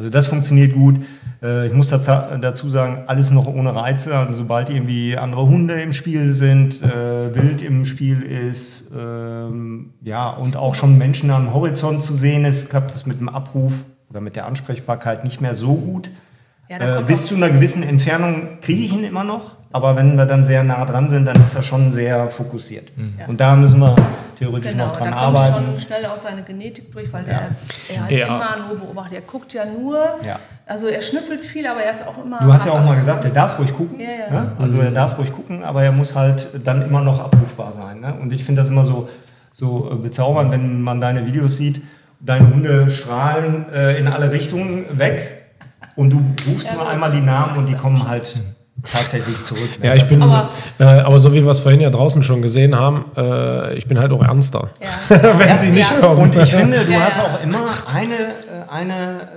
also 0.00 0.08
das 0.08 0.28
funktioniert 0.28 0.72
gut. 0.72 0.96
Äh, 1.42 1.66
ich 1.66 1.74
muss 1.74 1.88
dazu, 1.90 2.70
sagen, 2.70 3.04
alles 3.06 3.30
noch 3.32 3.46
ohne 3.46 3.74
Reize. 3.74 4.16
Also 4.16 4.32
sobald 4.32 4.70
irgendwie 4.70 5.18
andere 5.18 5.46
Hunde 5.46 5.74
im 5.74 5.92
Spiel 5.92 6.34
sind, 6.34 6.80
äh, 6.82 7.34
Wild 7.34 7.60
im 7.60 7.84
Spiel 7.84 8.22
ist, 8.22 8.92
ähm, 8.98 9.90
ja, 10.02 10.30
und 10.30 10.56
auch 10.56 10.74
schon 10.74 10.96
Menschen 10.96 11.30
am 11.30 11.52
Horizont 11.52 12.02
zu 12.02 12.14
sehen 12.14 12.46
ist, 12.46 12.70
klappt 12.70 12.94
es 12.94 13.04
mit 13.04 13.20
dem 13.20 13.28
Abruf 13.28 13.84
oder 14.08 14.22
mit 14.22 14.36
der 14.36 14.46
Ansprechbarkeit 14.46 15.22
nicht 15.22 15.42
mehr 15.42 15.54
so 15.54 15.74
gut. 15.74 16.10
Ja, 16.70 17.00
Äh, 17.00 17.02
bis 17.02 17.26
zu 17.26 17.34
einer 17.34 17.48
gewissen 17.50 17.82
Entfernung 17.82 18.60
kriege 18.60 18.84
ich 18.84 18.92
ihn 18.92 19.02
immer 19.02 19.24
noch, 19.24 19.56
aber 19.72 19.96
wenn 19.96 20.14
wir 20.16 20.24
dann 20.24 20.44
sehr 20.44 20.62
nah 20.62 20.84
dran 20.84 21.08
sind, 21.08 21.24
dann 21.24 21.42
ist 21.42 21.56
er 21.56 21.64
schon 21.64 21.90
sehr 21.90 22.28
fokussiert. 22.28 22.92
Und 23.26 23.40
da 23.40 23.56
müssen 23.56 23.80
wir 23.80 23.96
theoretisch 24.38 24.70
Genau, 24.70 24.86
noch 24.86 24.96
dran 24.96 25.10
da 25.10 25.24
kommt 25.24 25.36
arbeiten. 25.38 25.64
schon 25.64 25.78
schnell 25.80 26.06
auch 26.06 26.16
seine 26.16 26.42
Genetik 26.42 26.92
durch, 26.92 27.12
weil 27.12 27.24
der, 27.24 27.40
er 27.92 28.02
halt 28.04 28.10
Ja. 28.16 28.26
immer 28.26 28.68
nur 28.68 28.76
beobachtet. 28.78 29.14
Er 29.16 29.20
guckt 29.22 29.52
ja 29.52 29.64
nur, 29.64 29.96
Ja. 30.24 30.38
also 30.64 30.86
er 30.86 31.02
schnüffelt 31.02 31.40
viel, 31.44 31.66
aber 31.66 31.80
er 31.82 31.90
ist 31.90 32.06
auch 32.06 32.24
immer. 32.24 32.38
Du 32.38 32.52
hast 32.52 32.66
ja 32.66 32.72
auch 32.72 32.84
mal 32.84 32.94
gesagt, 32.96 33.24
er 33.24 33.32
darf 33.32 33.58
ruhig 33.58 33.74
gucken. 33.74 33.98
Ja, 33.98 34.06
ja. 34.32 34.40
Ne? 34.40 34.52
Also 34.60 34.78
er 34.80 34.92
darf 34.92 35.18
ruhig 35.18 35.32
gucken, 35.32 35.64
aber 35.64 35.82
er 35.82 35.90
muss 35.90 36.14
halt 36.14 36.48
dann 36.64 36.82
immer 36.82 37.00
noch 37.00 37.18
abrufbar 37.20 37.72
sein. 37.72 37.98
Ne? 37.98 38.14
Und 38.14 38.32
ich 38.32 38.44
finde 38.44 38.60
das 38.62 38.70
immer 38.70 38.84
so, 38.84 39.08
so 39.52 39.90
äh, 39.90 39.96
bezaubernd, 39.96 40.52
wenn 40.52 40.80
man 40.82 41.00
deine 41.00 41.26
Videos 41.26 41.56
sieht. 41.56 41.82
Deine 42.20 42.48
Hunde 42.54 42.90
strahlen 42.90 43.66
äh, 43.74 43.98
in 43.98 44.06
alle 44.06 44.30
Richtungen 44.30 44.84
weg 44.98 45.39
und 45.96 46.10
du 46.10 46.22
rufst 46.48 46.66
Ja, 46.66 46.74
nur 46.74 46.88
einmal 46.88 47.10
die 47.12 47.20
Namen 47.20 47.56
und 47.58 47.68
die 47.68 47.74
kommen 47.74 48.06
halt 48.08 48.40
tatsächlich 48.90 49.44
zurück. 49.44 49.68
Ne? 49.80 49.86
Ja, 49.88 49.94
ich 49.94 50.00
Das 50.02 50.10
bin, 50.10 50.20
so, 50.20 50.32
Aber- 50.32 50.48
äh, 50.78 50.84
aber 50.84 51.18
so 51.18 51.34
wie 51.34 51.42
wir 51.44 51.50
es 51.50 51.60
vorhin 51.60 51.80
ja 51.80 51.90
draußen 51.90 52.22
schon 52.22 52.40
gesehen 52.42 52.74
haben, 52.78 53.04
äh, 53.16 53.74
ich 53.74 53.86
bin 53.86 53.98
halt 53.98 54.10
auch 54.12 54.22
ernster. 54.22 54.70
Ja. 54.80 55.38
Wenn 55.38 55.58
sie 55.58 55.66
nicht 55.68 55.90
Ja. 55.90 55.98
hören. 56.00 56.16
Und 56.18 56.34
ich 56.36 56.50
finde, 56.54 56.84
du 56.84 56.90
Ja, 56.92 57.00
hast 57.00 57.18
ja. 57.18 57.24
auch 57.24 57.42
immer 57.42 57.64
eine, 57.94 58.14
äh, 58.14 58.70
eine 58.70 59.28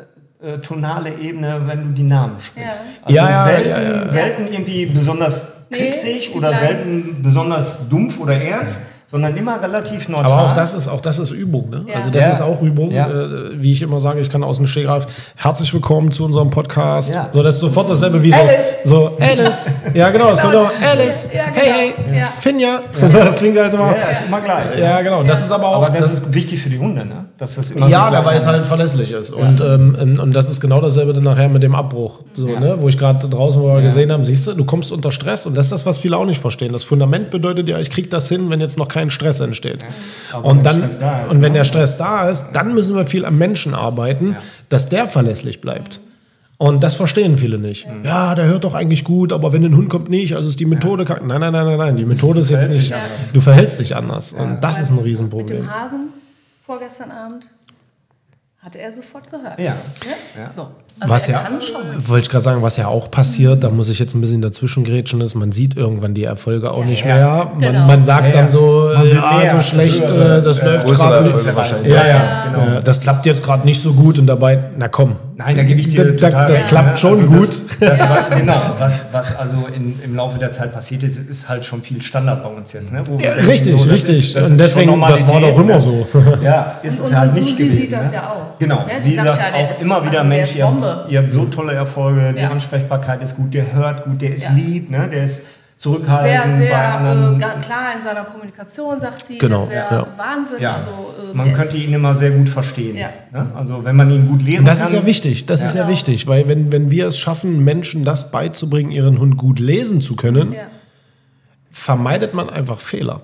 äh, 0.42 0.58
tonale 0.60 1.14
Ebene, 1.20 1.62
wenn 1.66 1.84
du 1.88 1.94
die 1.94 2.04
Namen 2.04 2.38
sprichst. 2.40 2.98
Ja. 3.08 3.24
Also 3.24 3.32
Ja, 3.32 3.32
ja, 3.32 3.44
selten, 3.46 3.70
ja, 3.70 3.82
ja. 4.04 4.10
selten 4.10 4.48
irgendwie 4.54 4.86
besonders 4.88 5.68
Nee, 5.70 5.78
kritzig 5.78 6.36
oder 6.36 6.52
nein. 6.52 6.60
selten 6.60 7.22
besonders 7.24 7.88
dumpf 7.88 8.20
oder 8.20 8.34
ernst, 8.42 8.82
sondern 9.14 9.38
immer 9.38 9.62
relativ 9.62 10.10
neutral. 10.10 10.26
Aber 10.32 10.46
auch 10.48 10.54
das 10.54 10.74
ist, 10.74 10.88
auch 10.88 11.00
das 11.00 11.20
ist 11.20 11.30
Übung. 11.30 11.70
Ne? 11.70 11.86
Ja. 11.88 11.98
Also 11.98 12.10
das 12.10 12.26
Ja. 12.26 12.32
ist 12.32 12.42
auch 12.42 12.60
Übung. 12.64 12.90
Ja. 12.90 13.08
Äh, 13.08 13.62
wie 13.62 13.72
ich 13.72 13.84
immer 13.84 14.00
sage, 14.00 14.20
ich 14.22 14.30
kann 14.32 14.44
aus 14.44 14.58
dem 14.58 14.66
Stegreif, 14.66 15.06
herzlich 15.36 15.72
willkommen 15.72 16.10
zu 16.10 16.26
unserem 16.26 16.50
Podcast. 16.50 17.14
Ja. 17.14 17.30
So, 17.32 17.44
das 17.44 17.54
ist 17.56 17.62
sofort 17.62 17.88
dasselbe 17.92 18.24
wie 18.24 18.32
so. 18.32 18.38
Alice. 18.40 18.84
So, 18.86 19.12
Alice. 19.20 19.70
Ja, 19.94 20.10
genau, 20.10 20.30
das 20.30 20.40
kommt 20.42 20.54
Genau. 20.54 20.66
auch. 20.66 20.72
Alice. 20.82 21.30
Ja, 21.32 21.44
genau. 21.46 21.56
Hey, 21.64 21.94
hey. 22.10 22.18
Ja. 22.18 22.26
Finja. 22.40 22.80
So, 23.08 23.20
das 23.20 23.36
klingt 23.36 23.60
halt 23.60 23.72
immer. 23.72 23.96
ja, 23.96 24.08
ist 24.12 24.26
immer 24.28 24.42
gleich. 24.42 24.80
Ja, 24.80 25.00
genau. 25.04 25.22
Das 25.22 25.44
ist 25.44 25.52
aber 25.52 25.68
auch. 25.68 25.76
Aber 25.84 25.92
das, 25.92 26.12
ist 26.12 26.34
wichtig 26.34 26.60
für 26.60 26.70
die 26.70 26.80
Hunde, 26.80 27.06
ne? 27.06 27.26
Dass 27.38 27.54
das 27.54 27.70
immer 27.70 27.88
ja, 27.88 28.08
so 28.08 28.26
weil 28.26 28.36
es 28.36 28.42
ist. 28.44 28.50
halt 28.50 28.66
verlässlich 28.66 29.12
ist. 29.12 29.30
Und, 29.30 29.62
ähm, 29.62 29.96
ähm, 30.02 30.20
und 30.20 30.36
das 30.36 30.50
ist 30.50 30.60
genau 30.60 30.82
dasselbe 30.82 31.14
dann 31.14 31.24
nachher 31.24 31.50
mit 31.50 31.62
dem 31.62 31.76
Abbruch. 31.76 32.22
So, 32.34 32.48
Ja. 32.48 32.60
ne? 32.60 32.76
Wo 32.80 32.88
ich 32.88 32.98
gerade 32.98 33.28
draußen 33.30 33.62
wo 33.62 33.68
wir 33.76 33.82
gesehen 33.84 34.12
haben, 34.12 34.24
siehst 34.24 34.48
du, 34.48 34.54
du 34.54 34.66
kommst 34.66 34.92
unter 34.92 35.12
Stress 35.12 35.46
und 35.46 35.56
das 35.56 35.68
ist 35.68 35.72
das, 35.72 35.86
was 35.86 36.00
viele 36.00 36.18
auch 36.18 36.26
nicht 36.26 36.42
verstehen. 36.42 36.74
Das 36.74 36.84
Fundament 36.84 37.30
bedeutet 37.30 37.70
ja, 37.70 37.78
ich 37.78 37.92
kriege 37.92 38.08
das 38.10 38.28
hin, 38.28 38.50
wenn 38.50 38.60
jetzt 38.60 38.80
noch 38.80 38.88
kein 38.88 39.03
Stress 39.10 39.40
entsteht. 39.40 39.80
Aber 40.32 40.46
Und, 40.46 40.58
wenn 40.58 40.64
dann, 40.64 40.78
Stress 40.78 41.00
da 41.00 41.26
ist, 41.26 41.32
und 41.32 41.42
wenn 41.42 41.52
ne? 41.52 41.58
der 41.60 41.64
Stress 41.64 41.98
da 41.98 42.30
ist, 42.30 42.52
dann 42.54 42.74
müssen 42.74 42.96
wir 42.96 43.06
viel 43.06 43.26
am 43.26 43.38
Menschen 43.38 43.74
arbeiten, 43.74 44.36
dass 44.70 44.90
der 44.90 45.08
verlässlich 45.08 45.62
bleibt. 45.62 46.00
Und 46.58 46.82
das 46.84 46.96
verstehen 46.96 47.38
viele 47.38 47.58
nicht. 47.58 47.88
Ja, 48.04 48.36
der 48.36 48.46
hört 48.46 48.64
doch 48.64 48.74
eigentlich 48.74 49.04
gut, 49.04 49.34
aber 49.34 49.52
wenn 49.52 49.66
ein 49.66 49.76
Hund 49.76 49.90
kommt, 49.90 50.10
nicht. 50.10 50.36
Also 50.36 50.48
ist 50.50 50.60
die 50.60 50.66
Methode 50.66 51.04
kack. 51.04 51.26
Nein, 51.26 51.42
nein, 51.42 51.52
nein, 51.52 51.66
nein, 51.66 51.78
nein. 51.78 51.98
Die 51.98 52.06
Methode 52.06 52.40
ist 52.40 52.50
jetzt 52.50 52.66
verhältst 52.66 52.78
nicht. 52.80 52.92
dich 52.92 52.96
anders. 52.96 53.34
Du 53.34 53.42
verhältst 53.42 53.80
dich 53.80 53.96
anders. 53.96 54.34
Und 54.34 54.62
das 54.62 54.80
ist 54.80 54.90
ein 54.92 54.96
Mit 54.96 55.06
Riesenproblem. 55.06 55.58
dem 55.64 55.70
Hasen 55.70 56.10
vorgestern 56.66 57.12
Abend 57.12 57.50
hatte 58.60 58.80
er 58.80 58.94
sofort 58.94 59.30
gehört. 59.30 59.60
Ja. 59.60 59.76
Ja? 60.38 60.50
So. 60.50 60.70
Also 61.00 61.14
Was 61.14 61.28
er 61.28 61.34
ja, 61.34 61.42
wollte 62.08 62.24
ich 62.24 62.30
gerade 62.30 62.44
sagen, 62.44 62.62
was 62.62 62.78
ja 62.78 62.88
auch 62.88 63.10
passiert, 63.12 63.64
da 63.64 63.70
muss 63.70 63.90
ich 63.90 64.00
jetzt 64.00 64.14
ein 64.16 64.22
bisschen 64.22 64.42
dazwischen 64.42 64.84
grätschen, 64.84 65.20
ist, 65.22 65.36
man 65.36 65.52
sieht 65.52 65.76
irgendwann 65.76 66.14
die 66.14 66.24
Erfolge 66.24 66.72
auch 66.72 66.86
nicht 66.86 67.04
ja. 67.04 67.16
mehr. 67.16 67.52
Man, 67.56 67.60
Genau. 67.60 67.88
man 67.88 68.06
sagt 68.06 68.28
Ja, 68.28 68.30
ja. 68.32 68.38
dann 68.38 68.50
so, 68.50 68.92
ja, 68.94 69.50
so 69.52 69.60
schlecht, 69.60 70.04
äh, 70.12 70.42
das 70.42 70.62
läuft 70.62 70.88
gerade 70.88 71.24
nicht. 71.30 71.46
Ja, 71.86 71.96
ja, 71.96 72.06
Ja, 72.08 72.46
genau. 72.46 72.66
ja, 72.76 72.82
das 72.82 73.02
klappt 73.02 73.26
jetzt 73.26 73.44
gerade 73.44 73.66
nicht 73.66 73.82
so 73.82 73.94
gut 73.94 74.18
und 74.20 74.28
dabei, 74.28 74.60
na 74.78 74.88
komm. 74.88 75.16
Nein, 75.36 75.58
da 75.58 75.64
gebe 75.64 75.80
ich 75.82 75.88
dir 75.90 76.06
Das- 76.14 76.22
das- 76.22 76.30
total 76.32 76.48
das 76.48 76.60
recht, 76.60 76.68
klappt 76.70 76.92
ne? 76.92 76.98
schon 76.98 77.20
Also 77.22 77.26
gut. 77.32 77.50
Das, 77.80 78.00
das 78.00 78.10
war, 78.10 78.30
genau, 78.38 78.54
was, 78.78 79.14
was 79.14 79.36
also 79.36 79.68
in, 79.76 80.00
im 80.06 80.16
Laufe 80.16 80.38
der 80.38 80.52
Zeit 80.52 80.72
passiert 80.74 81.02
ist, 81.04 81.18
ist 81.28 81.50
halt 81.50 81.66
schon 81.66 81.82
viel 81.82 82.02
Standard 82.04 82.44
bei 82.44 82.50
uns 82.50 82.72
jetzt. 82.72 82.94
Ne? 82.94 83.02
Ja, 83.20 83.32
richtig, 83.32 83.74
das 83.74 83.88
richtig. 83.90 84.20
Ist, 84.30 84.36
das 84.36 84.52
Und 84.52 84.60
deswegen, 84.60 85.02
das 85.02 85.28
war 85.28 85.42
doch 85.42 85.60
immer 85.60 85.74
ne? 85.74 85.82
so. 85.82 86.06
Ja, 86.42 86.76
ist 86.84 87.00
Und 87.00 87.08
es 87.08 87.16
halt 87.16 87.34
nicht 87.34 87.46
Susi 87.50 87.64
gewesen. 87.64 87.78
sieht 87.82 87.92
das 87.94 88.12
ne? 88.12 88.14
ja 88.18 88.22
auch. 88.30 88.60
Genau, 88.60 88.86
sie 89.02 89.10
sie 89.10 89.16
sagt 89.16 89.26
ja, 89.38 89.44
auch 89.66 89.72
ist- 89.72 89.82
immer 89.82 89.96
also 89.96 90.06
wieder, 90.06 90.20
der 90.20 90.24
Mensch, 90.24 90.56
ihr 90.56 90.66
habt, 90.66 90.78
Bombe. 90.84 91.06
ihr 91.12 91.20
habt 91.20 91.32
so 91.32 91.46
tolle 91.46 91.74
Erfolge, 91.74 92.34
die 92.34 92.42
Ja. 92.42 92.50
Ansprechbarkeit 92.50 93.22
ist 93.24 93.36
gut, 93.38 93.54
der 93.54 93.72
hört 93.74 94.06
gut, 94.06 94.22
der 94.22 94.34
ist 94.34 94.46
Ja. 94.46 94.52
lieb, 94.52 94.90
ne? 94.92 95.10
der 95.10 95.24
ist 95.24 95.48
zurückhaltend 95.78 96.30
Sehr, 96.30 96.56
bei 96.60 96.66
sehr 96.68 96.96
anderen. 96.96 97.42
äh, 97.42 97.46
klar 97.66 97.94
in 97.96 98.02
seiner 98.02 98.24
Kommunikation, 98.24 99.02
sagt 99.02 99.26
sie. 99.26 99.38
Genau, 99.38 99.60
Das 99.60 99.70
wäre 99.70 99.94
ja. 99.96 100.08
Wahnsinn. 100.18 100.58
Ja, 100.62 100.76
Also, 100.76 100.90
äh, 101.32 101.36
man 101.36 101.52
könnte 101.54 101.76
ihn 101.76 101.94
immer 101.94 102.16
sehr 102.16 102.32
gut 102.32 102.48
verstehen. 102.50 102.96
Ja. 102.96 103.10
Ne? 103.34 103.52
Also 103.56 103.84
wenn 103.84 103.96
man 103.96 104.10
ihn 104.10 104.28
gut 104.28 104.42
lesen 104.44 104.66
Das 104.66 104.78
kann. 104.80 104.88
ist 104.88 104.94
ja 104.94 105.06
wichtig, 105.06 105.46
das 105.46 105.62
ist 105.62 105.76
ja 105.76 105.82
Genau. 105.82 105.94
wichtig, 105.94 106.26
weil 106.28 106.48
wenn, 106.48 106.72
wenn 106.72 106.90
wir 106.92 107.08
es 107.08 107.18
schaffen, 107.18 107.64
Menschen 107.66 108.06
das 108.06 108.32
beizubringen, 108.32 108.92
ihren 108.92 109.20
Hund 109.20 109.36
gut 109.38 109.60
lesen 109.60 110.00
zu 110.00 110.16
können, 110.16 110.54
Ja. 110.54 110.62
vermeidet 111.72 112.34
man 112.34 112.50
einfach 112.50 112.80
Fehler. 112.80 113.22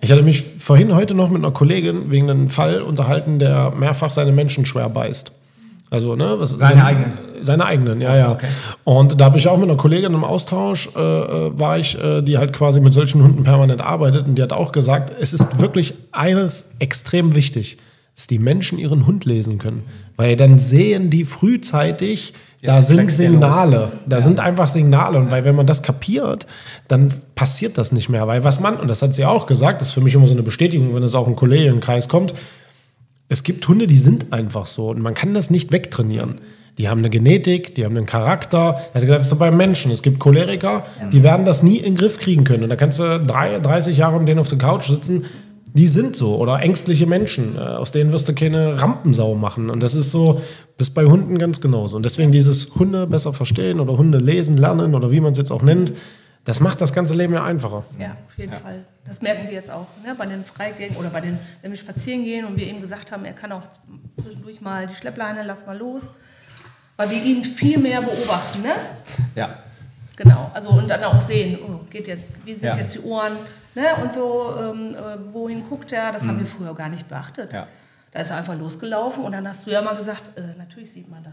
Ich 0.00 0.10
hatte 0.10 0.22
mich 0.22 0.42
vorhin 0.42 0.92
heute 0.96 1.14
noch 1.14 1.28
mit 1.28 1.40
einer 1.44 1.52
Kollegin 1.52 2.10
wegen 2.10 2.28
einem 2.28 2.48
Fall 2.50 2.82
unterhalten, 2.82 3.38
der 3.38 3.70
mehrfach 3.70 4.10
seine 4.10 4.32
Menschen 4.32 4.66
schwer 4.66 4.88
beißt. 4.88 5.30
Also, 5.92 6.16
ne, 6.16 6.36
was 6.38 6.50
Seine 6.50 6.80
so- 6.80 6.86
eigenen? 6.86 7.12
Seine 7.42 7.66
eigenen, 7.66 8.00
ja, 8.00 8.16
ja. 8.16 8.32
Okay. 8.32 8.46
Und 8.84 9.20
da 9.20 9.26
habe 9.26 9.36
ich 9.36 9.46
auch 9.48 9.58
mit 9.58 9.68
einer 9.68 9.76
Kollegin 9.76 10.14
im 10.14 10.24
Austausch, 10.24 10.88
äh, 10.96 10.98
äh, 10.98 11.58
war 11.58 11.78
ich, 11.78 11.98
äh, 12.02 12.22
die 12.22 12.38
halt 12.38 12.52
quasi 12.52 12.80
mit 12.80 12.94
solchen 12.94 13.22
Hunden 13.22 13.42
permanent 13.42 13.80
arbeitet. 13.82 14.26
Und 14.26 14.36
die 14.36 14.42
hat 14.42 14.52
auch 14.52 14.72
gesagt, 14.72 15.12
es 15.20 15.32
ist 15.34 15.60
wirklich 15.60 15.92
eines 16.12 16.70
extrem 16.78 17.34
wichtig, 17.34 17.76
dass 18.14 18.26
die 18.26 18.38
Menschen 18.38 18.78
ihren 18.78 19.06
Hund 19.06 19.24
lesen 19.24 19.58
können. 19.58 19.82
Weil 20.16 20.36
dann 20.36 20.58
sehen 20.58 21.10
die 21.10 21.24
frühzeitig, 21.24 22.32
da 22.62 22.76
Jetzt 22.76 22.86
sind 22.86 22.96
wächst 22.98 23.18
der 23.18 23.30
Signale. 23.30 23.92
Da 24.06 24.20
sind 24.20 24.38
einfach 24.38 24.68
Signale. 24.68 25.18
Und 25.18 25.30
weil 25.32 25.44
wenn 25.44 25.56
man 25.56 25.66
das 25.66 25.82
kapiert, 25.82 26.46
dann 26.88 27.12
passiert 27.34 27.76
das 27.76 27.90
nicht 27.92 28.08
mehr. 28.08 28.26
Weil 28.28 28.44
was 28.44 28.60
man, 28.60 28.76
und 28.76 28.88
das 28.88 29.02
hat 29.02 29.14
sie 29.14 29.24
auch 29.24 29.46
gesagt, 29.46 29.80
das 29.80 29.88
ist 29.88 29.94
für 29.94 30.00
mich 30.00 30.14
immer 30.14 30.28
so 30.28 30.32
eine 30.32 30.42
Bestätigung, 30.44 30.94
wenn 30.94 31.02
es 31.02 31.14
auch 31.16 31.26
im 31.26 31.34
Kollegenkreis 31.34 32.08
kommt, 32.08 32.32
es 33.32 33.42
gibt 33.42 33.66
Hunde, 33.66 33.86
die 33.86 33.96
sind 33.96 34.32
einfach 34.32 34.66
so 34.66 34.90
und 34.90 35.00
man 35.00 35.14
kann 35.14 35.32
das 35.32 35.50
nicht 35.50 35.72
wegtrainieren. 35.72 36.40
Die 36.78 36.88
haben 36.88 36.98
eine 36.98 37.10
Genetik, 37.10 37.74
die 37.74 37.84
haben 37.84 37.96
einen 37.96 38.06
Charakter. 38.06 38.58
Er 38.58 38.94
hat 38.94 39.02
gesagt, 39.02 39.10
das 39.18 39.24
ist 39.24 39.30
so 39.30 39.36
beim 39.36 39.56
Menschen. 39.56 39.90
Es 39.90 40.02
gibt 40.02 40.18
Choleriker, 40.18 40.86
die 41.12 41.22
werden 41.22 41.44
das 41.44 41.62
nie 41.62 41.76
in 41.76 41.84
den 41.84 41.96
Griff 41.96 42.18
kriegen 42.18 42.44
können. 42.44 42.62
Und 42.62 42.68
da 42.70 42.76
kannst 42.76 42.98
du 42.98 43.20
drei, 43.20 43.58
30 43.58 43.96
Jahre 43.96 44.18
mit 44.18 44.28
denen 44.28 44.40
auf 44.40 44.48
der 44.48 44.58
Couch 44.58 44.86
sitzen. 44.88 45.26
Die 45.74 45.88
sind 45.88 46.16
so. 46.16 46.36
Oder 46.36 46.60
ängstliche 46.60 47.06
Menschen. 47.06 47.56
Äh, 47.56 47.60
Aus 47.60 47.92
denen 47.92 48.12
wirst 48.12 48.28
du 48.28 48.34
keine 48.34 48.80
Rampensau 48.80 49.34
machen. 49.34 49.70
Und 49.70 49.82
das 49.82 49.94
ist 49.94 50.10
so, 50.10 50.40
das 50.78 50.88
ist 50.88 50.94
bei 50.94 51.04
Hunden 51.04 51.38
ganz 51.38 51.60
genauso. 51.60 51.96
Und 51.96 52.04
deswegen 52.04 52.32
dieses 52.32 52.74
Hunde 52.74 53.06
besser 53.06 53.32
verstehen 53.32 53.80
oder 53.80 53.96
Hunde 53.96 54.18
lesen, 54.18 54.56
lernen 54.56 54.94
oder 54.94 55.10
wie 55.10 55.20
man 55.20 55.32
es 55.32 55.38
jetzt 55.38 55.50
auch 55.50 55.62
nennt, 55.62 55.92
das 56.44 56.60
macht 56.60 56.80
das 56.80 56.92
ganze 56.92 57.14
Leben 57.14 57.34
ja 57.34 57.44
einfacher. 57.44 57.84
Ja, 57.98 58.16
auf 58.26 58.36
jeden 58.38 58.52
Fall. 58.52 58.84
Das 59.04 59.22
merken 59.22 59.46
wir 59.46 59.52
jetzt 59.52 59.70
auch 59.70 59.86
ne? 60.04 60.14
bei 60.16 60.26
den 60.26 60.44
Freigängen 60.44 60.96
oder 60.96 61.10
bei 61.10 61.20
den, 61.20 61.38
wenn 61.60 61.70
wir 61.70 61.78
spazieren 61.78 62.24
gehen 62.24 62.44
und 62.44 62.56
wir 62.56 62.66
ihm 62.66 62.80
gesagt 62.80 63.12
haben, 63.12 63.24
er 63.24 63.32
kann 63.32 63.52
auch 63.52 63.62
zwischendurch 64.20 64.60
mal 64.60 64.86
die 64.86 64.94
Schleppleine, 64.94 65.42
lass 65.44 65.66
mal 65.66 65.76
los. 65.76 66.12
Weil 66.96 67.10
wir 67.10 67.22
ihn 67.22 67.44
viel 67.44 67.78
mehr 67.78 68.00
beobachten, 68.02 68.62
ne? 68.62 68.74
Ja. 69.34 69.50
Genau, 70.16 70.50
also 70.52 70.70
und 70.70 70.88
dann 70.88 71.02
auch 71.04 71.20
sehen, 71.20 71.58
oh, 71.66 71.80
geht 71.88 72.06
jetzt, 72.06 72.34
wie 72.44 72.52
sind 72.52 72.64
Ja. 72.64 72.76
jetzt 72.76 72.94
die 72.94 73.00
Ohren, 73.00 73.32
ne? 73.74 73.84
Und 74.02 74.12
so, 74.12 74.54
ähm, 74.60 74.94
äh, 74.94 75.32
wohin 75.32 75.66
guckt 75.68 75.90
er? 75.92 76.12
Das 76.12 76.26
haben 76.28 76.38
wir 76.38 76.46
früher 76.46 76.74
gar 76.74 76.88
nicht 76.90 77.08
beachtet. 77.08 77.52
Ja. 77.52 77.66
Da 78.12 78.20
ist 78.20 78.30
er 78.30 78.36
einfach 78.36 78.54
losgelaufen 78.58 79.24
und 79.24 79.32
dann 79.32 79.48
hast 79.48 79.66
du 79.66 79.70
ja 79.70 79.80
mal 79.80 79.96
gesagt, 79.96 80.36
äh, 80.38 80.42
natürlich 80.58 80.92
sieht 80.92 81.10
man 81.10 81.22
das. 81.24 81.32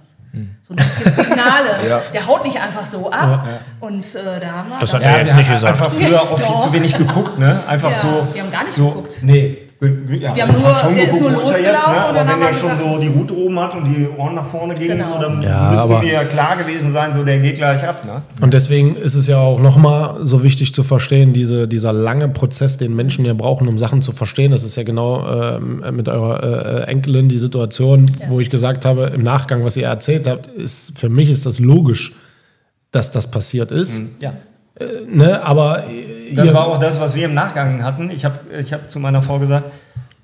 So, 0.61 0.71
und 0.71 0.80
das 0.80 0.88
gibt 1.03 1.15
Signale. 1.15 1.71
Der 2.13 2.25
haut 2.25 2.45
nicht 2.45 2.61
einfach 2.61 2.86
so 2.86 3.11
ab. 3.11 3.45
Und 3.82 4.15
äh, 4.15 4.39
da 4.39 4.51
haben 4.51 4.69
wir. 4.69 4.77
Das 4.80 4.91
dann- 4.91 5.03
hat 5.03 5.11
er 5.13 5.19
jetzt 5.19 5.27
der 5.30 5.36
nicht 5.38 5.49
hat 5.49 5.55
gesagt. 5.55 5.77
Einfach 5.82 5.91
früher 5.93 6.21
auch 6.21 6.39
viel 6.39 6.59
zu 6.61 6.71
wenig 6.73 6.95
geguckt, 6.95 7.38
ne? 7.38 7.61
Einfach 7.67 7.91
Ja, 7.91 7.99
so. 8.01 8.27
die 8.34 8.39
haben 8.39 8.51
gar 8.51 8.63
nicht 8.63 8.73
so, 8.75 8.88
geguckt. 8.89 9.19
Nee. 9.23 9.59
Ja, 9.82 10.36
Wir 10.36 10.45
haben 10.45 10.61
nur- 10.61 10.75
schon 10.75 10.93
der 10.93 11.05
ist 11.05 11.13
geguckt, 11.13 11.32
nur 11.32 11.41
er 11.41 11.47
jetzt, 11.47 11.53
losgelaufen 11.53 11.93
ne? 11.93 11.99
Aber 12.01 12.19
wenn 12.19 12.27
haben 12.27 12.41
er 12.41 12.53
schon 12.53 12.75
so 12.77 12.97
die 12.99 13.07
Route 13.07 13.34
oben 13.38 13.59
hat 13.61 13.75
und 13.75 13.86
die 13.86 14.07
Ohren 14.17 14.36
nach 14.36 14.45
vorne 14.45 14.73
gehen, 14.73 14.89
Genau. 14.97 15.13
so, 15.13 15.21
dann 15.21 15.41
Ja, 15.41 15.71
müsste 15.71 15.99
mir 15.99 16.11
ja 16.11 16.23
klar 16.25 16.57
gewesen 16.57 16.89
sein, 16.89 17.13
so 17.13 17.23
der 17.23 17.39
geht 17.39 17.55
gleich 17.55 17.82
ab, 17.88 18.03
ne? 18.03 18.21
Und 18.41 18.53
deswegen 18.53 18.97
ist 18.97 19.15
es 19.15 19.27
ja 19.27 19.38
auch 19.38 19.57
nochmal 19.61 20.17
so 20.25 20.43
wichtig 20.43 20.73
zu 20.73 20.84
verstehen, 20.84 21.32
diese, 21.32 21.65
dieser 21.65 21.93
lange 21.93 22.27
Prozess, 22.27 22.75
den 22.77 22.93
Menschen 22.93 23.23
ja 23.23 23.34
brauchen, 23.34 23.69
um 23.69 23.77
Sachen 23.77 24.01
zu 24.01 24.11
verstehen. 24.11 24.51
Das 24.51 24.63
ist 24.65 24.75
ja 24.75 24.84
genau 24.84 25.25
ähm, 25.55 25.82
mit 25.95 26.09
eurer 26.09 26.82
äh, 26.82 26.91
Enkelin 26.91 27.30
die 27.30 27.39
Situation, 27.39 28.05
wo 28.27 28.41
ich 28.41 28.49
gesagt 28.49 28.84
habe, 28.84 29.11
im 29.15 29.23
Nachgang, 29.23 29.63
was 29.63 29.77
ihr 29.77 29.86
erzählt 29.88 30.27
habt, 30.27 30.47
ist 30.47 30.99
für 30.99 31.07
mich 31.07 31.30
ist 31.30 31.45
das 31.45 31.59
logisch, 31.59 32.15
dass 32.91 33.13
das 33.13 33.32
passiert 33.32 33.71
ist. 33.71 34.21
Ja. 34.21 34.34
Ne? 35.09 35.41
Aber 35.43 35.86
äh, 35.86 36.18
Das 36.36 36.53
war 36.53 36.67
auch 36.67 36.80
das, 36.80 36.99
was 36.99 37.15
wir 37.15 37.25
im 37.25 37.34
Nachgang 37.34 37.84
hatten. 37.84 38.09
Ich 38.11 38.25
habe 38.25 38.39
ich 38.59 38.73
hab 38.73 38.89
zu 38.89 38.99
meiner 38.99 39.21
Frau 39.21 39.39
gesagt, 39.39 39.65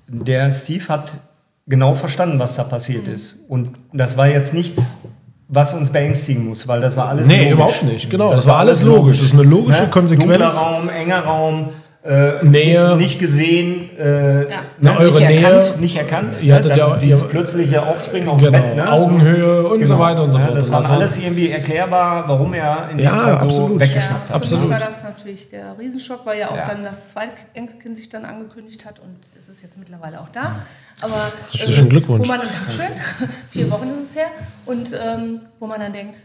der 0.08 0.50
Steve 0.52 0.84
hat 0.88 1.18
genau 1.66 1.94
verstanden, 1.94 2.38
was 2.38 2.56
da 2.56 2.64
passiert 2.64 3.08
ist. 3.08 3.44
Und 3.48 3.74
das 3.92 4.16
war 4.16 4.28
jetzt 4.28 4.54
nichts, 4.54 5.08
was 5.48 5.74
uns 5.74 5.90
beängstigen 5.90 6.46
muss, 6.48 6.66
weil 6.68 6.80
das 6.80 6.96
war 6.96 7.08
alles 7.08 7.26
Nee, 7.28 7.36
logisch. 7.50 7.52
überhaupt 7.52 7.82
nicht. 7.84 8.10
Genau, 8.10 8.30
das 8.30 8.46
war 8.46 8.58
alles 8.58 8.82
logisch. 8.82 9.18
Das 9.18 9.26
ist 9.26 9.32
eine 9.34 9.42
logische 9.42 9.86
Konsequenz. 9.88 10.28
Dunkler 10.30 10.48
Raum, 10.48 10.88
enger 10.88 11.20
Raum, 11.20 11.68
äh, 12.08 12.44
Nähe. 12.44 12.96
nicht 12.96 13.18
gesehen, 13.18 13.90
äh, 13.98 14.42
Ja. 14.50 14.60
ne, 14.60 14.66
Na, 14.80 14.98
eure 14.98 15.18
nicht 15.18 15.28
Nähe. 15.28 15.42
erkannt, 15.44 15.80
nicht 15.80 15.96
erkannt. 15.96 16.42
Ihr 16.42 16.54
hattet 16.54 16.76
ja- 16.76 16.96
dieses 16.96 17.22
ihr- 17.22 17.28
plötzliche 17.28 17.82
Aufspringen 17.86 18.28
aufs 18.28 18.44
Genau, 18.44 18.58
Bett, 18.58 18.76
ne? 18.76 18.92
Augenhöhe 18.92 19.66
und 19.66 19.86
so 19.86 19.98
weiter 19.98 20.22
und 20.22 20.30
so 20.30 20.38
Ja, 20.38 20.44
fort. 20.46 20.56
Das 20.58 20.70
war 20.70 20.80
das 20.80 20.88
war- 20.90 20.96
alles 20.98 21.18
irgendwie 21.18 21.50
erklärbar, 21.50 22.28
warum 22.28 22.54
er 22.54 22.90
in 22.90 22.98
Ja, 22.98 23.10
der 23.12 23.18
Zeit 23.20 23.40
so 23.40 23.46
absolut. 23.46 23.80
weggeschnappt 23.80 24.04
Ja, 24.08 24.18
hat. 24.18 24.26
für 24.28 24.32
mich 24.32 24.42
Absolut. 24.62 24.70
war 24.70 24.78
das 24.78 25.02
natürlich 25.04 25.50
der 25.50 25.78
Riesenschock, 25.78 26.24
weil 26.24 26.38
ja 26.38 26.50
auch 26.50 26.56
Ja. 26.56 26.66
dann 26.66 26.84
das 26.84 27.10
zweite 27.10 27.32
Enkelkind 27.54 27.96
sich 27.96 28.08
dann 28.08 28.24
angekündigt 28.24 28.84
hat 28.86 28.98
und 29.00 29.16
es 29.38 29.48
ist 29.48 29.62
jetzt 29.62 29.78
mittlerweile 29.78 30.20
auch 30.20 30.28
da. 30.28 30.56
Aber 31.00 31.12
äh, 31.52 31.56
Herzlichen 31.58 31.88
Glückwunsch. 31.88 32.26
Wo 32.26 32.30
man 32.32 32.40
dann, 32.40 32.48
Dankeschön, 32.50 33.28
vier 33.50 33.70
Wochen 33.70 33.88
ist 33.98 34.10
es 34.10 34.16
her, 34.16 34.26
und 34.64 34.90
ähm, 34.92 35.40
wo 35.60 35.66
man 35.66 35.80
dann 35.80 35.92
denkt, 35.92 36.24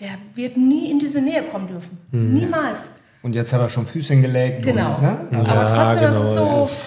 der 0.00 0.08
wird 0.34 0.56
nie 0.56 0.90
in 0.90 0.98
diese 0.98 1.20
Nähe 1.20 1.42
kommen 1.42 1.68
dürfen. 1.68 1.98
Hm. 2.10 2.32
Niemals. 2.32 2.88
Und 3.22 3.34
jetzt 3.34 3.52
hat 3.52 3.60
er 3.60 3.68
schon 3.68 3.86
Füße 3.86 4.14
hingelegt. 4.14 4.62
Genau. 4.62 4.94
Und, 4.96 5.02
ne? 5.02 5.18
Aber 5.32 5.62
Ja, 5.62 5.64
trotzdem, 5.64 6.02
das 6.02 6.16
genau, 6.16 6.24
ist 6.24 6.34
so. 6.34 6.62
es 6.64 6.84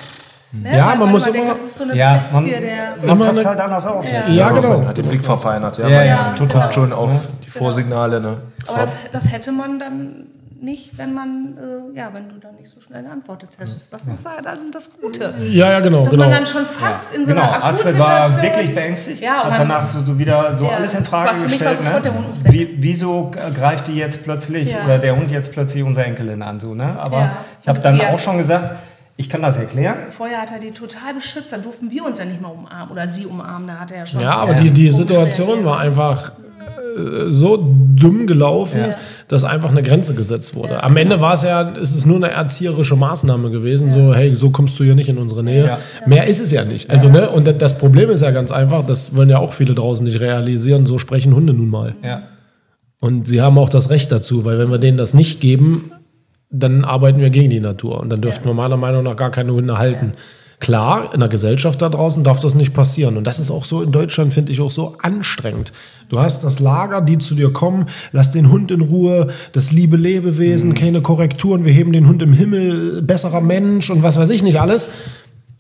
Ne, 0.56 0.78
Ja, 0.78 0.86
man 0.90 1.00
weil 1.02 1.08
muss 1.08 1.24
denkt, 1.24 1.40
immer- 1.40 1.48
das 1.50 1.62
ist 1.64 1.78
so 1.80 1.84
eine 1.84 1.96
Ja, 1.96 2.14
Bestie, 2.14 2.34
man- 2.36 2.46
der. 2.46 2.96
Man 3.08 3.20
passt 3.20 3.40
eine- 3.40 3.50
halt 3.50 3.60
anders 3.60 3.88
auf. 3.88 4.06
Ja. 4.06 4.28
Ja, 4.28 4.48
Also, 4.50 4.70
genau. 4.70 4.88
Hat 4.88 4.98
den 4.98 5.08
Blick 5.08 5.26
verfeinert, 5.26 5.78
ja. 5.80 5.88
Ja, 5.88 5.98
Man 5.98 6.08
ja, 6.08 6.34
total. 6.36 6.72
schon 6.72 6.94
auf 6.94 7.28
die 7.44 7.50
Vorsignale, 7.50 8.22
ne? 8.22 8.38
Aber 8.70 8.80
das, 8.82 8.98
das 9.12 9.32
hätte 9.32 9.52
man 9.52 9.80
dann 9.80 10.28
nicht, 10.64 10.98
wenn 10.98 11.14
man, 11.14 11.58
äh, 11.58 11.98
ja, 11.98 12.10
wenn 12.14 12.30
du 12.30 12.38
dann 12.40 12.56
nicht 12.56 12.70
so 12.70 12.80
schnell 12.82 13.04
geantwortet 13.04 13.50
hättest. 13.58 13.92
Das 13.92 14.08
ist 14.08 14.26
ja 14.26 14.42
dann 14.42 14.72
das 14.72 14.90
Gute. 15.00 15.30
Ja, 15.50 15.72
ja, 15.72 15.80
genau. 15.82 16.04
Dass 16.04 16.12
genau. 16.12 16.24
man 16.24 16.32
dann 16.32 16.46
schon 16.46 16.66
fast 16.66 17.14
in 17.14 17.26
so 17.26 17.34
Genau, 17.34 17.42
einer 17.44 17.66
Astrid 17.66 18.00
war 18.00 18.42
wirklich 18.42 18.74
beängstigt. 18.74 19.22
Ja, 19.22 19.44
und 19.44 19.52
hat 19.52 19.60
danach 19.60 19.88
so, 19.88 20.02
so 20.02 20.18
wieder 20.18 20.56
so 20.56 20.64
Ja, 20.66 20.72
alles 20.72 20.96
in 20.96 21.04
Frage 21.04 21.32
war 21.32 21.36
für 21.36 21.50
mich 21.50 21.62
war 21.64 21.72
gestellt. 21.72 21.78
sofort 21.78 22.04
ne? 22.06 22.10
der 22.10 22.18
Hund 22.18 22.30
muss 22.30 22.44
weg. 22.46 22.52
Wie, 22.54 22.78
wieso 22.80 23.32
greift 23.32 23.88
die 23.88 23.96
jetzt 23.96 24.24
plötzlich 24.24 24.72
Ja. 24.72 24.86
oder 24.86 24.98
der 25.00 25.16
Hund 25.18 25.30
jetzt 25.30 25.52
plötzlich 25.52 25.84
unsere 25.84 26.06
Enkelin 26.06 26.42
an? 26.42 26.60
So, 26.60 26.74
ne? 26.74 26.98
Aber 26.98 27.20
Ja. 27.20 27.38
ich 27.62 27.68
habe 27.68 27.80
dann 27.80 28.00
auch 28.00 28.20
schon 28.20 28.38
gesagt, 28.38 28.76
ich 29.18 29.30
kann 29.30 29.42
das 29.42 29.58
erklären. 29.58 29.98
Vorher 30.12 30.42
hat 30.42 30.52
er 30.52 30.60
die 30.60 30.72
total 30.72 31.14
beschützt, 31.14 31.52
dann 31.52 31.62
durften 31.62 31.92
wir 31.92 32.04
uns 32.06 32.20
ja 32.20 32.26
nicht 32.26 32.42
mal 32.42 32.50
umarmen 32.50 32.90
oder 32.90 33.08
sie 33.08 33.26
umarmen, 33.26 33.68
da 33.68 33.76
hat 33.82 33.92
er 33.92 34.00
ja 34.00 34.06
schon. 34.06 34.22
Ja, 34.22 34.38
aber 34.38 34.54
die, 34.56 34.72
die 34.72 34.90
Situation 34.90 35.64
war 35.66 35.80
einfach 35.80 36.32
so 37.28 37.58
dumm 37.96 38.28
gelaufen, 38.28 38.82
Ja. 38.82 38.96
dass 39.28 39.44
einfach 39.44 39.72
eine 39.72 39.82
Grenze 39.84 40.14
gesetzt 40.16 40.56
wurde. 40.56 40.84
Am 40.84 40.96
Ende 40.98 41.22
war 41.22 41.34
es 41.34 41.44
ja, 41.44 41.62
ist 41.62 41.96
es 41.96 42.06
nur 42.06 42.18
eine 42.18 42.32
erzieherische 42.32 42.96
Maßnahme 42.96 43.50
gewesen, 43.52 43.92
so, 43.92 44.14
hey, 44.14 44.36
so 44.36 44.50
kommst 44.50 44.80
du 44.80 44.84
hier 44.84 44.96
nicht 44.96 45.10
in 45.10 45.18
unsere 45.18 45.44
Nähe. 45.44 45.66
Ja. 45.66 45.80
Mehr 46.06 46.28
ist 46.28 46.40
es 46.40 46.52
ja 46.52 46.66
nicht. 46.66 46.90
Also, 46.90 47.10
ne, 47.10 47.30
und 47.30 47.62
das 47.62 47.78
Problem 47.78 48.10
ist 48.10 48.22
ja 48.22 48.32
ganz 48.32 48.52
einfach, 48.52 48.84
das 48.84 49.16
wollen 49.16 49.30
ja 49.30 49.40
auch 49.40 49.54
viele 49.54 49.74
draußen 49.74 50.06
nicht 50.06 50.20
realisieren, 50.20 50.86
so 50.86 50.98
sprechen 51.00 51.36
Hunde 51.36 51.54
nun 51.54 51.70
mal. 51.70 51.96
Ja. 52.04 52.24
Und 53.00 53.28
sie 53.28 53.42
haben 53.42 53.58
auch 53.58 53.70
das 53.70 53.90
Recht 53.90 54.12
dazu, 54.12 54.46
weil 54.46 54.60
wenn 54.60 54.72
wir 54.72 54.78
denen 54.78 54.98
das 54.98 55.14
nicht 55.14 55.42
geben, 55.42 55.92
dann 56.50 56.86
arbeiten 56.86 57.20
wir 57.20 57.32
gegen 57.32 57.50
die 57.50 57.60
Natur. 57.60 58.00
Und 58.00 58.10
dann 58.12 58.22
dürften 58.22 58.46
wir 58.46 58.54
meiner 58.54 58.78
Meinung 58.78 59.04
nach 59.04 59.16
gar 59.16 59.32
keine 59.32 59.54
Hunde 59.54 59.78
halten. 59.78 60.14
Klar, 60.64 61.14
in 61.14 61.20
der 61.20 61.28
Gesellschaft 61.28 61.82
da 61.82 61.90
draußen 61.90 62.24
darf 62.24 62.40
das 62.40 62.56
nicht 62.56 62.74
passieren. 62.74 63.18
Und 63.18 63.26
das 63.26 63.38
ist 63.38 63.52
auch 63.52 63.66
so 63.66 63.82
in 63.82 63.92
Deutschland, 63.92 64.34
finde 64.34 64.54
ich, 64.54 64.62
auch 64.62 64.72
so 64.72 64.96
anstrengend. 65.02 65.74
Du 66.08 66.22
hast 66.22 66.46
das 66.46 66.60
Lager, 66.62 67.02
die 67.02 67.18
zu 67.18 67.36
dir 67.36 67.52
kommen, 67.52 67.88
lass 68.14 68.32
den 68.32 68.50
Hund 68.50 68.72
in 68.72 68.80
Ruhe, 68.80 69.28
das 69.52 69.74
liebe 69.74 69.98
Lebewesen, 69.98 70.74
keine 70.74 71.02
Korrekturen, 71.02 71.66
wir 71.66 71.74
heben 71.74 71.92
den 71.92 72.08
Hund 72.08 72.22
im 72.22 72.32
Himmel, 72.32 73.02
besserer 73.02 73.42
Mensch 73.42 73.90
und 73.90 74.04
was 74.04 74.16
weiß 74.18 74.30
ich 74.30 74.42
nicht 74.42 74.62
alles. 74.62 74.88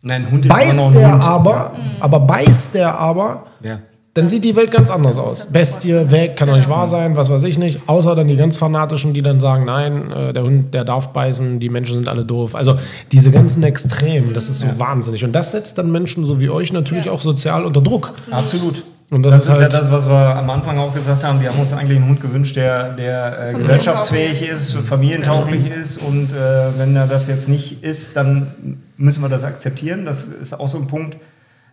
Nein, 0.03 0.31
Hund 0.31 0.45
ist 0.45 0.51
immer 0.57 0.73
noch 0.73 0.85
Beißt 0.85 0.87
ein 0.87 0.93
der 0.93 1.13
Hund. 1.15 1.27
aber, 1.27 1.71
aber 1.99 2.19
beißt 2.21 2.73
der 2.73 2.97
aber, 2.97 3.47
Ja. 3.61 3.79
Dann 4.15 4.29
sieht 4.29 4.43
die 4.43 4.55
Welt 4.55 4.69
ganz 4.69 4.91
anders 4.91 5.17
aus. 5.17 5.47
Bestie, 5.47 6.11
weg, 6.11 6.35
kann 6.35 6.47
doch 6.47 6.55
nicht 6.55 6.69
wahr 6.69 6.85
sein, 6.85 7.17
was 7.17 7.31
weiß 7.31 7.43
ich 7.45 7.57
nicht. 7.57 7.81
Außer 7.87 8.13
dann 8.13 8.27
die 8.27 8.35
ganz 8.35 8.57
Fanatischen, 8.57 9.13
die 9.13 9.23
dann 9.23 9.39
sagen, 9.39 9.65
nein, 9.65 10.11
äh, 10.11 10.33
der 10.33 10.43
Hund, 10.43 10.73
der 10.73 10.85
darf 10.85 11.13
beißen, 11.13 11.59
die 11.59 11.69
Menschen 11.69 11.95
sind 11.95 12.07
alle 12.07 12.23
doof. 12.23 12.53
Also 12.53 12.77
diese 13.11 13.31
ganzen 13.31 13.63
Extremen, 13.63 14.35
das 14.35 14.49
ist 14.49 14.59
so 14.59 14.67
wahnsinnig. 14.77 15.23
Und 15.23 15.31
das 15.31 15.51
setzt 15.51 15.79
dann 15.79 15.91
Menschen 15.91 16.25
so 16.25 16.39
wie 16.39 16.49
euch 16.51 16.71
natürlich 16.71 17.09
auch 17.09 17.21
sozial 17.21 17.65
unter 17.65 17.81
Druck. 17.81 18.13
Absolut. 18.29 18.83
Und 19.09 19.23
Das, 19.23 19.33
das, 19.33 19.43
ist 19.43 19.49
ist 19.49 19.57
ja 19.57 19.63
halt, 19.63 19.73
das, 19.73 19.91
was 19.91 20.07
wir 20.07 20.35
am 20.35 20.49
Anfang 20.49 20.77
auch 20.77 20.93
gesagt 20.93 21.23
haben. 21.23 21.41
Wir 21.41 21.49
haben 21.49 21.59
uns 21.59 21.73
eigentlich 21.73 21.97
einen 21.97 22.07
Hund 22.07 22.21
gewünscht, 22.21 22.55
der, 22.55 22.89
der 22.93 23.49
äh, 23.49 23.53
gesellschaftsfähig 23.53 24.47
ist, 24.47 24.73
familientauglich 24.75 25.69
ist. 25.69 25.97
Und 25.97 26.31
äh, 26.31 26.77
wenn 26.77 26.95
er 26.95 27.07
das 27.07 27.27
jetzt 27.27 27.49
nicht 27.49 27.83
ist, 27.83 28.15
dann 28.15 28.77
müssen 28.97 29.23
wir 29.23 29.29
das 29.29 29.43
akzeptieren. 29.43 30.05
Das 30.05 30.25
ist 30.25 30.59
auch 30.59 30.67
so 30.67 30.77
ein 30.77 30.87
Punkt, 30.87 31.17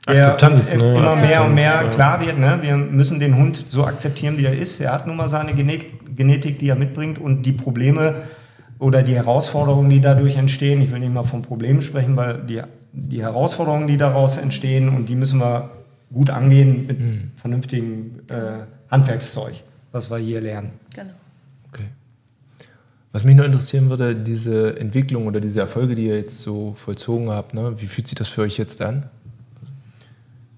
Akzeptanz, 0.07 0.75
ne? 0.75 0.81
immer 0.83 1.01
mehr 1.01 1.11
Akzeptanz, 1.13 1.47
und 1.47 1.55
mehr 1.55 1.83
ja. 1.83 1.89
klar 1.89 2.21
wird. 2.25 2.39
Ne? 2.39 2.59
Wir 2.63 2.77
müssen 2.77 3.21
den 3.21 3.37
Hund 3.37 3.67
so 3.69 3.85
akzeptieren, 3.85 4.39
wie 4.39 4.45
er 4.47 4.59
ist. 4.59 4.81
Er 4.81 4.93
hat 4.93 5.07
nun 5.07 5.17
mal 5.17 5.29
seine 5.29 5.55
Genet 5.55 5.85
Genetik, 6.17 6.59
die 6.59 6.69
er 6.69 6.77
mitbringt 6.77 7.19
und 7.19 7.45
die 7.45 7.53
Probleme 7.53 8.23
oder 8.79 9.03
die 9.03 9.15
Herausforderungen, 9.15 9.89
die 9.91 10.01
dadurch 10.01 10.37
entstehen. 10.37 10.83
Ich 10.83 10.91
will 10.91 10.99
nicht 10.99 11.15
mal 11.15 11.23
von 11.23 11.43
Problemen 11.43 11.83
sprechen, 11.83 12.17
weil 12.17 12.43
die, 12.43 12.61
die 12.93 13.23
Herausforderungen, 13.23 13.87
die 13.87 13.97
daraus 13.97 14.37
entstehen, 14.37 14.89
und 14.89 15.09
die 15.09 15.15
müssen 15.15 15.39
wir 15.39 15.71
gut 16.13 16.31
angehen 16.31 16.87
mit 16.87 17.01
Mhm. 17.01 17.31
vernünftigem 17.37 18.21
äh, 18.29 18.65
Handwerkszeug, 18.91 19.55
was 19.93 20.11
wir 20.11 20.19
hier 20.19 20.41
lernen. 20.41 20.73
Genau. 20.95 21.13
Okay. 21.73 21.85
Was 23.13 23.25
mich 23.25 23.37
noch 23.37 23.45
interessieren 23.45 23.89
würde, 23.89 24.15
diese 24.17 24.79
Entwicklung 24.79 25.27
oder 25.27 25.41
diese 25.41 25.61
Erfolge, 25.61 25.95
die 25.95 26.07
ihr 26.07 26.17
jetzt 26.17 26.41
so 26.41 26.75
vollzogen 26.77 27.31
habt, 27.31 27.55
ne? 27.55 27.75
wie 27.79 27.87
fühlt 27.87 28.09
sich 28.09 28.17
das 28.17 28.29
für 28.29 28.43
euch 28.43 28.59
jetzt 28.59 28.83
an? 28.83 29.05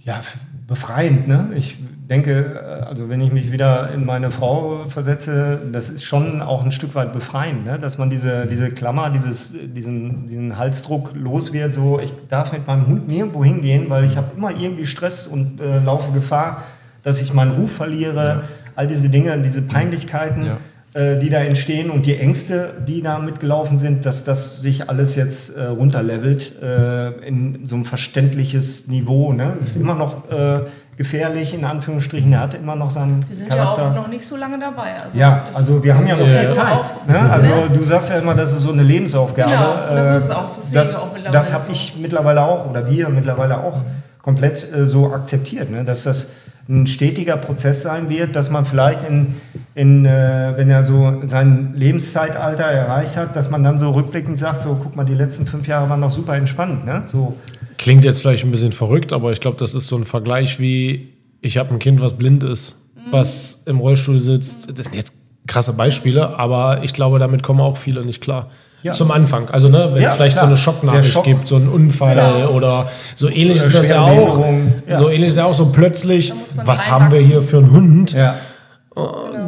Ja, 0.05 0.21
befreiend. 0.67 1.29
Ne? 1.29 1.51
Ich 1.55 1.77
denke, 2.09 2.61
äh, 2.61 2.85
also 2.85 3.09
wenn 3.09 3.21
ich 3.21 3.33
mich 3.33 3.53
wieder 3.53 3.91
in 3.93 4.05
meine 4.05 4.31
Frau 4.31 4.85
versetze, 4.89 5.61
das 5.73 5.91
ist 5.91 6.05
schon 6.05 6.43
auch 6.43 6.65
ein 6.65 6.73
Stück 6.73 6.95
weit 6.95 7.13
befreiend, 7.13 7.65
ne? 7.65 7.79
dass 7.79 7.99
man 7.99 8.11
diese, 8.11 8.47
diese 8.47 8.71
Klammer, 8.71 9.11
dieses, 9.11 9.55
diesen, 9.75 10.27
diesen 10.27 10.59
Halsdruck 10.59 11.13
los 11.15 11.53
wird. 11.53 11.75
So, 11.75 12.01
ich 12.01 12.13
darf 12.29 12.53
mit 12.53 12.67
meinem 12.67 12.87
Hund 12.87 13.09
nirgendwo 13.09 13.45
hingehen, 13.45 13.87
weil 13.91 14.05
ich 14.05 14.17
habe 14.17 14.33
immer 14.37 14.51
irgendwie 14.51 14.87
Stress 14.87 15.27
und 15.27 15.61
äh, 15.61 15.79
laufe 15.79 16.13
Gefahr, 16.13 16.65
dass 17.03 17.21
ich 17.21 17.33
meinen 17.33 17.53
Ruf 17.53 17.73
verliere. 17.73 18.45
All 18.75 18.89
diese 18.89 19.09
Dinge, 19.09 19.41
diese 19.43 19.63
Peinlichkeiten. 19.63 20.47
Ja. 20.47 20.59
Äh, 20.95 21.19
die 21.19 21.31
da 21.31 21.39
entstehen 21.39 21.91
und 21.91 22.05
die 22.07 22.17
Ängste, 22.19 22.75
die 22.87 23.01
da 23.03 23.19
mitgelaufen 23.19 23.79
sind, 23.79 24.05
dass 24.05 24.25
das 24.25 24.61
sich 24.61 24.89
alles 24.91 25.17
jetzt 25.17 25.57
äh, 25.57 25.65
runterlevelt 25.65 26.61
äh, 26.63 27.09
in 27.27 27.65
so 27.65 27.77
ein 27.77 27.85
verständliches 27.85 28.89
Niveau. 28.89 29.33
Ne? 29.33 29.55
Ist 29.61 29.77
immer 29.77 29.95
noch 29.95 30.31
äh, 30.31 30.61
gefährlich, 30.99 31.55
in 31.55 31.65
Anführungsstrichen. 31.65 32.33
Er 32.35 32.41
hat 32.41 32.55
immer 32.55 32.77
noch 32.77 32.91
seinen 32.91 33.25
Wir 33.29 33.35
sind 33.37 33.49
Charakter. 33.49 33.83
ja 33.85 33.91
auch 33.91 33.95
noch 33.95 34.09
nicht 34.09 34.27
so 34.27 34.37
lange 34.37 34.59
dabei. 34.59 34.93
Also 35.03 35.17
ja, 35.19 35.47
also 35.55 35.83
wir 35.83 35.95
haben 35.95 36.07
ja 36.07 36.17
noch 36.17 36.27
viel 36.27 36.51
Zeit. 36.51 36.79
Ne? 37.09 37.19
Also 37.31 37.51
Ne? 37.51 37.71
du 37.75 37.83
sagst 37.85 38.11
ja 38.11 38.19
immer, 38.19 38.35
das 38.35 38.53
ist 38.53 38.61
so 38.61 38.73
eine 38.73 38.83
Lebensaufgabe. 38.83 39.51
Genau, 39.51 39.97
das 39.97 40.07
Äh, 40.09 40.17
ist 40.19 40.31
auch- 40.31 40.43
das 40.45 40.71
sehe 40.71 40.79
das, 40.79 40.95
auch 40.95 41.09
Das 41.33 41.53
habe 41.55 41.65
so. 41.65 41.73
ich 41.73 41.97
mittlerweile 42.01 42.43
auch 42.43 42.69
oder 42.69 42.89
wir 42.91 43.09
mittlerweile 43.09 43.65
auch 43.65 43.81
komplett 44.21 44.71
äh, 44.73 44.85
so 44.85 45.13
akzeptiert, 45.13 45.71
ne? 45.71 45.83
dass 45.85 46.03
das 46.05 46.29
ein 46.69 46.87
stetiger 46.87 47.37
Prozess 47.37 47.83
sein 47.83 48.09
wird, 48.09 48.37
dass 48.37 48.51
man 48.51 48.65
vielleicht 48.65 49.03
in, 49.05 49.35
in 49.75 50.07
äh, 50.07 50.53
wenn 50.57 50.71
er 50.71 50.85
so 50.85 51.23
sein 51.27 51.75
Lebenszeitalter 51.77 52.65
erreicht 52.65 53.17
hat, 53.17 53.35
dass 53.35 53.51
man 53.51 53.65
dann 53.65 53.79
so 53.79 53.91
rückblickend 53.91 54.39
sagt, 54.39 54.63
so 54.63 54.79
guck 54.81 54.95
mal, 54.97 55.05
die 55.05 55.15
letzten 55.15 55.47
fünf 55.47 55.67
Jahre 55.67 55.89
waren 55.89 56.01
doch 56.01 56.11
super 56.11 56.35
entspannt. 56.37 56.87
Ne? 56.87 57.03
So, 57.07 57.37
Klingt 57.79 58.05
jetzt 58.05 58.21
vielleicht 58.21 58.45
ein 58.45 58.53
bisschen 58.53 58.71
verrückt, 58.73 59.13
aber 59.13 59.33
ich 59.33 59.41
glaube, 59.41 59.57
das 59.59 59.75
ist 59.75 59.89
so 59.89 59.97
ein 59.97 60.05
Vergleich 60.05 60.61
wie, 60.61 61.09
ich 61.41 61.59
habe 61.59 61.71
ein 61.71 61.81
Kind, 61.81 62.01
was 62.01 62.17
blind 62.17 62.45
ist, 62.45 62.77
was 63.11 63.65
im 63.67 63.79
Rollstuhl 63.79 64.21
sitzt. 64.21 64.79
Das 64.79 64.87
sind 64.87 64.95
jetzt 64.95 65.15
krasse 65.49 65.73
Beispiele, 65.73 66.39
aber 66.39 66.85
ich 66.85 66.93
glaube, 66.93 67.19
damit 67.19 67.43
kommen 67.43 67.61
auch 67.61 67.77
viele 67.77 68.05
nicht 68.05 68.21
klar. 68.21 68.51
Ja. 68.83 68.93
Zum 68.93 69.11
Anfang. 69.13 69.49
Also, 69.51 69.69
ne, 69.69 69.91
wenn 69.95 70.03
Ja, 70.03 70.09
es 70.09 70.15
vielleicht 70.15 70.37
klar. 70.37 70.47
so 70.47 70.53
eine 70.53 70.57
Schocknachricht 70.57 71.13
Schock. 71.13 71.25
gibt, 71.25 71.47
so 71.47 71.57
ein 71.57 71.69
Unfall 71.69 72.15
Genau. 72.17 72.51
oder 72.51 72.91
so 73.15 73.29
ähnlich 73.29 73.59
Oder 73.59 73.67
ist 73.67 73.75
das 73.77 73.89
ja 73.89 74.01
auch. 74.03 74.45
Ja. 74.89 74.99
So 74.99 75.09
ähnlich 75.09 75.29
ist 75.31 75.37
ja 75.37 75.45
auch 75.45 75.55
so 75.55 75.67
plötzlich, 75.67 76.33
was 76.65 76.91
haben 76.91 77.11
wir 77.13 77.21
hier 77.21 77.43
für 77.43 77.59
einen 77.59 77.71
Hund? 77.71 78.13
ja. 78.13 78.35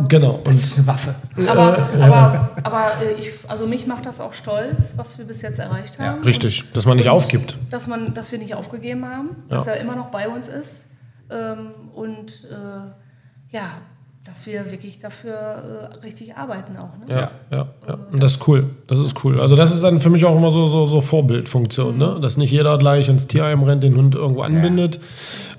Genau. 0.08 0.40
Das 0.44 0.54
Und 0.54 0.62
ist 0.62 0.78
eine 0.78 0.86
Waffe. 0.86 1.14
Aber, 1.46 1.76
aber, 2.00 2.50
aber 2.62 2.84
äh, 3.02 3.12
ich, 3.20 3.30
also 3.46 3.66
mich 3.66 3.86
macht 3.86 4.06
das 4.06 4.18
auch 4.18 4.32
stolz, 4.32 4.94
was 4.96 5.18
wir 5.18 5.26
bis 5.26 5.42
jetzt 5.42 5.58
erreicht 5.58 5.98
haben. 5.98 6.22
richtig, 6.22 6.64
dass 6.72 6.86
man 6.86 6.96
nicht 6.96 7.10
aufgibt. 7.10 7.58
Dass, 7.70 7.86
man, 7.86 8.14
dass 8.14 8.32
wir 8.32 8.38
nicht 8.38 8.54
aufgegeben 8.54 9.04
haben, 9.04 9.30
dass 9.50 9.66
er 9.66 9.76
immer 9.80 9.96
noch 9.96 10.06
bei 10.06 10.28
uns 10.28 10.48
ist. 10.48 10.86
Ähm, 11.30 11.72
und 11.94 12.44
äh, 12.50 13.54
ja, 13.54 13.64
dass 14.24 14.46
wir 14.46 14.70
wirklich 14.70 14.98
dafür 15.00 15.90
äh, 15.92 16.04
richtig 16.04 16.36
arbeiten 16.36 16.76
auch. 16.78 16.96
Ne? 16.98 17.04
Ja, 17.14 17.30
ja, 17.50 17.68
ja. 17.86 17.98
Und 18.10 18.22
das 18.22 18.32
ist 18.36 18.48
cool. 18.48 18.70
Das 18.86 18.98
ist 18.98 19.22
cool. 19.24 19.38
Also 19.40 19.54
das 19.54 19.74
ist 19.74 19.84
dann 19.84 20.00
für 20.00 20.08
mich 20.10 20.24
auch 20.24 20.34
immer 20.36 20.50
so, 20.50 20.66
so, 20.66 20.86
so 20.86 21.00
Vorbildfunktion, 21.02 21.98
ne? 21.98 22.18
Dass 22.22 22.36
nicht 22.38 22.50
jeder 22.50 22.78
gleich 22.78 23.08
ins 23.08 23.26
Tierheim 23.26 23.62
rennt, 23.64 23.82
den 23.82 23.96
Hund 23.96 24.14
irgendwo 24.14 24.42
anbindet 24.42 24.98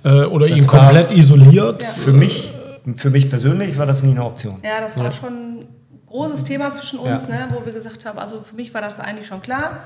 äh, 0.03 0.23
oder 0.23 0.47
ihn 0.47 0.67
war- 0.67 0.85
komplett 0.85 1.11
isoliert. 1.11 1.83
Für 1.83 2.11
mich, 2.11 2.51
für 2.95 3.09
mich 3.11 3.29
persönlich 3.29 3.77
war 3.77 3.85
das 3.85 4.01
nie 4.01 4.11
eine 4.11 4.25
Option. 4.25 4.57
Ja, 4.63 4.81
das 4.81 4.97
war 4.97 5.11
schon 5.11 5.33
ein 5.59 5.65
großes 6.07 6.43
Thema 6.45 6.73
zwischen 6.73 6.97
uns, 6.99 7.27
Ja. 7.27 7.35
ne, 7.35 7.47
wo 7.51 7.63
wir 7.65 7.73
gesagt 7.73 8.05
haben, 8.05 8.17
also 8.17 8.41
für 8.41 8.55
mich 8.55 8.73
war 8.73 8.81
das 8.81 8.99
eigentlich 8.99 9.27
schon 9.27 9.41
klar. 9.43 9.81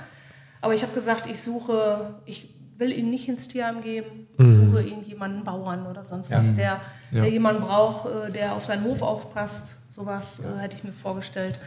Aber 0.61 0.73
ich 0.73 0.83
habe 0.83 0.93
gesagt, 0.93 1.27
ich 1.27 1.41
suche, 1.41 2.11
ich 2.25 2.53
will 2.77 2.91
ihn 2.93 3.09
nicht 3.09 3.27
ins 3.27 3.47
Tierheim 3.49 3.81
geben. 3.81 4.27
Ich 4.39 4.47
suche 4.47 4.81
irgendjemanden, 4.81 5.43
Bauern 5.43 5.85
oder 5.85 6.03
sonst 6.05 6.31
was, 6.31 6.55
der, 6.55 6.79
der 7.11 7.29
jemanden 7.29 7.61
braucht, 7.61 8.07
äh, 8.07 8.31
der 8.31 8.53
auf 8.53 8.65
seinen 8.65 8.85
Hof 8.85 9.01
aufpasst. 9.01 9.75
Sowas 9.89 10.39
äh, 10.39 10.61
hätte 10.61 10.75
ich 10.77 10.83
mir 10.83 10.93
vorgestellt. 10.93 11.59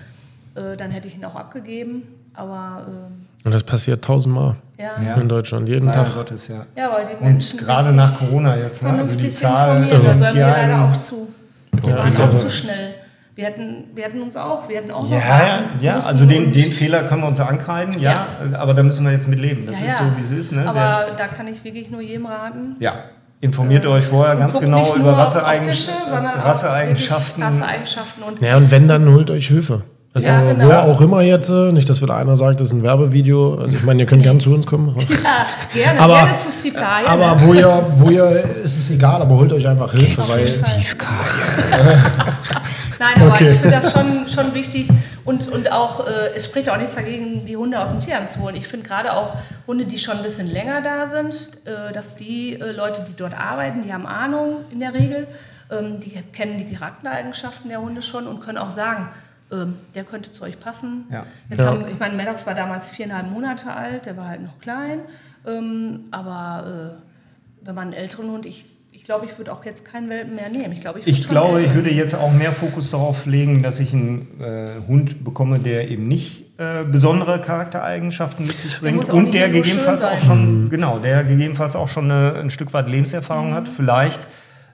Äh, 0.55 0.77
dann 0.77 0.91
hätte 0.91 1.07
ich 1.09 1.15
ihn 1.17 1.25
auch 1.25 1.35
abgegeben. 1.37 2.03
Aber 2.35 2.87
ähm, 2.89 3.27
Und 3.45 3.53
das 3.53 3.63
passiert 3.63 4.03
tausendmal 4.03 4.57
ja, 4.79 4.93
Ja. 5.03 5.15
in 5.17 5.29
Deutschland, 5.29 5.69
jeden 5.69 5.87
Leider 5.87 6.05
Tag. 6.05 6.15
Gottes, 6.15 6.49
ja. 6.49 6.65
ja, 6.75 6.91
weil 6.93 7.07
die 7.07 7.15
Und 7.17 7.23
Menschen 7.25 7.59
gerade 7.59 7.89
sich 7.89 7.97
nach 7.97 8.19
Corona 8.19 8.57
jetzt, 8.57 8.83
ne? 8.83 8.89
Also 8.91 9.03
die 9.03 9.09
vernünftig 9.11 9.35
Zahl 9.37 9.83
informieren, 9.83 10.21
da 10.21 10.33
gehören 10.33 10.35
wir 10.35 10.47
leider 10.47 10.85
auch 10.87 11.01
zu. 11.03 11.29
Wir 11.73 11.97
waren 11.97 12.17
auch 12.17 12.35
zu 12.37 12.51
schnell. 12.51 12.95
Wir 13.35 13.47
hätten, 13.47 13.85
wir 13.95 14.05
hätten 14.05 14.21
uns 14.21 14.37
auch, 14.37 14.69
wir 14.69 14.77
hätten 14.77 14.91
auch 14.91 15.05
noch 15.05 15.11
Ja, 15.11 15.17
ja, 15.19 15.25
warten 15.39 15.79
ja, 15.81 15.95
also 15.95 16.27
den, 16.27 16.53
den 16.53 16.71
Fehler 16.71 17.05
können 17.05 17.23
wir 17.23 17.29
uns 17.29 17.41
ankreiden, 17.41 17.99
ja, 17.99 18.27
aber 18.53 18.75
da 18.75 18.83
müssen 18.83 19.07
wir 19.07 19.13
jetzt 19.13 19.27
mit 19.27 19.39
leben. 19.39 19.67
Das 19.67 19.81
Ja, 19.81 19.87
ist 19.87 19.99
ja. 20.01 20.05
so, 20.05 20.17
wie 20.19 20.21
es 20.23 20.33
ist. 20.33 20.53
Ne? 20.53 20.65
Aber 20.69 21.07
da 21.17 21.29
kann 21.29 21.47
ich 21.49 21.65
wirklich 21.65 21.91
nur 21.91 22.03
jedem 22.03 22.27
raten. 22.27 22.77
Der, 22.79 22.91
ja, 22.93 22.95
informiert 23.41 23.87
euch 23.87 24.05
vorher 24.05 24.37
ganz 24.37 24.53
Guckt 24.53 24.67
genau 24.67 24.87
über 24.95 24.99
nur 25.13 25.23
aufs 25.23 25.35
Rasseeigen 25.37 25.65
Optische, 25.65 25.91
sondern 26.07 26.39
auch 26.41 26.45
Rasseeigenschaften. 26.45 27.43
Rasseeigenschaften 27.43 28.23
und 28.23 28.41
Ja, 28.45 28.57
und 28.59 28.71
wenn, 28.71 28.87
dann 28.87 29.09
holt 29.09 29.31
euch 29.31 29.47
Hilfe. 29.49 29.81
Also 30.15 30.27
Ja, 30.29 30.43
genau. 30.53 30.67
wo 30.69 30.73
auch 30.73 31.01
immer 31.01 31.23
jetzt, 31.23 31.49
äh, 31.49 31.73
nicht, 31.73 31.89
dass 31.89 32.03
wieder 32.03 32.15
einer 32.17 32.37
sagt, 32.37 32.61
das 32.61 32.69
ist 32.69 32.75
ein 32.75 32.83
Werbevideo. 32.83 33.55
Also 33.63 33.75
ich 33.77 33.83
meine, 33.83 34.01
ihr 34.03 34.07
könnt 34.07 34.23
gerne 34.23 34.41
zu 34.41 34.53
uns 34.53 34.67
kommen. 34.67 34.95
ja, 35.25 35.47
gerne, 35.73 35.99
Aber- 36.01 36.15
gerne 36.17 36.37
zu 36.37 36.51
Steve 36.53 36.75
Kaya. 36.75 37.07
Aber 37.09 37.37
ne? 37.37 37.47
wo 37.47 37.55
ihr, 37.55 37.83
wo 37.97 38.11
ihr, 38.11 38.29
ist 38.63 38.77
es 38.77 38.91
egal, 38.91 39.23
aber 39.23 39.35
holt 39.37 39.51
euch 39.55 39.67
einfach 39.67 39.91
Hilfe, 39.93 40.21
Auf 40.21 40.29
weil 40.31 40.47
jeden 40.47 40.65
Fall. 40.65 40.77
Nein, 43.03 43.21
aber 43.21 43.35
Okay. 43.35 43.47
ich 43.49 43.59
finde 43.59 43.71
das 43.77 43.93
schon, 43.93 44.29
schon 44.29 44.55
wichtig 44.55 44.89
und, 45.25 45.49
und 45.49 45.73
auch, 45.73 46.07
äh, 46.07 46.35
es 46.37 46.45
spricht 46.45 46.71
auch 46.71 46.77
nichts 46.77 46.95
dagegen, 46.95 47.45
die 47.45 47.57
Hunde 47.57 47.81
aus 47.81 47.91
dem 47.91 47.99
Tierheim 48.01 48.29
zu 48.29 48.41
holen. 48.41 48.55
Ich 48.55 48.69
finde 48.69 48.87
gerade 48.89 49.13
auch 49.15 49.35
Hunde, 49.67 49.87
die 49.87 49.99
schon 49.99 50.19
ein 50.19 50.23
bisschen 50.23 50.47
länger 50.49 50.83
da 50.83 51.07
sind, 51.07 51.35
äh, 51.65 51.93
dass 51.93 52.15
die 52.15 52.61
äh, 52.61 52.71
Leute, 52.73 53.05
die 53.09 53.15
dort 53.17 53.35
arbeiten, 53.39 53.83
die 53.83 53.93
haben 53.93 54.07
Ahnung 54.07 54.59
in 54.71 54.79
der 54.79 54.95
Regel, 54.95 55.27
ähm, 55.71 55.99
die 55.99 56.11
kennen 56.33 56.59
die 56.65 56.73
Charaktereigenschaften 56.75 57.69
der 57.71 57.81
Hunde 57.81 58.03
schon 58.03 58.29
und 58.29 58.41
können 58.41 58.59
auch 58.59 58.71
sagen, 58.71 59.09
ähm, 59.51 59.79
der 59.97 60.05
könnte 60.05 60.33
zu 60.33 60.45
euch 60.45 60.61
passen. 60.61 61.07
Ja. 61.11 61.27
Jetzt 61.51 61.61
Ja. 61.61 61.67
haben, 61.71 61.85
ich 61.89 61.99
meine, 61.99 62.15
Maddox 62.17 62.47
war 62.47 62.55
damals 62.55 62.91
viereinhalb 62.91 63.29
Monate 63.31 63.73
alt, 63.73 64.07
der 64.07 64.17
war 64.17 64.29
halt 64.29 64.43
noch 64.43 64.61
klein, 64.61 65.01
ähm, 65.45 66.05
aber 66.13 67.01
äh, 67.03 67.67
wenn 67.67 67.75
man 67.75 67.85
einen 67.89 67.93
älteren 67.95 68.31
Hund, 68.31 68.47
ich, 68.47 68.65
ich 69.03 69.07
glaube, 69.07 69.27
ich 69.27 69.37
würde 69.37 69.53
auch 69.53 69.65
jetzt 69.65 69.85
keinen 69.85 70.09
Welpen 70.09 70.37
mehr 70.37 70.49
nehmen. 70.49 70.71
Ich 70.71 70.81
glaube, 70.81 71.01
ich, 71.01 71.07
würd 71.07 71.19
Ich 71.19 71.29
glaube, 71.29 71.61
ich 71.61 71.75
würde 71.75 71.91
jetzt 71.91 72.15
auch 72.15 72.33
mehr 72.33 72.53
Fokus 72.53 72.93
darauf 72.93 73.27
legen, 73.27 73.61
dass 73.65 73.81
ich 73.81 73.93
einen 73.93 74.29
äh, 74.41 74.75
Hund 74.87 75.25
bekomme, 75.25 75.59
der 75.59 75.91
eben 75.91 76.07
nicht 76.07 76.57
äh, 76.57 76.85
besondere 76.85 77.41
Charaktereigenschaften 77.41 78.47
mit 78.47 78.55
sich 78.57 78.79
bringt 78.79 79.11
und 79.11 79.35
der 79.35 79.51
gegebenenfalls 79.51 80.05
auch 80.05 80.21
schon, 80.21 80.71
genau, 80.71 81.01
der 81.01 81.25
gegebenenfalls 81.25 81.75
auch 81.75 81.89
schon 81.89 82.13
eine, 82.13 82.35
ein 82.39 82.51
Stück 82.51 82.73
weit 82.75 82.89
Lebenserfahrung 82.89 83.55
hat, 83.55 83.69
vielleicht 83.69 84.29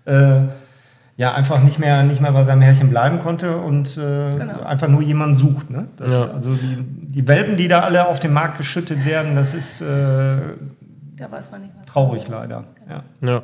äh, 0.05 0.43
ja 1.17 1.33
einfach 1.33 1.63
nicht 1.63 1.79
mehr, 1.79 2.03
nicht 2.03 2.21
mehr 2.21 2.33
bei 2.33 2.45
seinem 2.45 2.61
Herrchen 2.61 2.91
bleiben 2.91 3.21
konnte 3.21 3.57
und 3.57 3.97
äh, 3.97 4.37
Genau. 4.37 4.63
einfach 4.63 4.89
nur 4.89 5.01
jemanden 5.01 5.37
sucht. 5.37 5.71
Ne? 5.71 5.87
Das, 5.97 6.13
Ja. 6.13 6.35
Also 6.35 6.53
die, 6.53 6.85
die 7.15 7.27
Welpen, 7.27 7.57
die 7.57 7.69
da 7.69 7.81
alle 7.81 8.07
auf 8.07 8.21
den 8.21 8.35
Markt 8.35 8.59
geschüttet 8.59 9.07
werden, 9.07 9.37
das 9.37 9.55
ist 9.55 9.81
äh, 9.81 10.37
Da 11.19 11.31
weiß 11.31 11.51
man 11.51 11.63
nicht, 11.63 11.73
was 11.77 11.87
traurig 11.87 12.29
leider. 12.29 12.65
Ja. 12.89 13.03
Ja. 13.21 13.43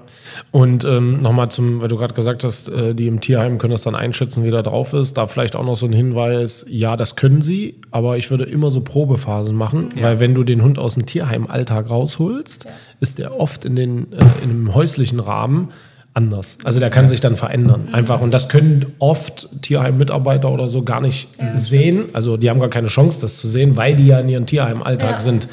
Und 0.53 0.85
ähm, 0.85 1.23
nochmal 1.23 1.51
zum, 1.51 1.81
weil 1.81 1.89
du 1.89 1.97
gerade 1.97 2.15
gesagt 2.15 2.45
hast, 2.45 2.69
äh, 2.69 2.95
die 2.95 3.09
im 3.09 3.21
Tierheim 3.21 3.59
können 3.59 3.73
das 3.73 3.83
dann 3.83 3.95
einschätzen, 3.97 4.45
wie 4.45 4.51
da 4.51 4.63
drauf 4.63 4.93
ist. 4.93 5.17
Da 5.17 5.27
vielleicht 5.27 5.57
auch 5.57 5.65
noch 5.65 5.75
so 5.75 5.87
ein 5.87 5.93
Hinweis, 5.93 6.65
ja, 6.69 6.97
das 6.97 7.17
können 7.17 7.43
sie, 7.43 7.81
aber 7.91 8.17
ich 8.17 8.31
würde 8.31 8.45
immer 8.45 8.71
so 8.71 8.81
Probephasen 8.81 9.57
machen, 9.57 9.89
weil 10.01 10.21
wenn 10.21 10.35
du 10.35 10.45
den 10.45 10.63
Hund 10.63 10.79
aus 10.79 10.95
dem 10.95 11.07
Tierheim-Alltag 11.07 11.91
rausholst, 11.91 12.67
ist 13.01 13.19
der 13.19 13.39
oft 13.39 13.65
in, 13.65 13.75
den, 13.75 14.13
äh, 14.13 14.25
in 14.43 14.51
einem 14.51 14.75
häuslichen 14.75 15.19
Rahmen 15.19 15.71
anders. 16.17 16.59
Also 16.63 16.79
der 16.79 16.91
kann 16.91 17.09
sich 17.09 17.21
dann 17.21 17.35
verändern. 17.35 17.89
Einfach. 17.93 18.21
Und 18.21 18.33
das 18.33 18.49
können 18.49 18.87
oft 19.01 19.49
Tierheim-Mitarbeiter 19.63 20.49
oder 20.51 20.69
so 20.69 20.83
gar 20.83 21.01
nicht 21.01 21.29
sehen. 21.55 22.05
Also 22.13 22.37
die 22.37 22.49
haben 22.51 22.61
gar 22.61 22.69
keine 22.69 22.87
Chance, 22.87 23.21
das 23.21 23.37
zu 23.37 23.49
sehen, 23.49 23.77
weil 23.77 23.97
die 23.97 24.07
ja 24.07 24.21
in 24.21 24.29
ihrem 24.29 24.47
Tierheim-Alltag 24.47 25.11
Ja. 25.11 25.21
sind. 25.21 25.49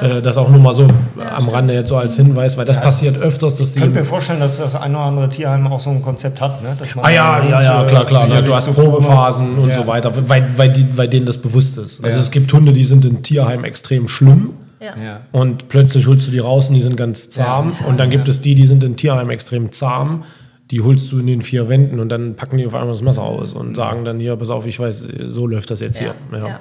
Ja. 0.00 0.16
Äh, 0.16 0.22
das 0.22 0.38
auch 0.38 0.48
nur 0.48 0.58
mal 0.60 0.72
so 0.72 0.86
am 1.18 1.48
Rande 1.48 1.74
jetzt 1.74 1.90
so 1.90 1.96
als 1.96 2.16
Hinweis, 2.16 2.56
weil 2.56 2.64
das 2.64 2.80
passiert 2.80 3.18
öfters, 3.18 3.56
dass 3.56 3.76
Ich 3.76 3.82
könnte 3.82 3.98
mir 3.98 4.04
vorstellen, 4.06 4.40
dass 4.40 4.56
das 4.56 4.74
ein 4.74 4.94
oder 4.94 5.04
andere 5.04 5.28
Tierheim 5.28 5.66
auch 5.66 5.80
so 5.80 5.90
ein 5.90 6.00
Konzept 6.00 6.40
hat. 6.40 6.62
Ne? 6.62 6.74
Dass 6.78 6.94
man 6.94 7.04
Ah 7.04 7.10
ja, 7.10 7.44
ja, 7.44 7.62
ja, 7.62 7.84
klar, 7.84 8.06
klar. 8.06 8.26
Ne? 8.26 8.42
Du 8.42 8.54
hast 8.54 8.72
Probephasen 8.74 9.54
und 9.58 9.68
Ja. 9.68 9.74
so 9.76 9.86
weiter, 9.86 10.10
weil, 10.28 10.44
weil, 10.56 10.72
die, 10.72 10.86
weil 10.96 11.08
denen 11.08 11.26
das 11.26 11.36
bewusst 11.36 11.76
ist. 11.76 12.02
Also 12.02 12.16
Ja. 12.16 12.22
es 12.22 12.30
gibt 12.30 12.50
Hunde, 12.52 12.72
die 12.72 12.84
sind 12.84 13.04
in 13.04 13.22
Tierheim 13.22 13.64
extrem 13.64 14.08
schlimm. 14.08 14.50
Ja. 14.80 14.94
Ja. 15.02 15.20
Und 15.32 15.68
plötzlich 15.68 16.06
holst 16.06 16.26
du 16.26 16.30
die 16.30 16.38
raus 16.38 16.68
und 16.68 16.74
die 16.74 16.82
sind 16.82 16.96
ganz 16.96 17.30
zahm. 17.30 17.72
und 17.88 17.98
dann 17.98 18.10
gibt 18.10 18.28
es 18.28 18.40
die, 18.42 18.54
die 18.54 18.66
sind 18.66 18.84
in 18.84 18.96
Tierheim 18.96 19.30
extrem 19.30 19.72
zahm. 19.72 20.24
Die 20.70 20.80
holst 20.80 21.10
du 21.12 21.18
in 21.20 21.26
den 21.28 21.42
vier 21.42 21.68
Wänden 21.68 22.00
und 22.00 22.08
dann 22.08 22.34
packen 22.34 22.56
die 22.58 22.66
auf 22.66 22.74
einmal 22.74 22.90
das 22.90 23.00
Messer 23.00 23.22
aus 23.22 23.54
und 23.54 23.76
sagen 23.76 24.04
dann 24.04 24.18
hier, 24.18 24.34
pass 24.36 24.50
auf, 24.50 24.66
ich 24.66 24.78
weiß, 24.80 25.08
so 25.28 25.46
läuft 25.46 25.70
das 25.70 25.80
jetzt 25.80 26.00
Ja. 26.00 26.12
hier. 26.30 26.38
Ja. 26.40 26.46
Ja. 26.48 26.60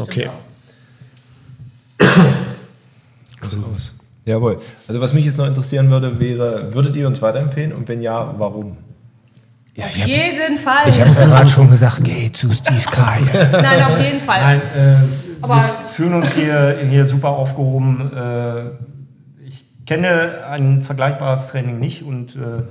Okay. 0.00 0.28
Also 3.40 3.56
los. 3.58 3.94
Jawohl. 4.24 4.58
Also 4.88 5.00
was 5.00 5.12
mich 5.12 5.24
jetzt 5.26 5.36
noch 5.36 5.46
interessieren 5.46 5.90
würde, 5.90 6.20
wäre, 6.20 6.72
würdet 6.74 6.96
ihr 6.96 7.06
uns 7.06 7.20
weiterempfehlen 7.20 7.72
und 7.72 7.88
wenn 7.88 8.00
ja, 8.00 8.34
warum? 8.38 8.76
auf 9.76 9.96
jeden 9.96 10.56
Fall. 10.56 10.88
Ich 10.88 11.00
habe 11.00 11.10
es 11.10 11.16
ja 11.16 11.24
gerade 11.26 11.50
schon 11.50 11.68
gesagt, 11.68 11.98
geh 12.04 12.30
zu 12.32 12.52
Steve 12.52 12.80
Kai. 12.90 13.20
Nein, 13.52 13.82
auf 13.82 14.00
jeden 14.00 14.20
Fall. 14.20 14.40
Nein, 14.40 14.62
äh, 14.76 15.42
Aber- 15.42 15.64
fühlen 15.94 16.14
uns 16.14 16.34
hier, 16.34 16.76
hier 16.88 17.04
super 17.04 17.30
aufgehoben. 17.30 18.10
Äh, 18.14 18.64
ich 19.46 19.64
kenne 19.86 20.44
ein 20.50 20.80
vergleichbares 20.80 21.48
Training 21.48 21.78
nicht 21.78 22.02
und 22.02 22.34
äh, 22.34 22.64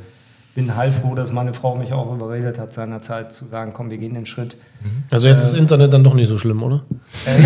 bin 0.55 0.75
heilfroh, 0.75 1.15
dass 1.15 1.31
meine 1.31 1.53
Frau 1.53 1.75
mich 1.75 1.93
auch 1.93 2.13
überredet 2.13 2.59
hat, 2.59 2.73
seinerzeit 2.73 3.31
zu 3.31 3.45
sagen, 3.45 3.71
komm, 3.73 3.89
wir 3.89 3.97
gehen 3.97 4.13
den 4.13 4.25
Schritt. 4.25 4.55
Also 5.09 5.27
jetzt 5.27 5.43
ist 5.43 5.53
Internet 5.53 5.93
dann 5.93 6.03
doch 6.03 6.13
nicht 6.13 6.27
so 6.27 6.37
schlimm, 6.37 6.61
oder? 6.61 6.83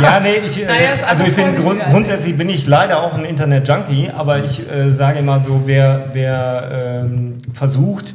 Ja, 0.00 0.20
nee, 0.20 0.36
ich, 0.46 0.62
äh, 0.62 0.66
Naja, 0.66 0.92
ist 0.92 1.02
also 1.02 1.24
ich 1.24 1.34
bin 1.34 1.56
grund, 1.56 1.80
als 1.80 1.90
grundsätzlich 1.90 2.36
bin 2.36 2.48
ich 2.48 2.66
leider 2.66 3.02
auch 3.02 3.14
ein 3.14 3.24
Internet-Junkie, 3.24 4.10
aber 4.14 4.44
ich 4.44 4.70
äh, 4.70 4.92
sage 4.92 5.22
mal 5.22 5.42
so, 5.42 5.62
wer, 5.64 6.10
wer 6.12 7.02
ähm, 7.06 7.38
versucht, 7.54 8.14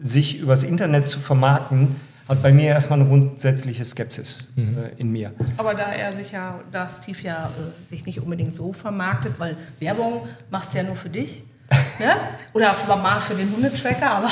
sich 0.00 0.40
übers 0.40 0.62
Internet 0.62 1.08
zu 1.08 1.18
vermarkten, 1.18 1.96
hat 2.28 2.42
bei 2.42 2.52
mir 2.52 2.66
erstmal 2.66 3.00
eine 3.00 3.08
grundsätzliche 3.08 3.84
Skepsis 3.84 4.48
äh, 4.56 5.00
in 5.00 5.10
mir. 5.10 5.32
Aber 5.56 5.74
da 5.74 5.92
er 5.92 6.12
sich 6.12 6.32
ja, 6.32 6.60
da 6.70 6.88
Steve 6.88 7.18
ja 7.22 7.46
äh, 7.58 7.88
sich 7.90 8.04
nicht 8.06 8.20
unbedingt 8.20 8.54
so 8.54 8.72
vermarktet, 8.72 9.32
weil 9.38 9.56
Werbung 9.80 10.22
machst 10.50 10.74
du 10.74 10.78
ja 10.78 10.84
nur 10.84 10.96
für 10.96 11.08
dich. 11.08 11.42
Ne? 12.00 12.12
Oder 12.54 12.72
mal 13.02 13.20
für 13.20 13.34
den 13.34 13.50
Hundetracker, 13.52 14.08
aber 14.08 14.28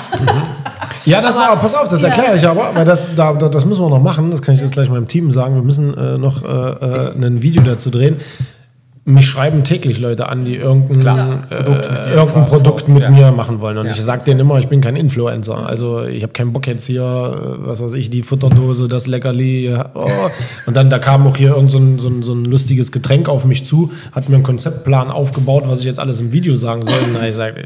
Ja, 1.04 1.20
das 1.20 1.36
Aber- 1.36 1.48
war, 1.48 1.56
pass 1.56 1.74
auf, 1.74 1.88
das 1.88 2.00
Ja. 2.00 2.08
erkläre 2.08 2.36
ich 2.36 2.46
aber, 2.46 2.72
weil 2.74 2.84
das, 2.84 3.16
da, 3.16 3.32
da, 3.34 3.48
das 3.48 3.64
müssen 3.64 3.82
wir 3.82 3.90
noch 3.90 4.00
machen, 4.00 4.30
das 4.30 4.40
kann 4.40 4.54
ich 4.54 4.60
jetzt 4.60 4.72
gleich 4.72 4.88
meinem 4.88 5.08
Team 5.08 5.32
sagen, 5.32 5.56
wir 5.56 5.62
müssen 5.62 5.92
äh, 5.98 6.16
noch 6.16 6.44
äh, 6.44 6.48
äh, 6.48 7.12
ein 7.16 7.42
Video 7.42 7.62
dazu 7.64 7.90
drehen. 7.90 8.20
Mich 9.08 9.26
schreiben 9.26 9.62
täglich 9.62 10.00
Leute 10.00 10.28
an, 10.28 10.44
die 10.44 10.56
irgendein 10.56 10.98
Klar, 10.98 11.44
äh, 11.48 11.62
Produkt 11.62 11.86
mit 11.86 12.12
irgendein 12.16 12.46
Produkt 12.46 12.88
mit 12.88 13.02
ja. 13.04 13.10
mir 13.10 13.30
machen 13.30 13.60
wollen. 13.60 13.78
Und 13.78 13.86
Ja. 13.86 13.92
ich 13.92 14.00
sage 14.02 14.24
denen 14.24 14.40
immer, 14.40 14.58
ich 14.58 14.66
bin 14.66 14.80
kein 14.80 14.96
Influencer. 14.96 15.64
Also 15.64 16.02
ich 16.02 16.24
habe 16.24 16.32
keinen 16.32 16.52
Bock 16.52 16.66
jetzt 16.66 16.86
hier, 16.86 17.02
äh, 17.02 17.68
was 17.68 17.80
weiß 17.80 17.92
ich, 17.92 18.10
die 18.10 18.22
Futterdose, 18.22 18.88
das 18.88 19.06
Leckerli. 19.06 19.68
ja, 19.70 19.90
Oh. 19.94 20.08
Und 20.66 20.76
dann 20.76 20.90
da 20.90 20.98
kam 20.98 21.24
auch 21.28 21.36
hier 21.36 21.50
irgend 21.50 21.70
so 21.70 21.78
ein, 21.78 22.00
so, 22.00 22.08
ein, 22.08 22.22
so 22.24 22.34
ein 22.34 22.44
lustiges 22.46 22.90
Getränk 22.90 23.28
auf 23.28 23.46
mich 23.46 23.64
zu, 23.64 23.92
hat 24.10 24.28
mir 24.28 24.34
einen 24.34 24.44
Konzeptplan 24.44 25.12
aufgebaut, 25.12 25.62
was 25.68 25.78
ich 25.78 25.86
jetzt 25.86 26.00
alles 26.00 26.20
im 26.20 26.32
Video 26.32 26.56
sagen 26.56 26.82
soll. 26.82 26.98
Und 27.14 27.24
ich 27.24 27.36
sage, 27.36 27.64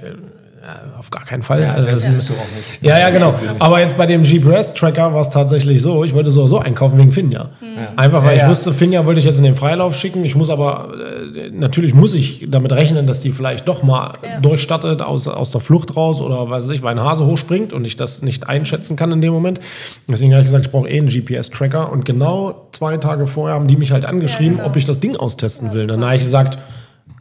auf 0.98 1.10
gar 1.10 1.24
keinen 1.24 1.42
Fall. 1.42 1.64
Also 1.64 1.88
das 1.88 2.04
ist- 2.04 2.28
du 2.28 2.34
auch 2.34 2.56
nicht. 2.56 2.82
ja, 2.82 2.98
ja, 2.98 3.08
genau. 3.10 3.34
Aber 3.58 3.80
jetzt 3.80 3.96
bei 3.96 4.06
dem 4.06 4.22
GPS-Tracker 4.24 5.14
war 5.14 5.20
es 5.22 5.30
tatsächlich 5.30 5.80
so, 5.80 6.04
ich 6.04 6.12
wollte 6.14 6.30
sowieso 6.30 6.58
einkaufen 6.58 6.98
wegen 6.98 7.12
Finja. 7.12 7.48
Einfach 7.96 8.22
weil 8.22 8.32
Ja, 8.32 8.36
ich 8.36 8.42
ja. 8.42 8.48
wusste, 8.50 8.72
Finja 8.74 9.06
wollte 9.06 9.20
ich 9.20 9.26
jetzt 9.26 9.38
in 9.38 9.44
den 9.44 9.54
Freilauf 9.54 9.94
schicken. 9.96 10.24
Ich 10.24 10.34
muss 10.36 10.50
aber, 10.50 10.90
äh, 11.34 11.50
natürlich 11.50 11.94
muss 11.94 12.12
ich 12.12 12.46
damit 12.48 12.72
rechnen, 12.72 13.06
dass 13.06 13.20
die 13.20 13.30
vielleicht 13.30 13.68
doch 13.68 13.82
mal 13.82 14.12
durchstartet 14.42 15.00
aus, 15.00 15.28
aus 15.28 15.50
der 15.50 15.60
Flucht 15.62 15.96
raus 15.96 16.20
oder 16.20 16.50
weiß 16.50 16.68
ich, 16.68 16.82
weil 16.82 16.98
ein 16.98 17.04
Hase 17.04 17.24
hochspringt 17.24 17.72
und 17.72 17.84
ich 17.86 17.96
das 17.96 18.22
nicht 18.22 18.48
einschätzen 18.48 18.96
kann 18.96 19.10
in 19.12 19.20
dem 19.22 19.32
Moment. 19.32 19.60
Deswegen 20.08 20.32
habe 20.32 20.42
ich 20.42 20.46
gesagt, 20.46 20.66
ich 20.66 20.72
brauche 20.72 20.88
eh 20.88 20.98
einen 20.98 21.08
GPS-Tracker. 21.08 21.90
Und 21.90 22.04
genau 22.04 22.66
zwei 22.72 22.96
Tage 22.98 23.26
vorher 23.26 23.54
haben 23.54 23.66
die 23.66 23.76
mich 23.76 23.92
halt 23.92 24.04
angeschrieben, 24.04 24.56
genau. 24.58 24.68
ob 24.68 24.76
ich 24.76 24.84
das 24.84 25.00
Ding 25.00 25.16
austesten 25.16 25.72
will. 25.72 25.86
Dann 25.86 26.04
habe 26.04 26.16
ich 26.16 26.22
gesagt, 26.22 26.58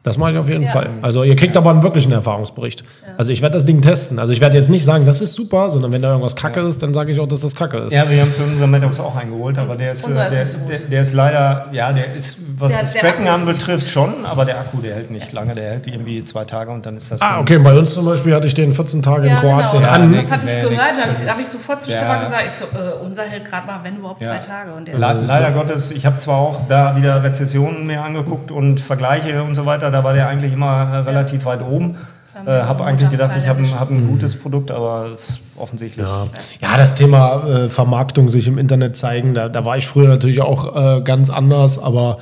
das 0.04 0.18
mache 0.18 0.32
ich 0.32 0.38
auf 0.38 0.48
jeden 0.50 0.64
Ja. 0.64 0.70
Fall. 0.72 0.90
Also 1.02 1.24
ihr 1.24 1.36
kriegt 1.36 1.58
aber 1.58 1.72
einen 1.72 1.84
wirklichen 1.84 2.12
Erfahrungsbericht. 2.12 2.84
Also 3.18 3.32
ich 3.32 3.42
werde 3.42 3.56
das 3.56 3.66
Ding 3.66 3.82
testen. 3.82 4.18
Also 4.18 4.32
ich 4.32 4.40
werde 4.40 4.56
jetzt 4.58 4.70
nicht 4.70 4.86
sagen, 4.86 5.06
das 5.06 5.20
ist 5.20 5.34
super, 5.34 5.70
sondern 5.70 5.92
wenn 5.92 6.02
da 6.02 6.10
irgendwas 6.10 6.36
Kacke 6.38 6.62
ist, 6.62 6.82
dann 6.82 6.94
sage 6.94 7.12
ich 7.12 7.20
auch, 7.20 7.28
dass 7.28 7.42
das 7.42 7.54
Kacke 7.54 7.78
ist. 7.80 7.94
Ja, 7.94 8.10
wir 8.10 8.22
haben 8.22 8.32
für 8.32 8.44
unser 8.44 8.66
Maddox 8.68 9.00
auch 9.00 9.16
eingeholt, 9.16 9.58
aber 9.58 9.76
der 9.76 9.92
ist, 9.92 10.08
äh, 10.08 10.12
ist 10.12 10.16
der, 10.18 10.30
nicht 10.40 10.48
so 10.52 10.58
der, 10.70 10.80
der 10.80 11.02
ist 11.02 11.14
leider, 11.14 11.68
ja, 11.74 11.92
der 11.92 12.16
ist, 12.16 12.38
was 12.58 12.72
Der- 12.74 12.82
das 12.82 12.94
Tracken 12.94 13.26
ist- 13.26 13.32
anbetrifft, 13.42 13.90
schon, 13.90 14.26
aber 14.26 14.46
der 14.46 14.60
Akku, 14.60 14.78
der 14.82 14.96
hält 14.96 15.12
nicht 15.12 15.32
lange, 15.34 15.54
der 15.54 15.72
hält 15.72 15.88
irgendwie 15.88 16.24
zwei 16.24 16.46
Tage 16.46 16.72
und 16.72 16.86
dann 16.86 16.96
ist 16.98 17.12
das. 17.12 17.22
Ah, 17.22 17.40
okay. 17.42 17.58
Bei 17.58 17.78
uns 17.78 17.94
zum 17.94 18.06
Beispiel 18.06 18.34
hatte 18.34 18.48
ich 18.48 18.54
den 18.54 18.72
14 18.72 19.02
Tage 19.02 19.24
in 19.24 19.34
Ja, 19.34 19.40
Kroatien 19.40 19.82
genau. 19.82 19.92
an. 19.94 20.14
Das 20.14 20.32
hatte 20.32 20.48
ich 20.48 20.54
gehört, 20.62 20.72
da 20.98 21.02
habe 21.04 21.12
ich, 21.12 21.20
ist- 21.20 21.30
hab 21.32 21.40
ich 21.42 21.48
sofort 21.48 21.82
zu 21.82 21.92
Ja. 21.92 21.98
Stefan 21.98 22.20
gesagt, 22.22 22.44
ich 22.46 22.52
so, 22.54 22.66
äh, 22.66 23.04
unser 23.06 23.24
hält 23.24 23.44
gerade 23.46 23.68
mal, 23.68 23.80
wenn 23.84 23.98
überhaupt, 23.98 24.20
zwei 24.24 24.34
Ja. 24.34 24.40
Tage. 24.40 24.74
Und 24.74 24.88
der 24.88 24.98
Le 24.98 25.12
ist, 25.22 25.28
leider 25.28 25.52
Gottes, 25.52 25.92
ich 25.92 26.06
habe 26.06 26.20
zwar 26.20 26.38
auch 26.38 26.62
da 26.70 26.96
wieder 26.96 27.22
Rezessionen 27.24 27.86
mir 27.86 28.02
angeguckt 28.02 28.52
und 28.52 28.80
Vergleiche 28.80 29.44
und 29.44 29.56
so 29.56 29.66
weiter, 29.66 29.89
da 29.92 30.04
war 30.04 30.14
der 30.14 30.28
eigentlich 30.28 30.54
immer 30.54 30.94
äh, 30.94 30.98
relativ 30.98 31.46
weit 31.46 31.62
oben. 31.62 31.98
Haben 32.34 32.48
Äh, 32.48 32.52
habe 32.62 32.86
eigentlich 32.86 33.10
gedacht, 33.10 33.32
ich 33.38 33.48
habe 33.48 33.60
ein, 33.60 33.80
hab 33.80 33.90
ein 33.90 34.08
gutes 34.08 34.40
Produkt, 34.40 34.72
aber 34.72 35.08
es 35.14 35.30
ist 35.30 35.42
offensichtlich. 35.58 36.08
Ja. 36.08 36.28
ja, 36.62 36.78
das 36.78 36.96
Thema 36.96 37.44
äh, 37.46 37.70
Vermarktung 37.70 38.30
sich 38.30 38.48
im 38.48 38.58
Internet 38.58 38.96
zeigen, 38.96 39.34
da, 39.34 39.50
da 39.50 39.66
war 39.66 39.78
ich 39.78 39.88
früher 39.88 40.08
natürlich 40.08 40.42
auch 40.42 40.76
äh, 40.76 41.02
ganz 41.02 41.30
anders, 41.30 41.82
aber 41.82 42.20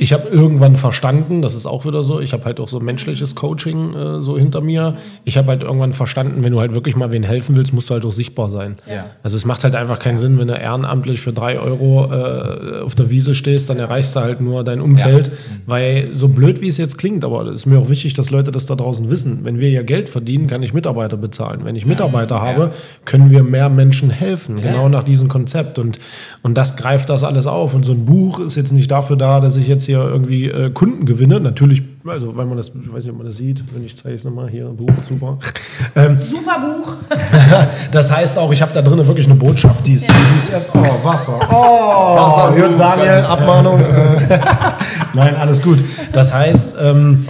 ich 0.00 0.12
habe 0.12 0.28
irgendwann 0.28 0.76
verstanden, 0.76 1.42
das 1.42 1.56
ist 1.56 1.66
auch 1.66 1.84
wieder 1.84 2.04
so, 2.04 2.20
ich 2.20 2.32
habe 2.32 2.44
halt 2.44 2.60
auch 2.60 2.68
so 2.68 2.78
menschliches 2.78 3.34
Coaching 3.34 3.94
äh, 3.96 4.22
so 4.22 4.38
hinter 4.38 4.60
mir. 4.60 4.96
Ich 5.24 5.36
habe 5.36 5.48
halt 5.48 5.62
irgendwann 5.62 5.92
verstanden, 5.92 6.44
wenn 6.44 6.52
du 6.52 6.60
halt 6.60 6.72
wirklich 6.76 6.94
mal 6.94 7.10
wen 7.10 7.24
helfen 7.24 7.56
willst, 7.56 7.72
musst 7.72 7.90
du 7.90 7.94
halt 7.94 8.04
auch 8.04 8.12
sichtbar 8.12 8.48
sein. 8.48 8.76
Ja. 8.88 9.06
Also 9.24 9.36
es 9.36 9.44
macht 9.44 9.64
halt 9.64 9.74
einfach 9.74 9.98
keinen 9.98 10.16
Sinn, 10.16 10.38
wenn 10.38 10.46
du 10.46 10.54
ehrenamtlich 10.54 11.20
für 11.20 11.32
drei 11.32 11.60
Euro 11.60 12.12
äh, 12.12 12.80
auf 12.82 12.94
der 12.94 13.10
Wiese 13.10 13.34
stehst, 13.34 13.70
dann 13.70 13.80
erreichst 13.80 14.14
du 14.14 14.20
halt 14.20 14.40
nur 14.40 14.62
dein 14.62 14.80
Umfeld. 14.80 15.32
Weil 15.66 16.10
so 16.12 16.28
blöd 16.28 16.60
wie 16.60 16.68
es 16.68 16.76
jetzt 16.76 16.96
klingt, 16.96 17.24
aber 17.24 17.44
es 17.46 17.54
ist 17.54 17.66
mir 17.66 17.80
auch 17.80 17.88
wichtig, 17.88 18.14
dass 18.14 18.30
Leute 18.30 18.52
das 18.52 18.66
da 18.66 18.76
draußen 18.76 19.10
wissen. 19.10 19.40
Wenn 19.42 19.58
wir 19.58 19.70
ja 19.70 19.82
Geld 19.82 20.08
verdienen, 20.08 20.46
kann 20.46 20.62
ich 20.62 20.72
Mitarbeiter 20.72 21.16
bezahlen. 21.16 21.62
Wenn 21.64 21.74
ich 21.74 21.86
Mitarbeiter 21.86 22.40
habe, 22.40 22.70
können 23.04 23.32
wir 23.32 23.42
mehr 23.42 23.68
Menschen 23.68 24.10
helfen. 24.10 24.60
Genau 24.60 24.88
nach 24.88 25.02
diesem 25.02 25.28
Konzept. 25.28 25.80
Und, 25.80 25.98
und 26.42 26.56
das 26.56 26.76
greift 26.76 27.10
das 27.10 27.24
alles 27.24 27.46
auf. 27.46 27.74
Und 27.74 27.84
so 27.84 27.92
ein 27.92 28.04
Buch 28.04 28.38
ist 28.38 28.56
jetzt 28.56 28.72
nicht 28.72 28.90
dafür 28.90 29.16
da, 29.16 29.40
dass 29.40 29.56
ich 29.56 29.66
jetzt 29.66 29.84
hier 29.84 30.00
irgendwie 30.00 30.46
äh, 30.46 30.70
Kunden 30.70 31.04
gewinne. 31.06 31.40
Natürlich, 31.40 31.82
also 32.06 32.36
weil 32.36 32.46
man 32.46 32.56
das, 32.56 32.68
ich 32.68 32.92
weiß 32.92 33.04
nicht, 33.04 33.12
ob 33.12 33.18
man 33.18 33.26
das 33.26 33.36
sieht, 33.36 33.62
wenn 33.74 33.84
ich 33.84 33.96
zeige 33.96 34.14
es 34.14 34.24
nochmal 34.24 34.48
hier, 34.48 34.66
Buch, 34.66 34.90
super. 35.08 35.38
Ähm, 35.94 36.16
Super 36.18 36.60
Buch. 36.60 36.94
das 37.92 38.14
heißt 38.14 38.38
auch, 38.38 38.52
ich 38.52 38.62
habe 38.62 38.72
da 38.74 38.82
drin 38.82 39.04
wirklich 39.06 39.26
eine 39.26 39.34
Botschaft, 39.34 39.86
die 39.86 39.94
ist, 39.94 40.08
die 40.08 40.38
ist 40.38 40.50
erst. 40.50 40.70
Oh, 40.74 41.04
Wasser. 41.04 41.38
Oh, 41.50 42.16
Wasser. 42.16 42.54
Daniel, 42.76 43.24
Abmahnung. 43.24 43.80
Äh, 43.88 44.38
Nein, 45.14 45.36
alles 45.36 45.62
gut. 45.62 45.82
Das 46.12 46.32
heißt, 46.34 46.76
ähm, 46.80 47.24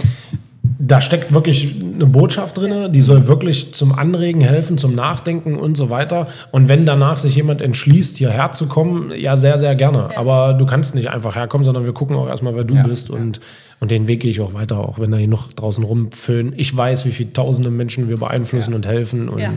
da 0.81 1.01
steckt 1.01 1.33
wirklich 1.33 1.75
eine 1.75 2.05
Botschaft 2.05 2.57
drin, 2.57 2.93
die 2.93 3.01
soll 3.01 3.27
wirklich 3.27 3.73
zum 3.73 3.91
Anregen 3.99 4.39
helfen, 4.39 4.77
zum 4.77 4.95
Nachdenken 4.95 5.57
und 5.57 5.75
so 5.75 5.89
weiter. 5.89 6.27
Und 6.51 6.69
wenn 6.69 6.85
danach 6.85 7.17
sich 7.17 7.35
jemand 7.35 7.61
entschließt, 7.61 8.17
hierher 8.17 8.53
zu 8.53 8.67
kommen, 8.67 9.11
ja, 9.13 9.35
sehr, 9.35 9.57
sehr 9.57 9.75
gerne. 9.75 10.11
Aber 10.15 10.53
du 10.53 10.65
kannst 10.65 10.95
nicht 10.95 11.09
einfach 11.09 11.35
herkommen, 11.35 11.65
sondern 11.65 11.85
wir 11.85 11.93
gucken 11.93 12.15
auch 12.15 12.29
erstmal, 12.29 12.55
wer 12.55 12.63
du 12.63 12.77
Ja, 12.77 12.83
bist. 12.83 13.09
Und, 13.09 13.41
und 13.79 13.91
den 13.91 14.07
Weg 14.07 14.21
gehe 14.21 14.31
ich 14.31 14.41
auch 14.41 14.53
weiter, 14.53 14.77
auch 14.79 14.99
wenn 14.99 15.11
da 15.11 15.17
hier 15.17 15.27
noch 15.27 15.53
draußen 15.53 15.83
rumföhnen. 15.83 16.53
Ich 16.57 16.75
weiß, 16.75 17.05
wie 17.05 17.11
viele 17.11 17.33
tausende 17.33 17.69
Menschen 17.69 18.09
wir 18.09 18.17
beeinflussen 18.17 18.73
und 18.73 18.85
helfen. 18.85 19.29
Und 19.29 19.39
Ja. 19.39 19.53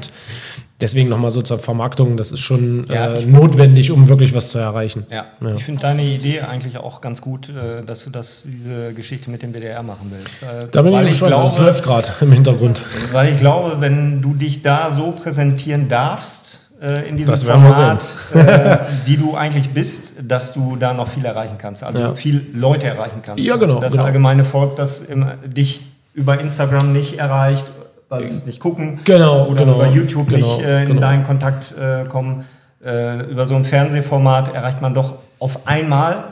deswegen 0.80 1.08
nochmal 1.08 1.30
so 1.32 1.42
zur 1.42 1.58
Vermarktung, 1.58 2.16
das 2.16 2.30
ist 2.32 2.40
schon 2.40 2.84
Ja, 2.88 3.14
äh, 3.14 3.18
ich- 3.18 3.26
notwendig, 3.26 3.90
um 3.90 4.08
wirklich 4.08 4.32
was 4.34 4.50
zu 4.50 4.58
erreichen. 4.58 5.06
Ja. 5.10 5.26
Ja. 5.40 5.54
Ich 5.54 5.64
finde 5.64 5.80
deine 5.82 6.04
Idee 6.04 6.40
eigentlich 6.42 6.76
auch 6.78 7.00
ganz 7.00 7.20
gut, 7.20 7.48
äh, 7.48 7.84
dass 7.84 8.04
du 8.04 8.10
das, 8.10 8.46
diese 8.46 8.92
Geschichte 8.94 9.28
mit 9.30 9.42
dem 9.42 9.52
WDR 9.54 9.82
machen 9.82 10.12
willst. 10.16 10.42
Äh, 10.42 10.68
Da 10.70 10.82
bin 10.82 10.92
weil 10.92 11.04
ich 11.06 11.10
gespannt, 11.12 11.32
das 11.32 11.54
glaube, 11.56 11.66
läuft 11.70 11.84
gerade 11.84 12.08
im 12.20 12.32
Hintergrund. 12.32 12.80
Weil 13.12 13.32
ich 13.34 13.40
glaube, 13.40 13.80
wenn 13.80 14.22
du 14.22 14.34
dich 14.34 14.62
da 14.62 14.90
so 14.90 15.10
präsentieren 15.12 15.88
darfst, 15.88 16.60
äh, 16.82 17.08
in 17.08 17.16
diesem 17.16 17.30
Das 17.32 17.44
Format, 17.44 18.02
äh, 18.34 18.78
wie 19.04 19.16
du 19.16 19.34
eigentlich 19.36 19.70
bist, 19.70 20.14
dass 20.28 20.52
du 20.52 20.76
da 20.76 20.92
noch 20.94 21.08
viel 21.08 21.24
erreichen 21.24 21.56
kannst. 21.58 21.84
Also 21.84 21.98
Ja. 21.98 22.14
viel 22.14 22.44
Leute 22.54 22.86
erreichen 22.86 23.20
kannst. 23.24 23.42
Ja, 23.44 23.56
genau, 23.56 23.78
Das 23.80 23.92
genau. 23.92 24.04
allgemeine 24.04 24.44
Volk, 24.44 24.76
das 24.76 25.02
im, 25.02 25.26
dich 25.44 25.82
über 26.14 26.40
Instagram 26.40 26.92
nicht 26.92 27.18
erreicht, 27.18 27.64
weil 28.08 28.26
sie 28.26 28.34
es 28.34 28.46
nicht 28.46 28.60
gucken. 28.60 29.00
Genau, 29.04 29.46
Oder 29.46 29.64
genau, 29.64 29.76
über 29.76 29.86
YouTube 29.88 30.28
genau, 30.28 30.38
nicht 30.46 30.60
äh, 30.66 30.82
in 30.82 30.88
genau. 30.88 31.00
deinen 31.00 31.24
Kontakt 31.24 31.72
äh, 31.78 32.04
kommen. 32.06 32.44
Äh, 32.84 33.30
über 33.30 33.46
so 33.46 33.54
ein 33.54 33.64
Fernsehformat 33.64 34.52
erreicht 34.52 34.82
man 34.82 34.92
doch 34.92 35.14
auf 35.38 35.66
einmal 35.68 36.24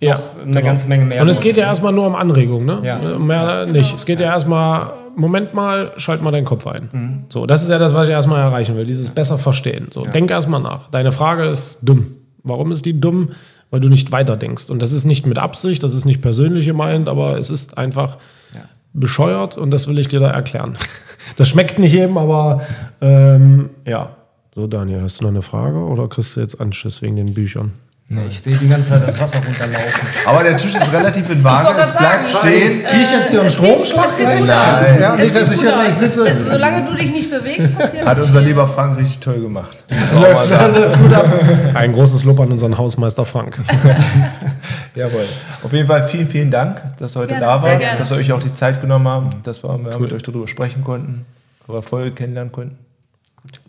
Ja, 0.00 0.18
eine 0.42 0.52
genau. 0.54 0.66
ganze 0.66 0.88
Menge 0.88 1.04
mehr. 1.04 1.22
Und 1.22 1.28
es 1.28 1.40
geht 1.40 1.56
ja 1.56 1.64
erstmal 1.64 1.92
nur 1.92 2.06
um 2.08 2.16
Anregung, 2.16 2.64
ne? 2.64 2.80
Ja. 2.82 2.98
Mehr 3.18 3.66
nicht. 3.66 3.94
Es 3.96 4.04
geht 4.04 4.18
ja 4.20 4.26
erstmal, 4.32 4.90
Moment 5.16 5.54
mal, 5.54 5.92
schalt 5.96 6.22
mal 6.22 6.30
deinen 6.30 6.44
Kopf 6.44 6.66
ein. 6.66 6.88
Mhm. 6.92 7.24
So, 7.28 7.46
das 7.46 7.62
ist 7.62 7.70
ja 7.70 7.78
das, 7.78 7.94
was 7.94 8.08
ich 8.08 8.12
erstmal 8.12 8.40
erreichen 8.40 8.76
will, 8.76 8.86
dieses 8.86 9.10
besser 9.10 9.38
verstehen. 9.38 9.88
So, 9.90 10.02
denk 10.02 10.30
erstmal 10.30 10.60
nach. 10.60 10.90
Deine 10.90 11.12
Frage 11.12 11.44
ist 11.44 11.80
dumm. 11.82 12.16
Warum 12.42 12.72
ist 12.72 12.84
die 12.84 12.98
dumm? 12.98 13.30
Weil 13.70 13.80
du 13.80 13.88
nicht 13.88 14.12
weiterdenkst. 14.12 14.70
Und 14.70 14.82
das 14.82 14.92
ist 14.92 15.04
nicht 15.04 15.26
mit 15.26 15.38
Absicht, 15.38 15.82
das 15.82 15.94
ist 15.94 16.04
nicht 16.04 16.20
persönlich 16.20 16.66
gemeint, 16.66 17.08
aber 17.08 17.38
es 17.38 17.50
ist 17.50 17.78
einfach 17.78 18.18
bescheuert 18.94 19.56
und 19.56 19.70
das 19.70 19.88
will 19.88 19.98
ich 19.98 20.08
dir 20.08 20.20
da 20.20 20.30
erklären. 20.30 20.76
Das 21.36 21.48
schmeckt 21.48 21.78
nicht 21.78 21.92
jedem, 21.92 22.18
aber 22.18 22.62
ähm, 23.00 23.70
ja. 23.86 24.16
So, 24.56 24.66
Daniel, 24.66 25.02
hast 25.02 25.20
du 25.20 25.24
noch 25.24 25.30
eine 25.30 25.40
Frage 25.40 25.78
oder 25.78 26.08
kriegst 26.08 26.36
du 26.36 26.40
jetzt 26.40 26.60
Anschiss 26.60 27.00
wegen 27.00 27.14
den 27.14 27.32
Büchern? 27.32 27.74
Nee, 28.14 28.26
ich 28.28 28.40
sehe 28.42 28.54
die 28.54 28.68
ganze 28.68 28.90
Zeit 28.90 29.08
das 29.08 29.18
Wasser 29.18 29.38
runterlaufen. 29.38 30.08
Aber 30.26 30.42
der 30.42 30.54
Tisch 30.58 30.74
ist 30.74 30.92
relativ 30.92 31.30
in 31.30 31.42
Waage, 31.42 31.80
es 31.80 31.92
bleibt 31.92 32.26
sagen, 32.26 32.46
stehen. 32.46 32.84
Krieg 32.84 33.02
ich 33.02 33.10
jetzt 33.10 33.30
hier 33.30 33.40
einen 33.40 33.48
es 33.48 33.54
sieht- 33.56 33.64
Stromschlag 33.86 34.10
Nein. 34.22 34.38
aus. 34.40 35.00
Ja, 35.00 35.16
nicht, 35.16 35.34
dass 35.34 35.50
ich 35.50 35.60
hier 35.60 35.72
gleich 35.72 35.94
sitze. 35.94 36.36
Solange 36.44 36.84
du 36.84 36.94
dich 36.94 37.10
nicht 37.10 37.30
bewegst, 37.30 37.74
passiert 37.78 38.04
Hat 38.04 38.18
unser 38.20 38.42
lieber 38.42 38.68
Frank 38.68 38.98
richtig 38.98 39.18
toll 39.20 39.40
gemacht. 39.40 39.82
Ein 41.74 41.92
großes 41.94 42.24
Lob 42.24 42.38
an 42.40 42.52
unseren 42.52 42.76
Hausmeister 42.76 43.24
Frank. 43.24 43.58
Jawohl. 44.94 45.24
Auf 45.62 45.72
jeden 45.72 45.86
Fall 45.86 46.06
vielen, 46.06 46.28
vielen 46.28 46.50
Dank, 46.50 46.82
dass 46.98 47.16
ihr 47.16 47.20
heute 47.20 47.28
Gerne, 47.28 47.46
da 47.46 47.62
wart, 47.64 48.00
dass 48.00 48.10
ihr 48.10 48.16
euch 48.18 48.30
auch 48.32 48.40
die 48.40 48.52
Zeit 48.52 48.82
genommen 48.82 49.08
habt, 49.08 49.46
dass 49.46 49.64
wir 49.64 49.70
mal 49.78 49.98
mit 49.98 50.12
euch 50.12 50.22
darüber 50.22 50.46
sprechen 50.48 50.84
konnten, 50.84 51.24
eure 51.66 51.82
Folge 51.82 52.12
kennenlernen 52.12 52.52
konnten. 52.52 52.76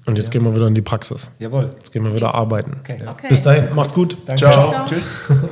Und 0.05 0.17
jetzt 0.17 0.31
gehen 0.31 0.43
wir 0.43 0.53
wieder 0.55 0.67
in 0.67 0.75
die 0.75 0.81
Praxis. 0.81 1.31
Jawohl. 1.39 1.71
Jetzt 1.79 1.93
gehen 1.93 2.03
wir 2.03 2.13
wieder 2.13 2.35
arbeiten. 2.35 2.77
Okay. 2.81 2.99
Okay. 3.07 3.27
Bis 3.29 3.41
dahin, 3.41 3.73
macht's 3.73 3.93
gut. 3.93 4.17
Danke. 4.25 4.51
Ciao. 4.51 4.69
Ciao. 4.69 4.85
Tschüss. 4.85 5.09